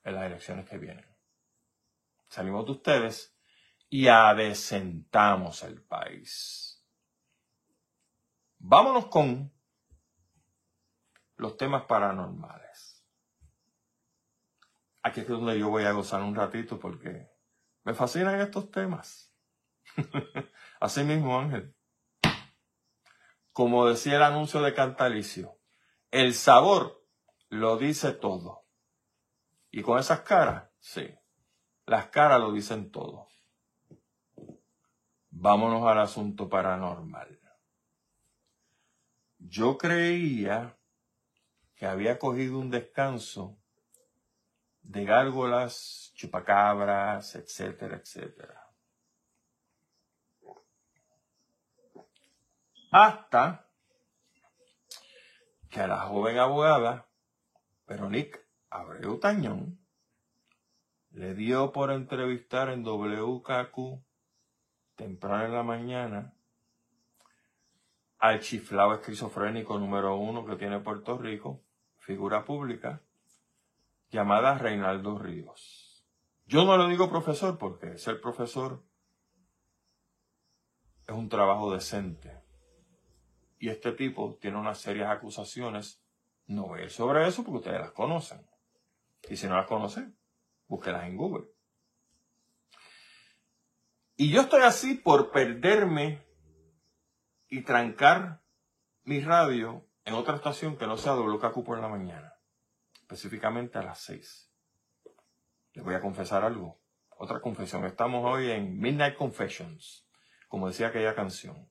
en 0.04 0.14
las 0.14 0.24
elecciones 0.24 0.68
que 0.68 0.78
vienen. 0.78 1.06
Salimos 2.28 2.64
de 2.66 2.72
ustedes 2.72 3.36
y 3.88 4.08
adesentamos 4.08 5.62
el 5.62 5.82
país. 5.82 6.84
Vámonos 8.58 9.06
con 9.06 9.52
los 11.36 11.56
temas 11.56 11.84
paranormales 11.84 12.87
aquí 15.08 15.20
es 15.20 15.28
donde 15.28 15.58
yo 15.58 15.68
voy 15.68 15.84
a 15.84 15.92
gozar 15.92 16.22
un 16.22 16.34
ratito 16.34 16.78
porque 16.78 17.28
me 17.84 17.94
fascinan 17.94 18.40
estos 18.40 18.70
temas. 18.70 19.34
Así 20.80 21.02
mismo, 21.02 21.38
Ángel. 21.38 21.74
Como 23.52 23.86
decía 23.86 24.16
el 24.16 24.22
anuncio 24.22 24.62
de 24.62 24.74
Cantalicio, 24.74 25.58
el 26.10 26.34
sabor 26.34 27.04
lo 27.48 27.76
dice 27.76 28.12
todo. 28.12 28.66
Y 29.70 29.82
con 29.82 29.98
esas 29.98 30.20
caras, 30.20 30.70
sí, 30.78 31.14
las 31.86 32.06
caras 32.06 32.40
lo 32.40 32.52
dicen 32.52 32.90
todo. 32.90 33.28
Vámonos 35.30 35.86
al 35.86 35.98
asunto 35.98 36.48
paranormal. 36.48 37.40
Yo 39.38 39.78
creía 39.78 40.78
que 41.74 41.86
había 41.86 42.18
cogido 42.18 42.58
un 42.58 42.70
descanso 42.70 43.57
de 44.88 45.04
gárgolas, 45.04 46.12
chupacabras, 46.14 47.34
etcétera, 47.34 47.98
etcétera. 47.98 48.66
Hasta 52.90 53.68
que 55.68 55.80
a 55.80 55.86
la 55.86 56.00
joven 56.00 56.38
abogada, 56.38 57.06
Veronique 57.86 58.40
Abreu 58.70 59.18
Tañón, 59.20 59.78
le 61.10 61.34
dio 61.34 61.70
por 61.70 61.90
entrevistar 61.90 62.70
en 62.70 62.82
WKQ 62.82 64.02
temprano 64.96 65.44
en 65.44 65.52
la 65.52 65.62
mañana 65.62 66.34
al 68.18 68.40
chiflado 68.40 68.94
esquizofrénico 68.94 69.78
número 69.78 70.16
uno 70.16 70.46
que 70.46 70.56
tiene 70.56 70.80
Puerto 70.80 71.18
Rico, 71.18 71.62
figura 71.98 72.46
pública, 72.46 73.02
llamada 74.10 74.58
Reinaldo 74.58 75.18
Ríos. 75.18 76.06
Yo 76.46 76.64
no 76.64 76.76
lo 76.76 76.88
digo 76.88 77.10
profesor 77.10 77.58
porque 77.58 77.92
es 77.92 78.08
el 78.08 78.20
profesor 78.20 78.82
es 81.08 81.14
un 81.14 81.28
trabajo 81.28 81.72
decente. 81.72 82.38
Y 83.58 83.70
este 83.70 83.92
tipo 83.92 84.36
tiene 84.40 84.58
unas 84.58 84.78
serias 84.78 85.10
acusaciones. 85.10 86.04
No 86.46 86.66
voy 86.66 86.80
a 86.80 86.84
ir 86.84 86.90
sobre 86.90 87.26
eso 87.26 87.42
porque 87.42 87.58
ustedes 87.58 87.80
las 87.80 87.92
conocen. 87.92 88.46
Y 89.28 89.36
si 89.36 89.46
no 89.46 89.56
las 89.56 89.66
conocen, 89.66 90.16
búsquenlas 90.68 91.04
en 91.04 91.16
Google. 91.16 91.46
Y 94.16 94.30
yo 94.30 94.42
estoy 94.42 94.62
así 94.62 94.94
por 94.94 95.30
perderme 95.30 96.22
y 97.48 97.62
trancar 97.62 98.42
mi 99.04 99.20
radio 99.20 99.86
en 100.04 100.14
otra 100.14 100.36
estación 100.36 100.76
que 100.76 100.86
no 100.86 100.96
sea 100.96 101.14
WKQ 101.14 101.64
por 101.64 101.78
la 101.78 101.88
mañana. 101.88 102.37
Específicamente 103.08 103.78
a 103.78 103.82
las 103.82 104.00
6. 104.00 104.50
Les 105.72 105.82
voy 105.82 105.94
a 105.94 106.00
confesar 106.02 106.44
algo. 106.44 106.78
Otra 107.16 107.40
confesión. 107.40 107.86
Estamos 107.86 108.22
hoy 108.22 108.50
en 108.50 108.78
Midnight 108.78 109.16
Confessions, 109.16 110.06
como 110.46 110.68
decía 110.68 110.88
aquella 110.88 111.14
canción. 111.14 111.70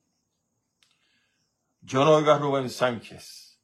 Yo 1.80 2.04
no 2.04 2.16
oigo 2.16 2.32
a 2.32 2.38
Rubén 2.38 2.68
Sánchez 2.68 3.62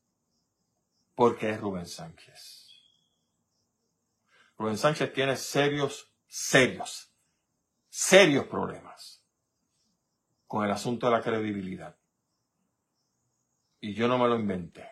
porque 1.16 1.51
es 1.51 1.61
Rubén 1.61 1.87
Sánchez. 1.87 2.68
Rubén 4.57 4.79
Sánchez 4.79 5.12
tiene 5.12 5.37
serios, 5.37 6.12
serios, 6.29 7.12
serios 7.89 8.47
problemas 8.47 9.20
con 10.47 10.64
el 10.64 10.70
asunto 10.70 11.09
de 11.09 11.12
la 11.12 11.22
credibilidad. 11.22 11.99
Y 13.81 13.95
yo 13.95 14.07
no 14.07 14.16
me 14.16 14.29
lo 14.29 14.39
inventé. 14.39 14.89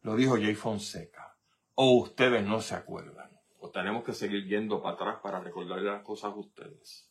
Lo 0.00 0.16
dijo 0.16 0.34
Jay 0.34 0.56
Fonseca. 0.56 1.33
O 1.74 2.02
ustedes 2.02 2.44
no 2.44 2.60
se 2.60 2.74
acuerdan. 2.74 3.30
O 3.58 3.70
tenemos 3.70 4.04
que 4.04 4.12
seguir 4.12 4.46
yendo 4.46 4.82
para 4.82 4.94
atrás 4.94 5.18
para 5.22 5.40
recordar 5.40 5.80
las 5.80 6.02
cosas 6.02 6.32
a 6.32 6.36
ustedes. 6.36 7.10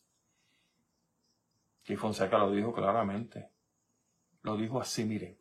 Jay 1.84 1.96
Fonseca 1.96 2.38
lo 2.38 2.50
dijo 2.50 2.72
claramente. 2.72 3.50
Lo 4.42 4.56
dijo 4.56 4.80
así, 4.80 5.04
miren. 5.04 5.38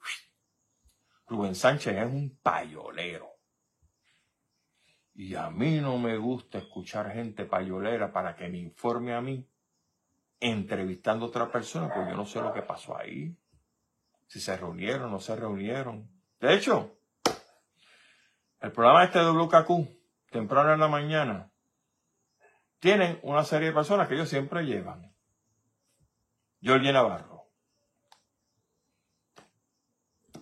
Rubén 1.27 1.55
Sánchez 1.55 1.95
es 1.97 2.05
un 2.05 2.37
payolero. 2.41 3.29
Y 5.15 5.35
a 5.35 5.49
mí 5.49 5.79
no 5.79 5.97
me 5.97 6.17
gusta 6.17 6.57
escuchar 6.57 7.11
gente 7.11 7.45
payolera 7.45 8.11
para 8.11 8.35
que 8.35 8.49
me 8.49 8.57
informe 8.57 9.13
a 9.13 9.21
mí 9.21 9.47
entrevistando 10.39 11.25
a 11.25 11.29
otra 11.29 11.51
persona, 11.51 11.93
porque 11.93 12.11
yo 12.11 12.17
no 12.17 12.25
sé 12.25 12.41
lo 12.41 12.53
que 12.53 12.63
pasó 12.63 12.97
ahí. 12.97 13.37
Si 14.27 14.39
se 14.39 14.57
reunieron 14.57 15.11
no 15.11 15.19
se 15.19 15.35
reunieron. 15.35 16.09
De 16.39 16.53
hecho, 16.55 16.97
el 18.63 18.71
programa 18.71 19.03
este 19.03 19.19
de 19.19 19.25
WKQ, 19.25 20.31
temprano 20.31 20.73
en 20.73 20.79
la 20.79 20.87
mañana, 20.87 21.51
tienen 22.79 23.19
una 23.21 23.43
serie 23.43 23.67
de 23.67 23.73
personas 23.73 24.07
que 24.07 24.13
ellos 24.13 24.29
siempre 24.29 24.63
llevan. 24.65 25.13
Jorge 26.63 26.93
Navarro. 26.93 27.43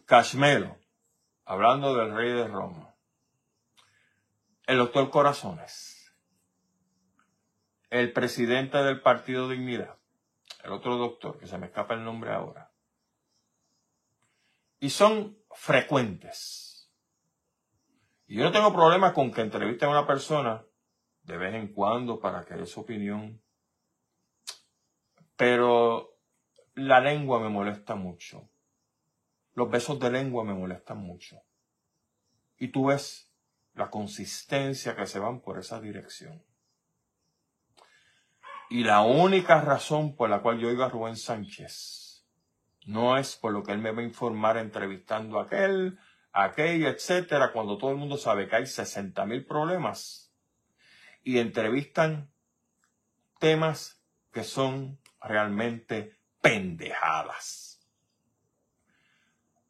Cashmelo, 0.06 0.78
hablando 1.46 1.96
del 1.96 2.16
rey 2.16 2.32
de 2.32 2.48
Roma. 2.48 2.94
El 4.68 4.78
doctor 4.78 5.10
Corazones. 5.10 6.14
El 7.90 8.14
presidente 8.14 8.78
del 8.84 9.02
Partido 9.02 9.50
Dignidad. 9.50 9.98
El 10.64 10.74
otro 10.74 10.98
doctor, 10.98 11.40
que 11.40 11.48
se 11.48 11.58
me 11.58 11.66
escapa 11.66 11.96
el 11.96 12.04
nombre 12.04 12.32
ahora. 12.32 12.72
Y 14.80 14.92
son 14.92 15.40
frecuentes. 15.50 16.71
Y 18.32 18.36
yo 18.36 18.46
no 18.46 18.54
tengo 18.54 18.72
problema 18.72 19.14
con 19.14 19.30
que 19.30 19.42
entrevisten 19.42 19.90
a 19.90 19.92
una 19.92 20.08
persona 20.08 20.66
de 21.24 21.38
vez 21.38 21.54
en 21.54 21.74
cuando 21.74 22.18
para 22.22 22.46
que 22.46 22.54
dé 22.54 22.66
su 22.66 22.80
opinión. 22.80 23.42
Pero 25.36 26.18
la 26.76 27.02
lengua 27.02 27.42
me 27.42 27.50
molesta 27.50 27.96
mucho. 27.96 28.50
Los 29.54 29.70
besos 29.70 30.00
de 30.00 30.12
lengua 30.12 30.46
me 30.46 30.54
molestan 30.54 31.00
mucho. 31.00 31.42
Y 32.58 32.70
tú 32.70 32.86
ves 32.86 33.30
la 33.74 33.90
consistencia 33.90 34.96
que 34.96 35.08
se 35.08 35.20
van 35.20 35.42
por 35.42 35.60
esa 35.60 35.82
dirección. 35.82 36.42
Y 38.70 38.86
la 38.86 39.02
única 39.02 39.60
razón 39.60 40.16
por 40.16 40.30
la 40.30 40.42
cual 40.42 40.58
yo 40.58 40.70
oigo 40.70 40.86
a 40.86 40.90
Rubén 40.90 41.18
Sánchez 41.18 42.26
no 42.86 43.18
es 43.18 43.36
por 43.36 43.52
lo 43.52 43.62
que 43.62 43.74
él 43.74 43.80
me 43.80 43.92
va 43.92 44.00
a 44.00 44.06
informar 44.06 44.56
entrevistando 44.56 45.38
a 45.38 45.44
aquel, 45.44 46.00
aquella, 46.34 46.90
etcétera, 46.90 47.52
cuando 47.52 47.78
todo 47.78 47.92
el 47.92 47.98
mundo 47.98 48.18
sabe 48.18 48.48
que 48.48 48.56
hay 48.56 48.66
60 48.66 49.26
mil 49.26 49.46
problemas 49.46 50.34
y 51.24 51.40
entrevistan 51.40 52.32
temas 53.40 54.02
que 54.32 54.44
son 54.44 55.00
realmente 55.22 56.18
pendejadas. 56.42 57.80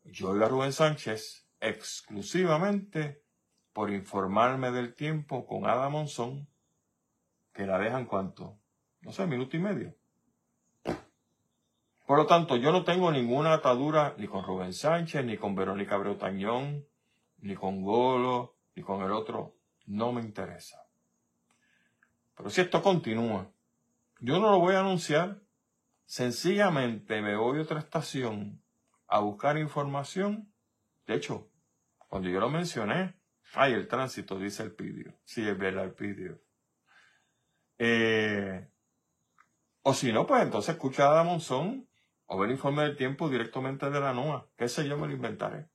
Yo 0.03 0.29
oigo 0.29 0.45
a 0.45 0.49
Rubén 0.49 0.73
Sánchez 0.73 1.47
exclusivamente 1.59 3.23
por 3.73 3.91
informarme 3.91 4.71
del 4.71 4.93
tiempo 4.93 5.45
con 5.45 5.65
Ada 5.65 5.89
Monzón, 5.89 6.47
que 7.53 7.65
la 7.65 7.77
dejan 7.79 8.05
cuánto, 8.05 8.59
no 9.01 9.11
sé, 9.11 9.25
minuto 9.27 9.55
y 9.55 9.59
medio. 9.59 9.95
Por 12.11 12.17
lo 12.17 12.25
tanto, 12.25 12.57
yo 12.57 12.73
no 12.73 12.83
tengo 12.83 13.09
ninguna 13.09 13.53
atadura 13.53 14.15
ni 14.17 14.27
con 14.27 14.43
Rubén 14.43 14.73
Sánchez, 14.73 15.23
ni 15.23 15.37
con 15.37 15.55
Verónica 15.55 15.95
Breutañón, 15.95 16.85
ni 17.37 17.55
con 17.55 17.81
Golo, 17.81 18.57
ni 18.75 18.83
con 18.83 19.01
el 19.01 19.13
otro. 19.13 19.55
No 19.85 20.11
me 20.11 20.19
interesa. 20.19 20.83
Pero 22.35 22.49
si 22.49 22.59
esto 22.59 22.83
continúa, 22.83 23.49
yo 24.19 24.41
no 24.41 24.51
lo 24.51 24.59
voy 24.59 24.75
a 24.75 24.81
anunciar. 24.81 25.39
Sencillamente 26.03 27.21
me 27.21 27.37
voy 27.37 27.59
a 27.59 27.61
otra 27.61 27.79
estación 27.79 28.61
a 29.07 29.21
buscar 29.21 29.57
información. 29.57 30.53
De 31.07 31.15
hecho, 31.15 31.49
cuando 32.09 32.27
yo 32.27 32.41
lo 32.41 32.49
mencioné, 32.49 33.15
ay, 33.53 33.71
el 33.71 33.87
tránsito, 33.87 34.37
dice 34.37 34.63
el 34.63 34.73
pidio. 34.73 35.17
Sí, 35.23 35.47
es 35.47 35.57
verdad 35.57 35.85
el 35.85 35.93
pidio. 35.93 36.41
Eh, 37.77 38.69
o 39.83 39.93
si 39.93 40.11
no, 40.11 40.27
pues 40.27 40.43
entonces 40.43 40.75
escucha 40.75 41.17
a 41.17 41.23
Monzón 41.23 41.87
o 42.33 42.37
ver 42.37 42.49
informe 42.49 42.83
del 42.83 42.95
tiempo 42.95 43.27
directamente 43.27 43.89
de 43.89 43.99
la 43.99 44.13
NOA. 44.13 44.47
¿Qué 44.55 44.69
sé 44.69 44.87
yo? 44.87 44.97
Me 44.97 45.05
lo 45.05 45.13
inventaré. 45.13 45.69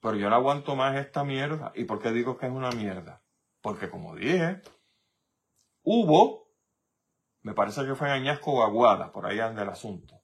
Pero 0.00 0.16
yo 0.16 0.28
no 0.28 0.34
aguanto 0.34 0.74
más 0.74 0.96
esta 0.96 1.22
mierda. 1.22 1.70
¿Y 1.76 1.84
por 1.84 2.02
qué 2.02 2.10
digo 2.10 2.36
que 2.36 2.46
es 2.46 2.52
una 2.52 2.72
mierda? 2.72 3.22
Porque 3.60 3.88
como 3.88 4.16
dije, 4.16 4.60
hubo, 5.82 6.48
me 7.42 7.54
parece 7.54 7.86
que 7.86 7.94
fue 7.94 8.08
en 8.08 8.14
Añasco 8.14 8.54
o 8.54 8.64
Aguada, 8.64 9.12
por 9.12 9.24
ahí 9.24 9.38
anda 9.38 9.62
el 9.62 9.68
asunto, 9.68 10.20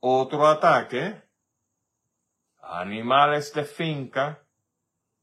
otro 0.00 0.46
ataque 0.46 1.22
animales 2.58 3.54
de 3.54 3.64
finca 3.64 4.46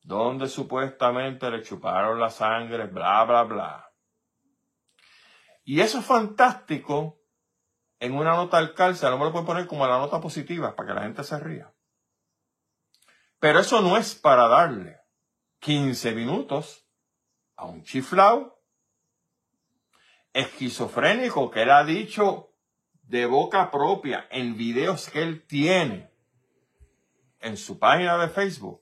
donde 0.01 0.47
supuestamente 0.47 1.51
le 1.51 1.61
chuparon 1.61 2.19
la 2.19 2.31
sangre, 2.31 2.87
bla, 2.87 3.23
bla, 3.25 3.43
bla. 3.43 3.93
Y 5.63 5.81
eso 5.81 5.99
es 5.99 6.05
fantástico 6.05 7.18
en 7.99 8.15
una 8.15 8.35
nota 8.35 8.57
al 8.57 8.73
cárcel. 8.73 9.11
No 9.11 9.17
me 9.17 9.25
lo 9.25 9.31
pueden 9.31 9.47
poner 9.47 9.67
como 9.67 9.87
la 9.87 9.97
nota 9.97 10.19
positiva 10.19 10.75
para 10.75 10.89
que 10.89 10.95
la 10.95 11.01
gente 11.03 11.23
se 11.23 11.39
ría. 11.39 11.73
Pero 13.39 13.59
eso 13.59 13.81
no 13.81 13.97
es 13.97 14.15
para 14.15 14.47
darle 14.47 14.99
15 15.59 16.13
minutos 16.13 16.85
a 17.55 17.65
un 17.65 17.83
chiflao 17.83 18.59
esquizofrénico 20.33 21.49
que 21.49 21.63
él 21.63 21.71
ha 21.71 21.83
dicho 21.83 22.53
de 23.01 23.25
boca 23.25 23.71
propia 23.71 24.27
en 24.29 24.55
videos 24.55 25.09
que 25.09 25.23
él 25.23 25.45
tiene 25.47 26.11
en 27.39 27.57
su 27.57 27.79
página 27.79 28.17
de 28.17 28.29
Facebook. 28.29 28.81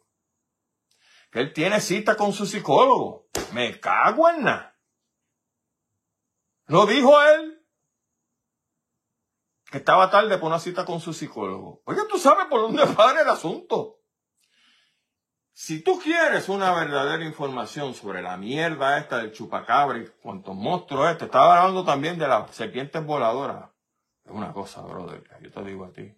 Que 1.31 1.39
él 1.39 1.53
tiene 1.53 1.79
cita 1.79 2.15
con 2.15 2.33
su 2.33 2.45
psicólogo. 2.45 3.29
Me 3.53 3.79
cago 3.79 4.29
en 4.29 4.43
nada. 4.43 4.77
Lo 6.65 6.85
dijo 6.85 7.21
él. 7.21 7.56
Que 9.71 9.79
estaba 9.79 10.09
tarde 10.09 10.37
por 10.37 10.47
una 10.47 10.59
cita 10.59 10.85
con 10.85 10.99
su 10.99 11.13
psicólogo. 11.13 11.81
Oye, 11.85 12.01
tú 12.09 12.17
sabes 12.17 12.45
por 12.45 12.61
dónde 12.61 12.83
va 12.97 13.19
el 13.19 13.27
asunto. 13.27 13.99
Si 15.51 15.81
tú 15.81 15.99
quieres 15.99 16.49
una 16.49 16.71
verdadera 16.73 17.25
información 17.25 17.93
sobre 17.95 18.21
la 18.21 18.37
mierda 18.37 18.99
esta 18.99 19.17
del 19.17 19.31
chupacabra 19.31 19.97
y 19.97 20.07
cuántos 20.21 20.55
monstruos 20.55 21.09
este, 21.11 21.25
estaba 21.25 21.59
hablando 21.59 21.83
también 21.83 22.19
de 22.19 22.27
las 22.27 22.51
serpientes 22.55 23.03
voladoras. 23.03 23.71
Es 24.23 24.31
una 24.31 24.53
cosa, 24.53 24.81
brother, 24.81 25.23
yo 25.41 25.51
te 25.51 25.63
digo 25.63 25.85
a 25.85 25.91
ti. 25.91 26.15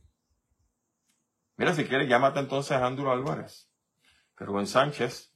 Mira, 1.55 1.73
si 1.73 1.85
quieres, 1.85 2.09
llámate 2.09 2.39
entonces 2.39 2.73
a 2.73 2.85
Andrew 2.85 3.09
Álvarez. 3.09 3.71
Que 4.37 4.45
Rubén 4.45 4.67
Sánchez 4.67 5.29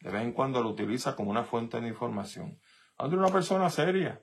de 0.00 0.10
vez 0.10 0.22
en 0.22 0.32
cuando 0.32 0.62
lo 0.62 0.70
utiliza 0.70 1.16
como 1.16 1.30
una 1.30 1.44
fuente 1.44 1.80
de 1.80 1.88
información. 1.88 2.60
Andrew 2.96 3.20
es 3.20 3.26
una 3.26 3.32
persona 3.32 3.70
seria. 3.70 4.22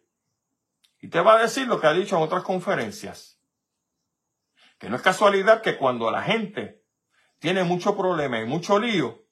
Y 1.06 1.10
te 1.10 1.22
va 1.22 1.36
a 1.36 1.42
decir 1.44 1.68
lo 1.68 1.80
que 1.80 1.86
ha 1.86 1.94
dicho 1.94 2.18
en 2.18 2.24
otras 2.24 2.42
conferencias. 2.42 3.40
Que 4.80 4.90
no 4.90 4.96
es 4.96 5.04
casualidad 5.04 5.62
que 5.62 5.78
cuando 5.78 6.10
la 6.10 6.24
gente 6.24 6.84
tiene 7.38 7.64
mucho 7.64 7.96
problema 7.96 8.42
y 8.42 8.46
mucho 8.46 8.80
lío 8.80 9.24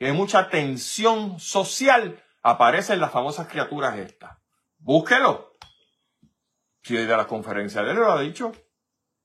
y 0.00 0.06
hay 0.06 0.12
mucha 0.12 0.50
tensión 0.50 1.38
social, 1.38 2.20
aparecen 2.42 2.98
las 2.98 3.12
famosas 3.12 3.46
criaturas 3.46 3.96
estas. 3.96 4.38
Búsquelo. 4.78 5.52
Si 6.82 6.96
de 6.96 7.06
la 7.06 7.28
conferencia 7.28 7.84
de 7.84 7.92
él 7.92 7.98
lo 7.98 8.10
ha 8.10 8.20
dicho, 8.20 8.50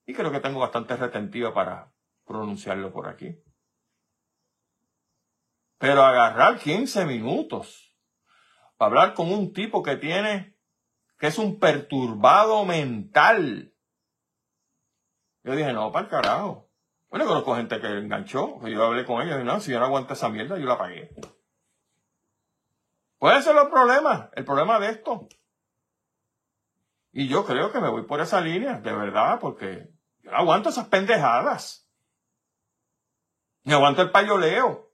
y 0.06 0.14
creo 0.14 0.32
que 0.32 0.42
tengo 0.42 0.60
bastante 0.60 0.96
retentiva 0.96 1.56
para 1.56 1.92
pronunciarlo 2.24 2.94
por 2.94 3.08
aquí. 3.08 3.36
Pero 5.80 6.04
agarrar 6.04 6.60
15 6.60 7.06
minutos 7.06 7.96
para 8.78 8.90
hablar 8.90 9.16
con 9.16 9.34
un 9.34 9.54
tipo 9.54 9.82
que 9.82 9.96
tiene, 9.96 10.59
que 11.20 11.28
es 11.28 11.38
un 11.38 11.60
perturbado 11.60 12.66
mental. 12.66 13.74
Yo 15.44 15.56
dije, 15.56 15.74
no, 15.74 15.92
para 15.92 16.06
el 16.06 16.12
carajo. 16.12 16.70
Bueno, 17.10 17.26
conozco 17.26 17.56
gente 17.56 17.82
que 17.82 17.88
enganchó, 17.88 18.60
que 18.60 18.72
yo 18.72 18.86
hablé 18.86 19.06
con 19.06 19.22
ellos 19.22 19.42
y 19.42 19.44
no, 19.44 19.60
si 19.60 19.72
yo 19.72 19.80
no 19.80 19.86
aguanto 19.86 20.14
esa 20.14 20.30
mierda, 20.30 20.58
yo 20.58 20.66
la 20.66 20.78
pagué. 20.78 21.14
Puede 23.18 23.42
ser 23.42 23.56
el 23.58 23.68
problema, 23.68 24.30
el 24.34 24.46
problema 24.46 24.80
de 24.80 24.92
esto. 24.92 25.28
Y 27.12 27.28
yo 27.28 27.46
creo 27.46 27.72
que 27.72 27.82
me 27.82 27.90
voy 27.90 28.04
por 28.04 28.22
esa 28.22 28.40
línea, 28.40 28.80
de 28.80 28.94
verdad, 28.94 29.40
porque 29.42 29.90
yo 30.22 30.32
no 30.32 30.38
aguanto 30.38 30.70
esas 30.70 30.88
pendejadas. 30.88 31.90
Ni 33.64 33.74
aguanto 33.74 34.02
el 34.02 34.12
payoleo. 34.12 34.94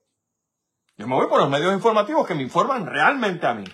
Yo 0.96 1.06
me 1.06 1.14
voy 1.14 1.28
por 1.28 1.38
los 1.38 1.50
medios 1.50 1.72
informativos 1.72 2.26
que 2.26 2.34
me 2.34 2.42
informan 2.42 2.86
realmente 2.86 3.46
a 3.46 3.54
mí. 3.54 3.66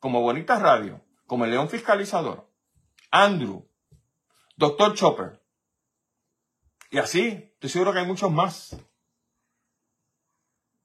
Como 0.00 0.22
Bonita 0.22 0.58
Radio, 0.58 1.04
como 1.28 1.44
el 1.44 1.50
León 1.50 1.68
Fiscalizador, 1.68 2.50
Andrew, 3.10 3.68
Doctor 4.56 4.94
Chopper. 4.94 5.40
Y 6.90 6.98
así, 6.98 7.50
estoy 7.52 7.68
seguro 7.68 7.92
que 7.92 7.98
hay 7.98 8.06
muchos 8.06 8.32
más. 8.32 8.76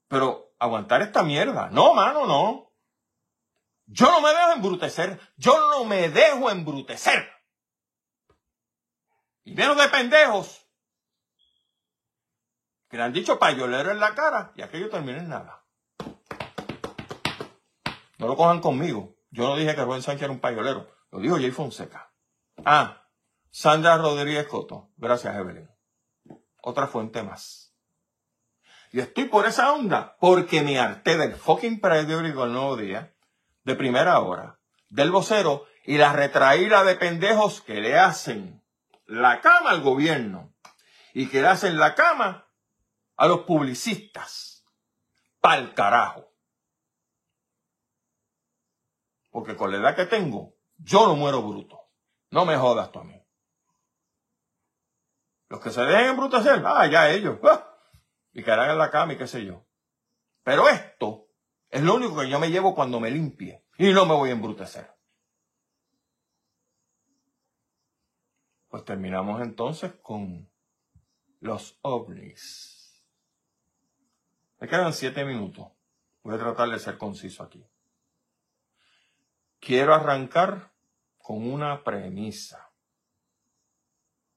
Pero 0.10 0.54
aguantar 0.60 1.02
esta 1.02 1.24
mierda. 1.24 1.70
No, 1.72 1.94
mano, 1.94 2.26
no. 2.28 2.70
Yo 3.86 4.12
no 4.12 4.20
me 4.20 4.30
dejo 4.30 4.52
embrutecer. 4.52 5.20
Yo 5.38 5.58
no 5.58 5.86
me 5.86 6.10
dejo 6.10 6.52
embrutecer. 6.52 7.32
Y 9.46 9.54
menos 9.54 9.78
de 9.78 9.88
pendejos 9.88 10.68
que 12.90 12.98
le 12.98 13.04
han 13.04 13.14
dicho 13.14 13.40
payolero 13.40 13.92
en 13.92 14.00
la 14.00 14.14
cara 14.14 14.52
y 14.56 14.62
aquello 14.62 14.90
termina 14.90 15.20
en 15.20 15.30
nada. 15.30 15.64
No 18.18 18.28
lo 18.28 18.36
cojan 18.36 18.60
conmigo. 18.60 19.13
Yo 19.34 19.48
no 19.48 19.56
dije 19.56 19.74
que 19.74 19.84
Rubén 19.84 20.04
Sánchez 20.04 20.26
era 20.26 20.32
un 20.32 20.40
payolero. 20.40 20.88
Lo 21.12 21.20
dijo 21.20 21.38
Jay 21.38 21.50
Fonseca. 21.50 22.14
Ah, 22.64 23.08
Sandra 23.50 23.98
Rodríguez 23.98 24.48
Coto. 24.48 24.92
Gracias, 24.96 25.36
Evelyn. 25.36 25.68
Otra 26.62 26.86
fuente 26.86 27.24
más. 27.24 27.76
Y 28.92 29.00
estoy 29.00 29.26
por 29.26 29.48
esa 29.48 29.74
onda 29.74 30.18
porque 30.20 30.62
me 30.62 30.78
harté 30.80 31.18
del 31.18 31.34
fucking 31.34 31.82
periódico 31.82 32.44
El 32.44 32.54
Nuevo 32.54 32.78
Día 32.78 33.16
de 33.64 33.74
primera 33.74 34.20
hora 34.20 34.60
del 34.90 35.10
vocero 35.10 35.66
y 35.84 35.98
la 35.98 36.14
retraída 36.14 36.84
de 36.84 36.96
pendejos 36.96 37.62
que 37.62 37.82
le 37.82 37.98
hacen 37.98 38.64
la 39.08 39.42
cama 39.42 39.72
al 39.72 39.82
gobierno 39.82 40.54
y 41.16 41.28
que 41.28 41.42
le 41.42 41.48
hacen 41.48 41.80
la 41.80 41.96
cama 41.96 42.48
a 43.18 43.28
los 43.28 43.42
publicistas. 43.42 44.64
Pa'l 45.42 45.74
carajo. 45.74 46.33
Porque 49.34 49.56
con 49.56 49.72
la 49.72 49.80
edad 49.80 49.96
que 49.96 50.06
tengo, 50.06 50.54
yo 50.78 51.08
no 51.08 51.16
muero 51.16 51.42
bruto. 51.42 51.90
No 52.30 52.46
me 52.46 52.56
jodas 52.56 52.92
tú 52.92 53.00
a 53.00 53.04
mí. 53.04 53.20
Los 55.50 55.60
que 55.60 55.72
se 55.72 55.82
dejen 55.82 56.12
embrutecer, 56.12 56.62
ah, 56.64 56.86
ya 56.86 57.10
ellos. 57.10 57.40
Ah, 57.44 57.76
y 58.32 58.44
caerán 58.44 58.70
en 58.70 58.78
la 58.78 58.92
cama 58.92 59.14
y 59.14 59.18
qué 59.18 59.26
sé 59.26 59.44
yo. 59.44 59.66
Pero 60.44 60.70
esto 60.70 61.30
es 61.68 61.82
lo 61.82 61.96
único 61.96 62.20
que 62.20 62.30
yo 62.30 62.40
me 62.40 62.52
llevo 62.52 62.76
cuando 62.76 63.00
me 63.00 63.10
limpie. 63.10 63.66
Y 63.80 63.92
no 63.92 64.06
me 64.06 64.14
voy 64.14 64.30
a 64.30 64.34
embrutecer. 64.34 64.94
Pues 68.68 68.86
terminamos 68.86 69.42
entonces 69.42 69.94
con 70.04 70.48
los 71.40 71.80
ovnis. 71.82 73.04
Me 74.60 74.68
quedan 74.68 74.94
siete 74.94 75.26
minutos. 75.26 75.70
Voy 76.22 76.36
a 76.36 76.38
tratar 76.38 76.70
de 76.70 76.78
ser 76.78 77.00
conciso 77.00 77.42
aquí. 77.42 77.66
Quiero 79.66 79.94
arrancar 79.96 80.74
con 81.18 81.50
una 81.50 81.86
premisa. 81.86 82.74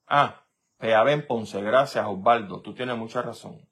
Ah, 0.07 0.47
Peave 0.77 1.13
en 1.15 1.27
Ponce, 1.27 1.61
gracias 1.63 2.07
Osvaldo, 2.07 2.63
tú 2.63 2.75
tienes 2.75 2.97
mucha 2.97 3.23
razón. 3.23 3.69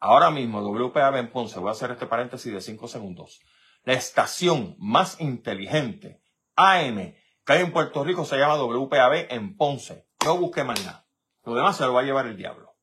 Ahora 0.00 0.30
mismo, 0.30 0.60
WPAB 0.60 1.16
en 1.16 1.32
Ponce, 1.32 1.58
voy 1.60 1.70
a 1.70 1.72
hacer 1.72 1.92
este 1.92 2.06
paréntesis 2.06 2.52
de 2.52 2.60
5 2.60 2.88
segundos. 2.88 3.40
La 3.84 3.94
estación 3.94 4.76
más 4.78 5.18
inteligente, 5.18 6.22
AM, 6.56 7.14
que 7.46 7.52
hay 7.52 7.62
en 7.62 7.72
Puerto 7.72 8.04
Rico 8.04 8.26
se 8.26 8.36
llama 8.36 8.56
WPAB 8.56 9.32
en 9.32 9.56
Ponce. 9.56 10.06
No 10.26 10.36
busque 10.36 10.62
más 10.62 10.84
nada. 10.84 11.06
Lo 11.44 11.54
demás 11.54 11.78
se 11.78 11.86
lo 11.86 11.94
va 11.94 12.02
a 12.02 12.04
llevar 12.04 12.26
el 12.26 12.36
diablo. 12.36 12.76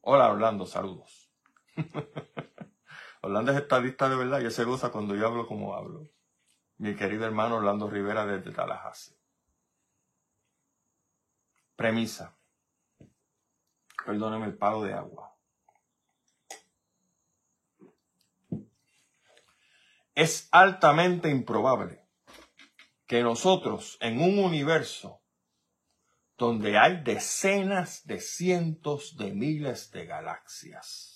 Hola 0.00 0.30
Orlando, 0.30 0.64
saludos. 0.64 1.28
Orlando 3.22 3.52
es 3.52 3.58
estadista 3.58 4.08
de 4.08 4.16
verdad 4.16 4.40
y 4.40 4.50
se 4.50 4.64
goza 4.64 4.90
cuando 4.90 5.14
yo 5.14 5.26
hablo 5.26 5.46
como 5.46 5.74
hablo. 5.74 6.08
Mi 6.78 6.94
querido 6.94 7.24
hermano 7.24 7.56
Orlando 7.56 7.88
Rivera 7.88 8.26
desde 8.26 8.52
Tallahassee. 8.52 9.16
Premisa 11.74 12.36
perdóneme 14.06 14.46
el 14.46 14.56
palo 14.56 14.82
de 14.82 14.94
agua. 14.94 15.36
Es 20.14 20.48
altamente 20.52 21.28
improbable 21.28 22.00
que 23.06 23.22
nosotros 23.22 23.98
en 24.00 24.20
un 24.20 24.38
universo 24.38 25.20
donde 26.38 26.78
hay 26.78 27.02
decenas 27.02 28.06
de 28.06 28.20
cientos 28.20 29.16
de 29.16 29.32
miles 29.32 29.90
de 29.90 30.06
galaxias, 30.06 31.15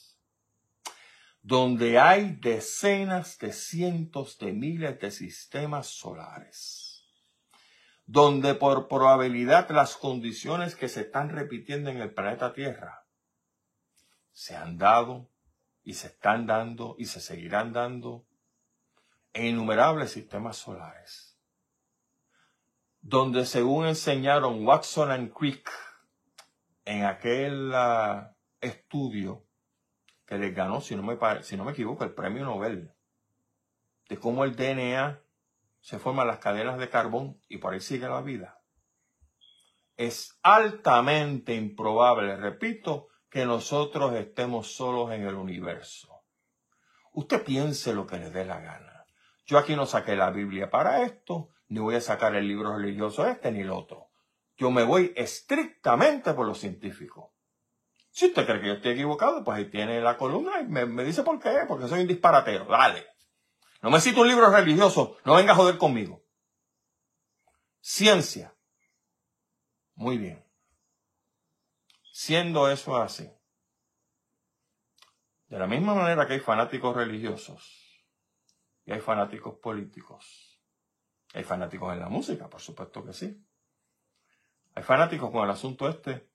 donde 1.43 1.99
hay 1.99 2.37
decenas 2.37 3.39
de 3.39 3.53
cientos 3.53 4.39
de 4.39 4.53
miles 4.53 4.99
de 5.01 5.11
sistemas 5.11 5.87
solares, 5.87 7.07
donde 8.07 8.55
por 8.55 8.89
probabilidad 8.89 9.71
las 9.71 9.97
condiciones 9.97 10.75
que 10.75 10.89
se 10.89 11.03
están 11.03 11.31
repitiendo 11.31 11.91
en 11.91 11.99
el 11.99 12.13
planeta 12.13 12.53
Tierra 12.53 13.07
se 14.33 14.55
han 14.55 14.79
dado 14.79 15.31
y 15.83 15.95
se 15.95 16.09
están 16.09 16.47
dando 16.47 16.95
y 16.99 17.07
se 17.07 17.21
seguirán 17.21 17.73
dando 17.73 18.27
en 19.33 19.47
innumerables 19.47 20.13
sistemas 20.13 20.57
solares, 20.57 21.39
donde 23.01 23.47
según 23.47 23.87
enseñaron 23.87 24.67
Watson 24.67 25.25
y 25.25 25.31
Crick 25.31 25.71
en 26.85 27.05
aquel 27.05 27.73
ah, 27.75 28.37
estudio 28.61 29.47
que 30.31 30.39
les 30.39 30.55
ganó, 30.55 30.81
si 30.81 30.95
no, 30.95 31.03
me, 31.03 31.19
si 31.43 31.57
no 31.57 31.65
me 31.65 31.73
equivoco, 31.73 32.05
el 32.05 32.15
premio 32.15 32.45
Nobel, 32.45 32.95
de 34.09 34.17
cómo 34.17 34.45
el 34.45 34.55
DNA 34.55 35.21
se 35.81 35.99
forman 35.99 36.29
las 36.29 36.39
cadenas 36.39 36.79
de 36.79 36.89
carbón 36.89 37.41
y 37.49 37.59
por 37.59 37.75
ahí 37.75 37.81
sigue 37.81 38.09
la 38.09 38.23
vida. 38.23 38.63
Es 39.97 40.39
altamente 40.45 41.57
improbable, 41.57 42.37
repito, 42.37 43.09
que 43.29 43.45
nosotros 43.45 44.15
estemos 44.15 44.73
solos 44.73 45.11
en 45.11 45.27
el 45.27 45.35
universo. 45.35 46.23
Usted 47.13 47.43
piense 47.43 47.93
lo 47.93 48.07
que 48.07 48.19
le 48.19 48.31
dé 48.31 48.45
la 48.45 48.61
gana. 48.61 49.05
Yo 49.47 49.59
aquí 49.59 49.75
no 49.75 49.85
saqué 49.85 50.15
la 50.15 50.31
Biblia 50.31 50.71
para 50.71 51.03
esto, 51.03 51.51
ni 51.67 51.81
voy 51.81 51.97
a 51.97 52.01
sacar 52.01 52.37
el 52.37 52.47
libro 52.47 52.79
religioso 52.79 53.27
este 53.27 53.51
ni 53.51 53.63
el 53.63 53.71
otro. 53.71 54.11
Yo 54.57 54.71
me 54.71 54.85
voy 54.85 55.13
estrictamente 55.17 56.35
por 56.35 56.47
lo 56.47 56.55
científico. 56.55 57.35
Si 58.11 58.27
usted 58.27 58.45
cree 58.45 58.61
que 58.61 58.67
yo 58.67 58.73
estoy 58.75 58.93
equivocado, 58.93 59.45
pues 59.45 59.59
ahí 59.59 59.71
tiene 59.71 60.01
la 60.01 60.17
columna 60.17 60.61
y 60.61 60.67
me, 60.67 61.05
dice 61.05 61.23
por 61.23 61.39
qué, 61.39 61.65
porque 61.69 61.89
soy 61.89 62.01
un 62.01 62.09
disparatero. 62.09 62.65
Dale. 62.65 63.07
No 63.83 63.91
me 63.91 64.01
cito 64.01 64.21
un 64.21 64.29
libro 64.29 64.51
religioso, 64.51 65.17
no 65.25 65.37
venga 65.37 65.53
a 65.53 65.57
joder 65.57 65.79
conmigo. 65.79 66.23
Ciencia. 67.81 68.55
Muy 69.95 70.19
bien. 70.19 70.45
Siendo 72.13 72.71
eso 72.71 72.97
así, 72.97 73.31
de 75.47 75.59
la 75.59 75.67
misma 75.67 75.95
manera 75.95 76.27
que 76.27 76.35
hay 76.35 76.41
fanáticos 76.41 76.95
religiosos 76.95 78.05
y 78.85 78.93
hay 78.93 79.01
fanáticos 79.01 79.59
políticos, 79.59 80.61
hay 81.33 81.45
fanáticos 81.45 81.93
en 81.93 82.01
la 82.01 82.09
música, 82.09 82.49
por 82.49 82.61
supuesto 82.61 83.05
que 83.05 83.13
sí. 83.13 83.47
Hay 84.75 84.83
fanáticos 84.83 85.31
con 85.31 85.45
el 85.45 85.51
asunto 85.51 85.89
este 85.89 86.30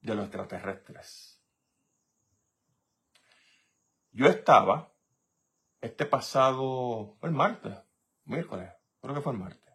de 0.00 0.14
los 0.14 0.24
extraterrestres. 0.24 1.42
Yo 4.10 4.26
estaba 4.26 4.92
este 5.80 6.06
pasado, 6.06 7.18
el 7.22 7.30
martes, 7.30 7.76
miércoles, 8.24 8.72
creo 9.00 9.14
que 9.14 9.20
fue 9.20 9.32
el 9.32 9.38
martes, 9.38 9.74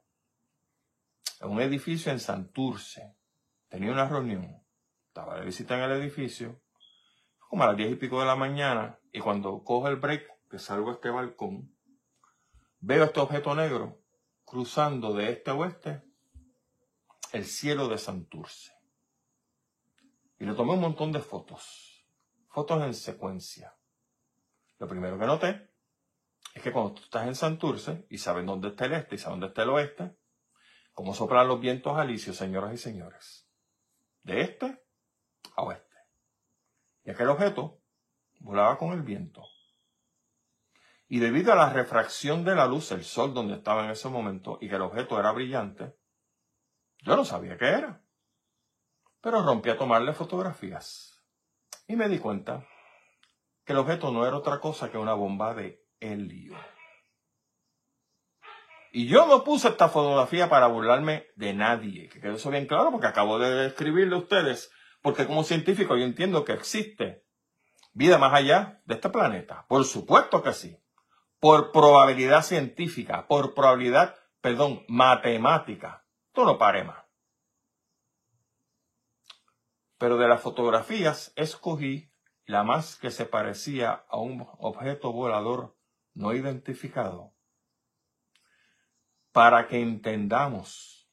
en 1.39 1.49
un 1.49 1.61
edificio 1.61 2.11
en 2.11 2.19
Santurce. 2.19 3.15
Tenía 3.69 3.91
una 3.91 4.07
reunión. 4.07 4.61
Estaba 5.07 5.39
de 5.39 5.45
visita 5.45 5.75
en 5.75 5.83
el 5.83 6.01
edificio, 6.01 6.61
como 7.47 7.63
a 7.63 7.67
las 7.67 7.77
diez 7.77 7.91
y 7.91 7.95
pico 7.95 8.19
de 8.19 8.25
la 8.25 8.35
mañana, 8.35 8.99
y 9.11 9.19
cuando 9.19 9.63
cojo 9.63 9.87
el 9.87 9.97
break, 9.97 10.27
que 10.49 10.59
salgo 10.59 10.89
a 10.89 10.93
este 10.93 11.09
balcón, 11.09 11.75
veo 12.79 13.05
este 13.05 13.19
objeto 13.19 13.55
negro 13.55 14.03
cruzando 14.43 15.13
de 15.13 15.31
este 15.31 15.51
a 15.51 15.55
oeste 15.55 16.03
el 17.31 17.45
cielo 17.45 17.87
de 17.87 17.97
Santurce. 17.97 18.71
Y 20.43 20.45
le 20.45 20.55
tomé 20.55 20.73
un 20.73 20.81
montón 20.81 21.13
de 21.13 21.21
fotos, 21.21 22.05
fotos 22.49 22.83
en 22.83 22.93
secuencia. 22.93 23.77
Lo 24.77 24.89
primero 24.89 25.17
que 25.17 25.25
noté 25.25 25.71
es 26.53 26.61
que 26.61 26.73
cuando 26.73 26.95
tú 26.95 27.03
estás 27.03 27.27
en 27.27 27.35
Santurce 27.35 28.05
y 28.09 28.17
sabes 28.17 28.45
dónde 28.45 28.67
está 28.67 28.83
el 28.83 28.91
este 28.95 29.15
y 29.15 29.17
sabes 29.19 29.35
dónde 29.35 29.47
está 29.47 29.63
el 29.63 29.69
oeste, 29.69 30.17
cómo 30.91 31.13
soplan 31.13 31.47
los 31.47 31.61
vientos 31.61 31.97
alicios, 31.97 32.35
señoras 32.35 32.73
y 32.73 32.77
señores, 32.77 33.49
de 34.23 34.41
este 34.41 34.83
a 35.55 35.63
oeste. 35.63 35.95
Y 37.05 37.11
aquel 37.11 37.29
objeto 37.29 37.81
volaba 38.41 38.77
con 38.77 38.91
el 38.91 39.01
viento. 39.01 39.45
Y 41.07 41.19
debido 41.19 41.53
a 41.53 41.55
la 41.55 41.69
refracción 41.69 42.43
de 42.43 42.55
la 42.55 42.65
luz, 42.65 42.91
el 42.91 43.05
sol 43.05 43.33
donde 43.33 43.53
estaba 43.53 43.85
en 43.85 43.91
ese 43.91 44.09
momento, 44.09 44.57
y 44.59 44.67
que 44.67 44.75
el 44.75 44.81
objeto 44.81 45.17
era 45.17 45.31
brillante, 45.31 45.95
yo 46.97 47.15
no 47.15 47.23
sabía 47.23 47.57
qué 47.57 47.69
era. 47.69 48.02
Pero 49.23 49.41
rompí 49.41 49.69
a 49.69 49.77
tomarle 49.77 50.11
fotografías. 50.11 51.23
Y 51.87 51.95
me 51.95 52.09
di 52.09 52.19
cuenta 52.19 52.67
que 53.63 53.71
el 53.71 53.79
objeto 53.79 54.11
no 54.11 54.27
era 54.27 54.35
otra 54.35 54.59
cosa 54.59 54.91
que 54.91 54.97
una 54.97 55.13
bomba 55.13 55.53
de 55.53 55.81
helio. 56.01 56.57
Y 58.91 59.07
yo 59.07 59.25
no 59.25 59.45
puse 59.45 59.69
esta 59.69 59.87
fotografía 59.87 60.49
para 60.49 60.67
burlarme 60.67 61.27
de 61.37 61.53
nadie, 61.53 62.09
que 62.09 62.19
quede 62.19 62.33
eso 62.33 62.51
bien 62.51 62.67
claro, 62.67 62.91
porque 62.91 63.07
acabo 63.07 63.39
de 63.39 63.49
describirle 63.49 64.13
a 64.15 64.19
ustedes, 64.19 64.69
porque 65.01 65.25
como 65.25 65.45
científico 65.45 65.95
yo 65.95 66.03
entiendo 66.03 66.43
que 66.43 66.51
existe 66.51 67.25
vida 67.93 68.17
más 68.17 68.33
allá 68.33 68.81
de 68.83 68.95
este 68.95 69.09
planeta. 69.09 69.65
Por 69.69 69.85
supuesto 69.85 70.43
que 70.43 70.51
sí. 70.51 70.77
Por 71.39 71.71
probabilidad 71.71 72.43
científica, 72.43 73.25
por 73.27 73.53
probabilidad, 73.53 74.15
perdón, 74.41 74.83
matemática. 74.89 76.05
Tú 76.33 76.43
no 76.43 76.57
pare 76.57 76.83
más. 76.83 77.02
Pero 80.03 80.17
de 80.17 80.27
las 80.27 80.41
fotografías 80.41 81.31
escogí 81.37 82.11
la 82.45 82.65
más 82.65 82.97
que 82.97 83.09
se 83.09 83.25
parecía 83.25 84.03
a 84.09 84.17
un 84.17 84.45
objeto 84.57 85.13
volador 85.13 85.77
no 86.13 86.33
identificado, 86.33 87.33
para 89.31 89.65
que 89.69 89.79
entendamos 89.79 91.09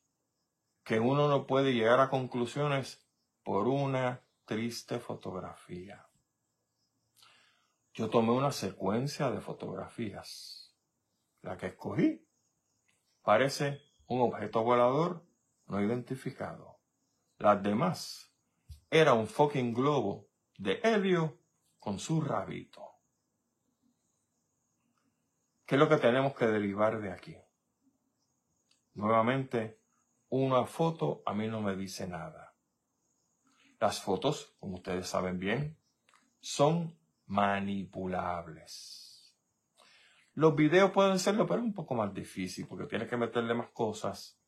que 0.82 0.98
uno 0.98 1.28
no 1.28 1.46
puede 1.46 1.72
llegar 1.72 2.00
a 2.00 2.10
conclusiones 2.10 3.08
por 3.44 3.68
una 3.68 4.24
triste 4.44 4.98
fotografía. 4.98 6.08
Yo 7.94 8.10
tomé 8.10 8.32
una 8.32 8.50
secuencia 8.50 9.30
de 9.30 9.40
fotografías. 9.40 10.76
La 11.42 11.56
que 11.56 11.66
escogí 11.68 12.26
parece 13.22 13.82
un 14.08 14.20
objeto 14.20 14.64
volador 14.64 15.24
no 15.66 15.80
identificado. 15.80 16.80
Las 17.38 17.62
demás 17.62 18.29
era 18.90 19.14
un 19.14 19.28
fucking 19.28 19.72
globo 19.72 20.26
de 20.58 20.80
helio 20.82 21.38
con 21.78 22.00
su 22.00 22.20
rabito. 22.20 22.84
¿Qué 25.64 25.76
es 25.76 25.78
lo 25.78 25.88
que 25.88 25.98
tenemos 25.98 26.34
que 26.34 26.46
derivar 26.46 27.00
de 27.00 27.12
aquí? 27.12 27.36
Nuevamente, 28.94 29.78
una 30.30 30.66
foto 30.66 31.22
a 31.24 31.32
mí 31.32 31.46
no 31.46 31.60
me 31.60 31.76
dice 31.76 32.08
nada. 32.08 32.56
Las 33.78 34.02
fotos, 34.02 34.56
como 34.58 34.76
ustedes 34.76 35.06
saben 35.06 35.38
bien, 35.38 35.78
son 36.40 36.98
manipulables. 37.26 39.36
Los 40.34 40.56
videos 40.56 40.90
pueden 40.90 41.20
serlo, 41.20 41.46
pero 41.46 41.60
es 41.60 41.66
un 41.66 41.74
poco 41.74 41.94
más 41.94 42.12
difícil 42.12 42.66
porque 42.66 42.86
tienes 42.86 43.08
que 43.08 43.16
meterle 43.16 43.54
más 43.54 43.68
cosas 43.68 44.39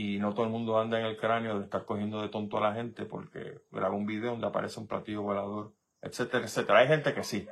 y 0.00 0.20
no 0.20 0.32
todo 0.32 0.46
el 0.46 0.52
mundo 0.52 0.78
anda 0.78 1.00
en 1.00 1.06
el 1.06 1.16
cráneo 1.16 1.58
de 1.58 1.64
estar 1.64 1.84
cogiendo 1.84 2.22
de 2.22 2.28
tonto 2.28 2.58
a 2.58 2.60
la 2.60 2.72
gente 2.72 3.04
porque 3.04 3.62
graba 3.72 3.96
un 3.96 4.06
video 4.06 4.30
donde 4.30 4.46
aparece 4.46 4.78
un 4.78 4.86
platillo 4.86 5.22
volador, 5.22 5.74
etcétera, 6.00 6.44
etcétera. 6.44 6.78
Hay 6.78 6.86
gente 6.86 7.12
que 7.12 7.24
sí, 7.24 7.48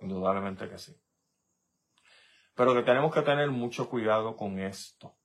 indudablemente 0.00 0.68
que 0.68 0.78
sí. 0.78 1.00
Pero 2.56 2.74
que 2.74 2.82
tenemos 2.82 3.14
que 3.14 3.22
tener 3.22 3.52
mucho 3.52 3.88
cuidado 3.88 4.34
con 4.34 4.58
esto 4.58 5.16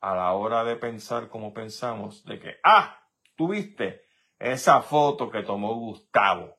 a 0.00 0.16
la 0.16 0.32
hora 0.32 0.64
de 0.64 0.74
pensar 0.74 1.28
como 1.28 1.54
pensamos, 1.54 2.24
de 2.24 2.40
que, 2.40 2.56
ah, 2.64 3.00
tuviste 3.36 4.02
esa 4.40 4.82
foto 4.82 5.30
que 5.30 5.44
tomó 5.44 5.74
Gustavo. 5.76 6.58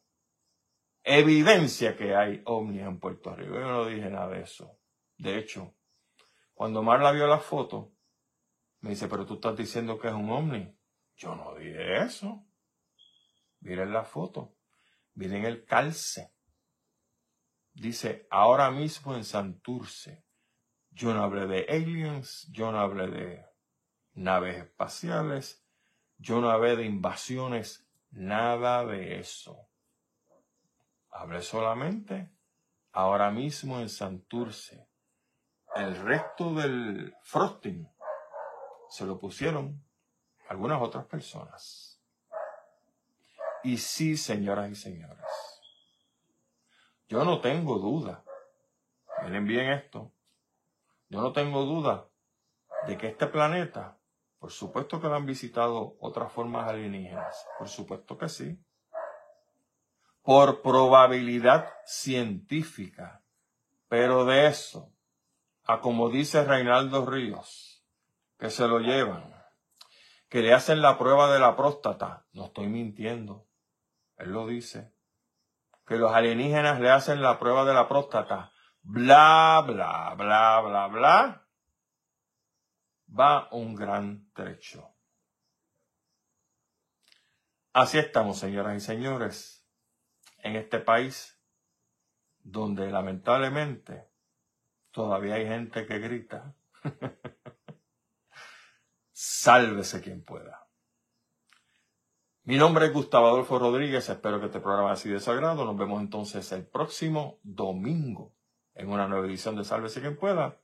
Evidencia 1.03 1.97
que 1.97 2.15
hay 2.15 2.41
ovnis 2.45 2.83
en 2.83 3.01
Puerto 3.01 3.35
Rico. 3.35 3.55
Yo 3.55 3.67
no 3.67 3.85
dije 3.85 4.09
nada 4.09 4.29
de 4.29 4.43
eso. 4.43 4.79
De 5.17 5.37
hecho, 5.37 5.75
cuando 6.53 6.81
Marla 6.81 7.11
vio 7.11 7.27
la 7.27 7.39
foto, 7.39 7.94
me 8.85 8.91
dice, 8.91 9.07
pero 9.07 9.25
tú 9.25 9.33
estás 9.33 9.57
diciendo 9.57 9.97
que 9.97 10.09
es 10.09 10.13
un 10.13 10.29
ovni. 10.29 10.77
Yo 11.15 11.35
no 11.35 11.55
dije 11.55 12.03
eso. 12.03 12.45
Miren 13.61 13.91
la 13.91 14.03
foto. 14.03 14.59
Miren 15.15 15.43
el 15.43 15.65
calce. 15.65 16.35
Dice, 17.73 18.27
ahora 18.29 18.69
mismo 18.69 19.15
en 19.15 19.23
Santurce. 19.23 20.23
Yo 20.91 21.15
no 21.15 21.23
hablé 21.23 21.47
de 21.47 21.65
aliens, 21.67 22.47
yo 22.51 22.71
no 22.71 22.79
hablé 22.79 23.07
de 23.07 23.45
naves 24.13 24.57
espaciales, 24.57 25.67
yo 26.17 26.39
no 26.39 26.51
hablé 26.51 26.75
de 26.75 26.85
invasiones, 26.85 27.89
nada 28.11 28.85
de 28.85 29.19
eso. 29.19 29.67
Hablé 31.09 31.41
solamente 31.41 32.29
ahora 32.91 33.31
mismo 33.31 33.79
en 33.79 33.89
Santurce. 33.89 34.87
El 35.73 35.95
resto 35.97 36.53
del 36.53 37.15
frosting 37.23 37.94
se 38.89 39.05
lo 39.05 39.19
pusieron 39.19 39.83
algunas 40.47 40.81
otras 40.81 41.05
personas. 41.05 42.01
Y 43.63 43.77
sí, 43.77 44.15
señoras 44.15 44.69
y 44.69 44.75
señores, 44.75 45.25
yo 47.07 47.23
no 47.25 47.41
tengo 47.41 47.79
duda, 47.79 48.23
miren 49.23 49.47
bien 49.47 49.71
esto, 49.71 50.11
yo 51.09 51.21
no 51.21 51.33
tengo 51.33 51.63
duda 51.63 52.07
de 52.85 52.97
que 52.97 53.07
este 53.07 53.27
planeta, 53.27 53.97
por 54.39 54.51
supuesto 54.51 55.01
que 55.01 55.07
lo 55.07 55.15
han 55.15 55.25
visitado 55.25 55.95
otras 55.99 56.31
formas 56.31 56.67
alienígenas, 56.67 57.47
por 57.57 57.67
supuesto 57.67 58.17
que 58.17 58.29
sí, 58.29 58.59
por 60.21 60.61
probabilidad 60.61 61.73
científica, 61.85 63.23
pero 63.87 64.25
de 64.25 64.47
eso, 64.47 64.91
a 65.63 65.79
como 65.81 66.09
dice 66.09 66.43
Reinaldo 66.43 67.05
Ríos, 67.05 67.74
que 68.45 68.51
se 68.51 68.67
lo 68.67 68.79
llevan, 68.79 69.33
que 70.29 70.43
le 70.43 70.53
hacen 70.53 70.79
la 70.79 70.99
prueba 70.99 71.33
de 71.33 71.39
la 71.39 71.55
próstata. 71.55 72.27
No 72.31 72.45
estoy 72.45 72.67
mintiendo. 72.67 73.47
Él 74.17 74.33
lo 74.33 74.45
dice. 74.45 74.93
Que 75.87 75.95
los 75.95 76.13
alienígenas 76.13 76.79
le 76.79 76.91
hacen 76.91 77.23
la 77.23 77.39
prueba 77.39 77.65
de 77.65 77.73
la 77.73 77.87
próstata. 77.87 78.51
Bla, 78.83 79.63
bla, 79.65 80.13
bla, 80.15 80.61
bla, 80.61 80.87
bla. 80.87 81.47
Va 83.19 83.47
un 83.51 83.73
gran 83.73 84.31
trecho. 84.31 84.93
Así 87.73 87.97
estamos, 87.97 88.37
señoras 88.37 88.77
y 88.77 88.79
señores, 88.79 89.67
en 90.37 90.55
este 90.55 90.77
país 90.77 91.41
donde 92.43 92.91
lamentablemente 92.91 94.07
todavía 94.91 95.33
hay 95.33 95.47
gente 95.47 95.87
que 95.87 95.97
grita. 95.97 96.53
Sálvese 99.17 100.01
quien 100.01 100.25
pueda. 100.25 100.67
Mi 102.43 102.57
nombre 102.57 102.87
es 102.87 102.91
Gustavo 102.91 103.27
Adolfo 103.27 103.57
Rodríguez, 103.57 104.09
espero 104.09 104.41
que 104.41 104.47
este 104.47 104.59
programa 104.59 104.91
haya 104.91 104.97
sido 104.97 105.13
de 105.13 105.21
su 105.21 105.31
agrado. 105.31 105.63
Nos 105.63 105.77
vemos 105.77 106.01
entonces 106.01 106.51
el 106.51 106.67
próximo 106.67 107.39
domingo 107.41 108.35
en 108.73 108.89
una 108.89 109.07
nueva 109.07 109.25
edición 109.25 109.55
de 109.55 109.63
Sálvese 109.63 110.01
quien 110.01 110.17
pueda. 110.17 110.59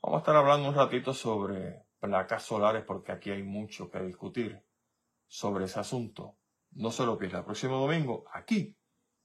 Vamos 0.00 0.16
a 0.16 0.18
estar 0.20 0.34
hablando 0.34 0.70
un 0.70 0.74
ratito 0.74 1.12
sobre 1.12 1.84
placas 2.00 2.44
solares 2.44 2.82
porque 2.82 3.12
aquí 3.12 3.30
hay 3.30 3.42
mucho 3.42 3.90
que 3.90 4.00
discutir 4.00 4.64
sobre 5.26 5.66
ese 5.66 5.80
asunto. 5.80 6.38
No 6.70 6.90
se 6.90 7.04
lo 7.04 7.18
pierda 7.18 7.40
el 7.40 7.44
próximo 7.44 7.78
domingo 7.78 8.24
aquí 8.32 8.74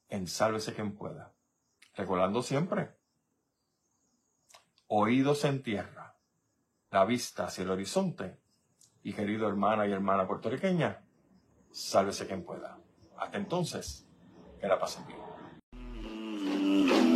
en 0.09 0.27
Sálvese 0.27 0.73
quien 0.73 0.93
pueda. 0.93 1.33
Recordando 1.95 2.43
siempre, 2.43 2.97
oídos 4.87 5.45
en 5.45 5.63
tierra, 5.63 6.17
la 6.91 7.05
vista 7.05 7.45
hacia 7.45 7.63
el 7.63 7.71
horizonte 7.71 8.45
y 9.07 9.13
querido 9.13 9.47
hermana 9.47 9.87
y 9.87 9.93
hermana 9.93 10.27
puertorriqueña, 10.27 11.01
sálvese 11.71 12.27
quien 12.27 12.43
pueda. 12.43 12.77
Hasta 13.17 13.37
entonces, 13.37 14.05
que 14.59 14.67
la 14.67 14.77
pasen 14.77 15.05
bien. 15.07 17.06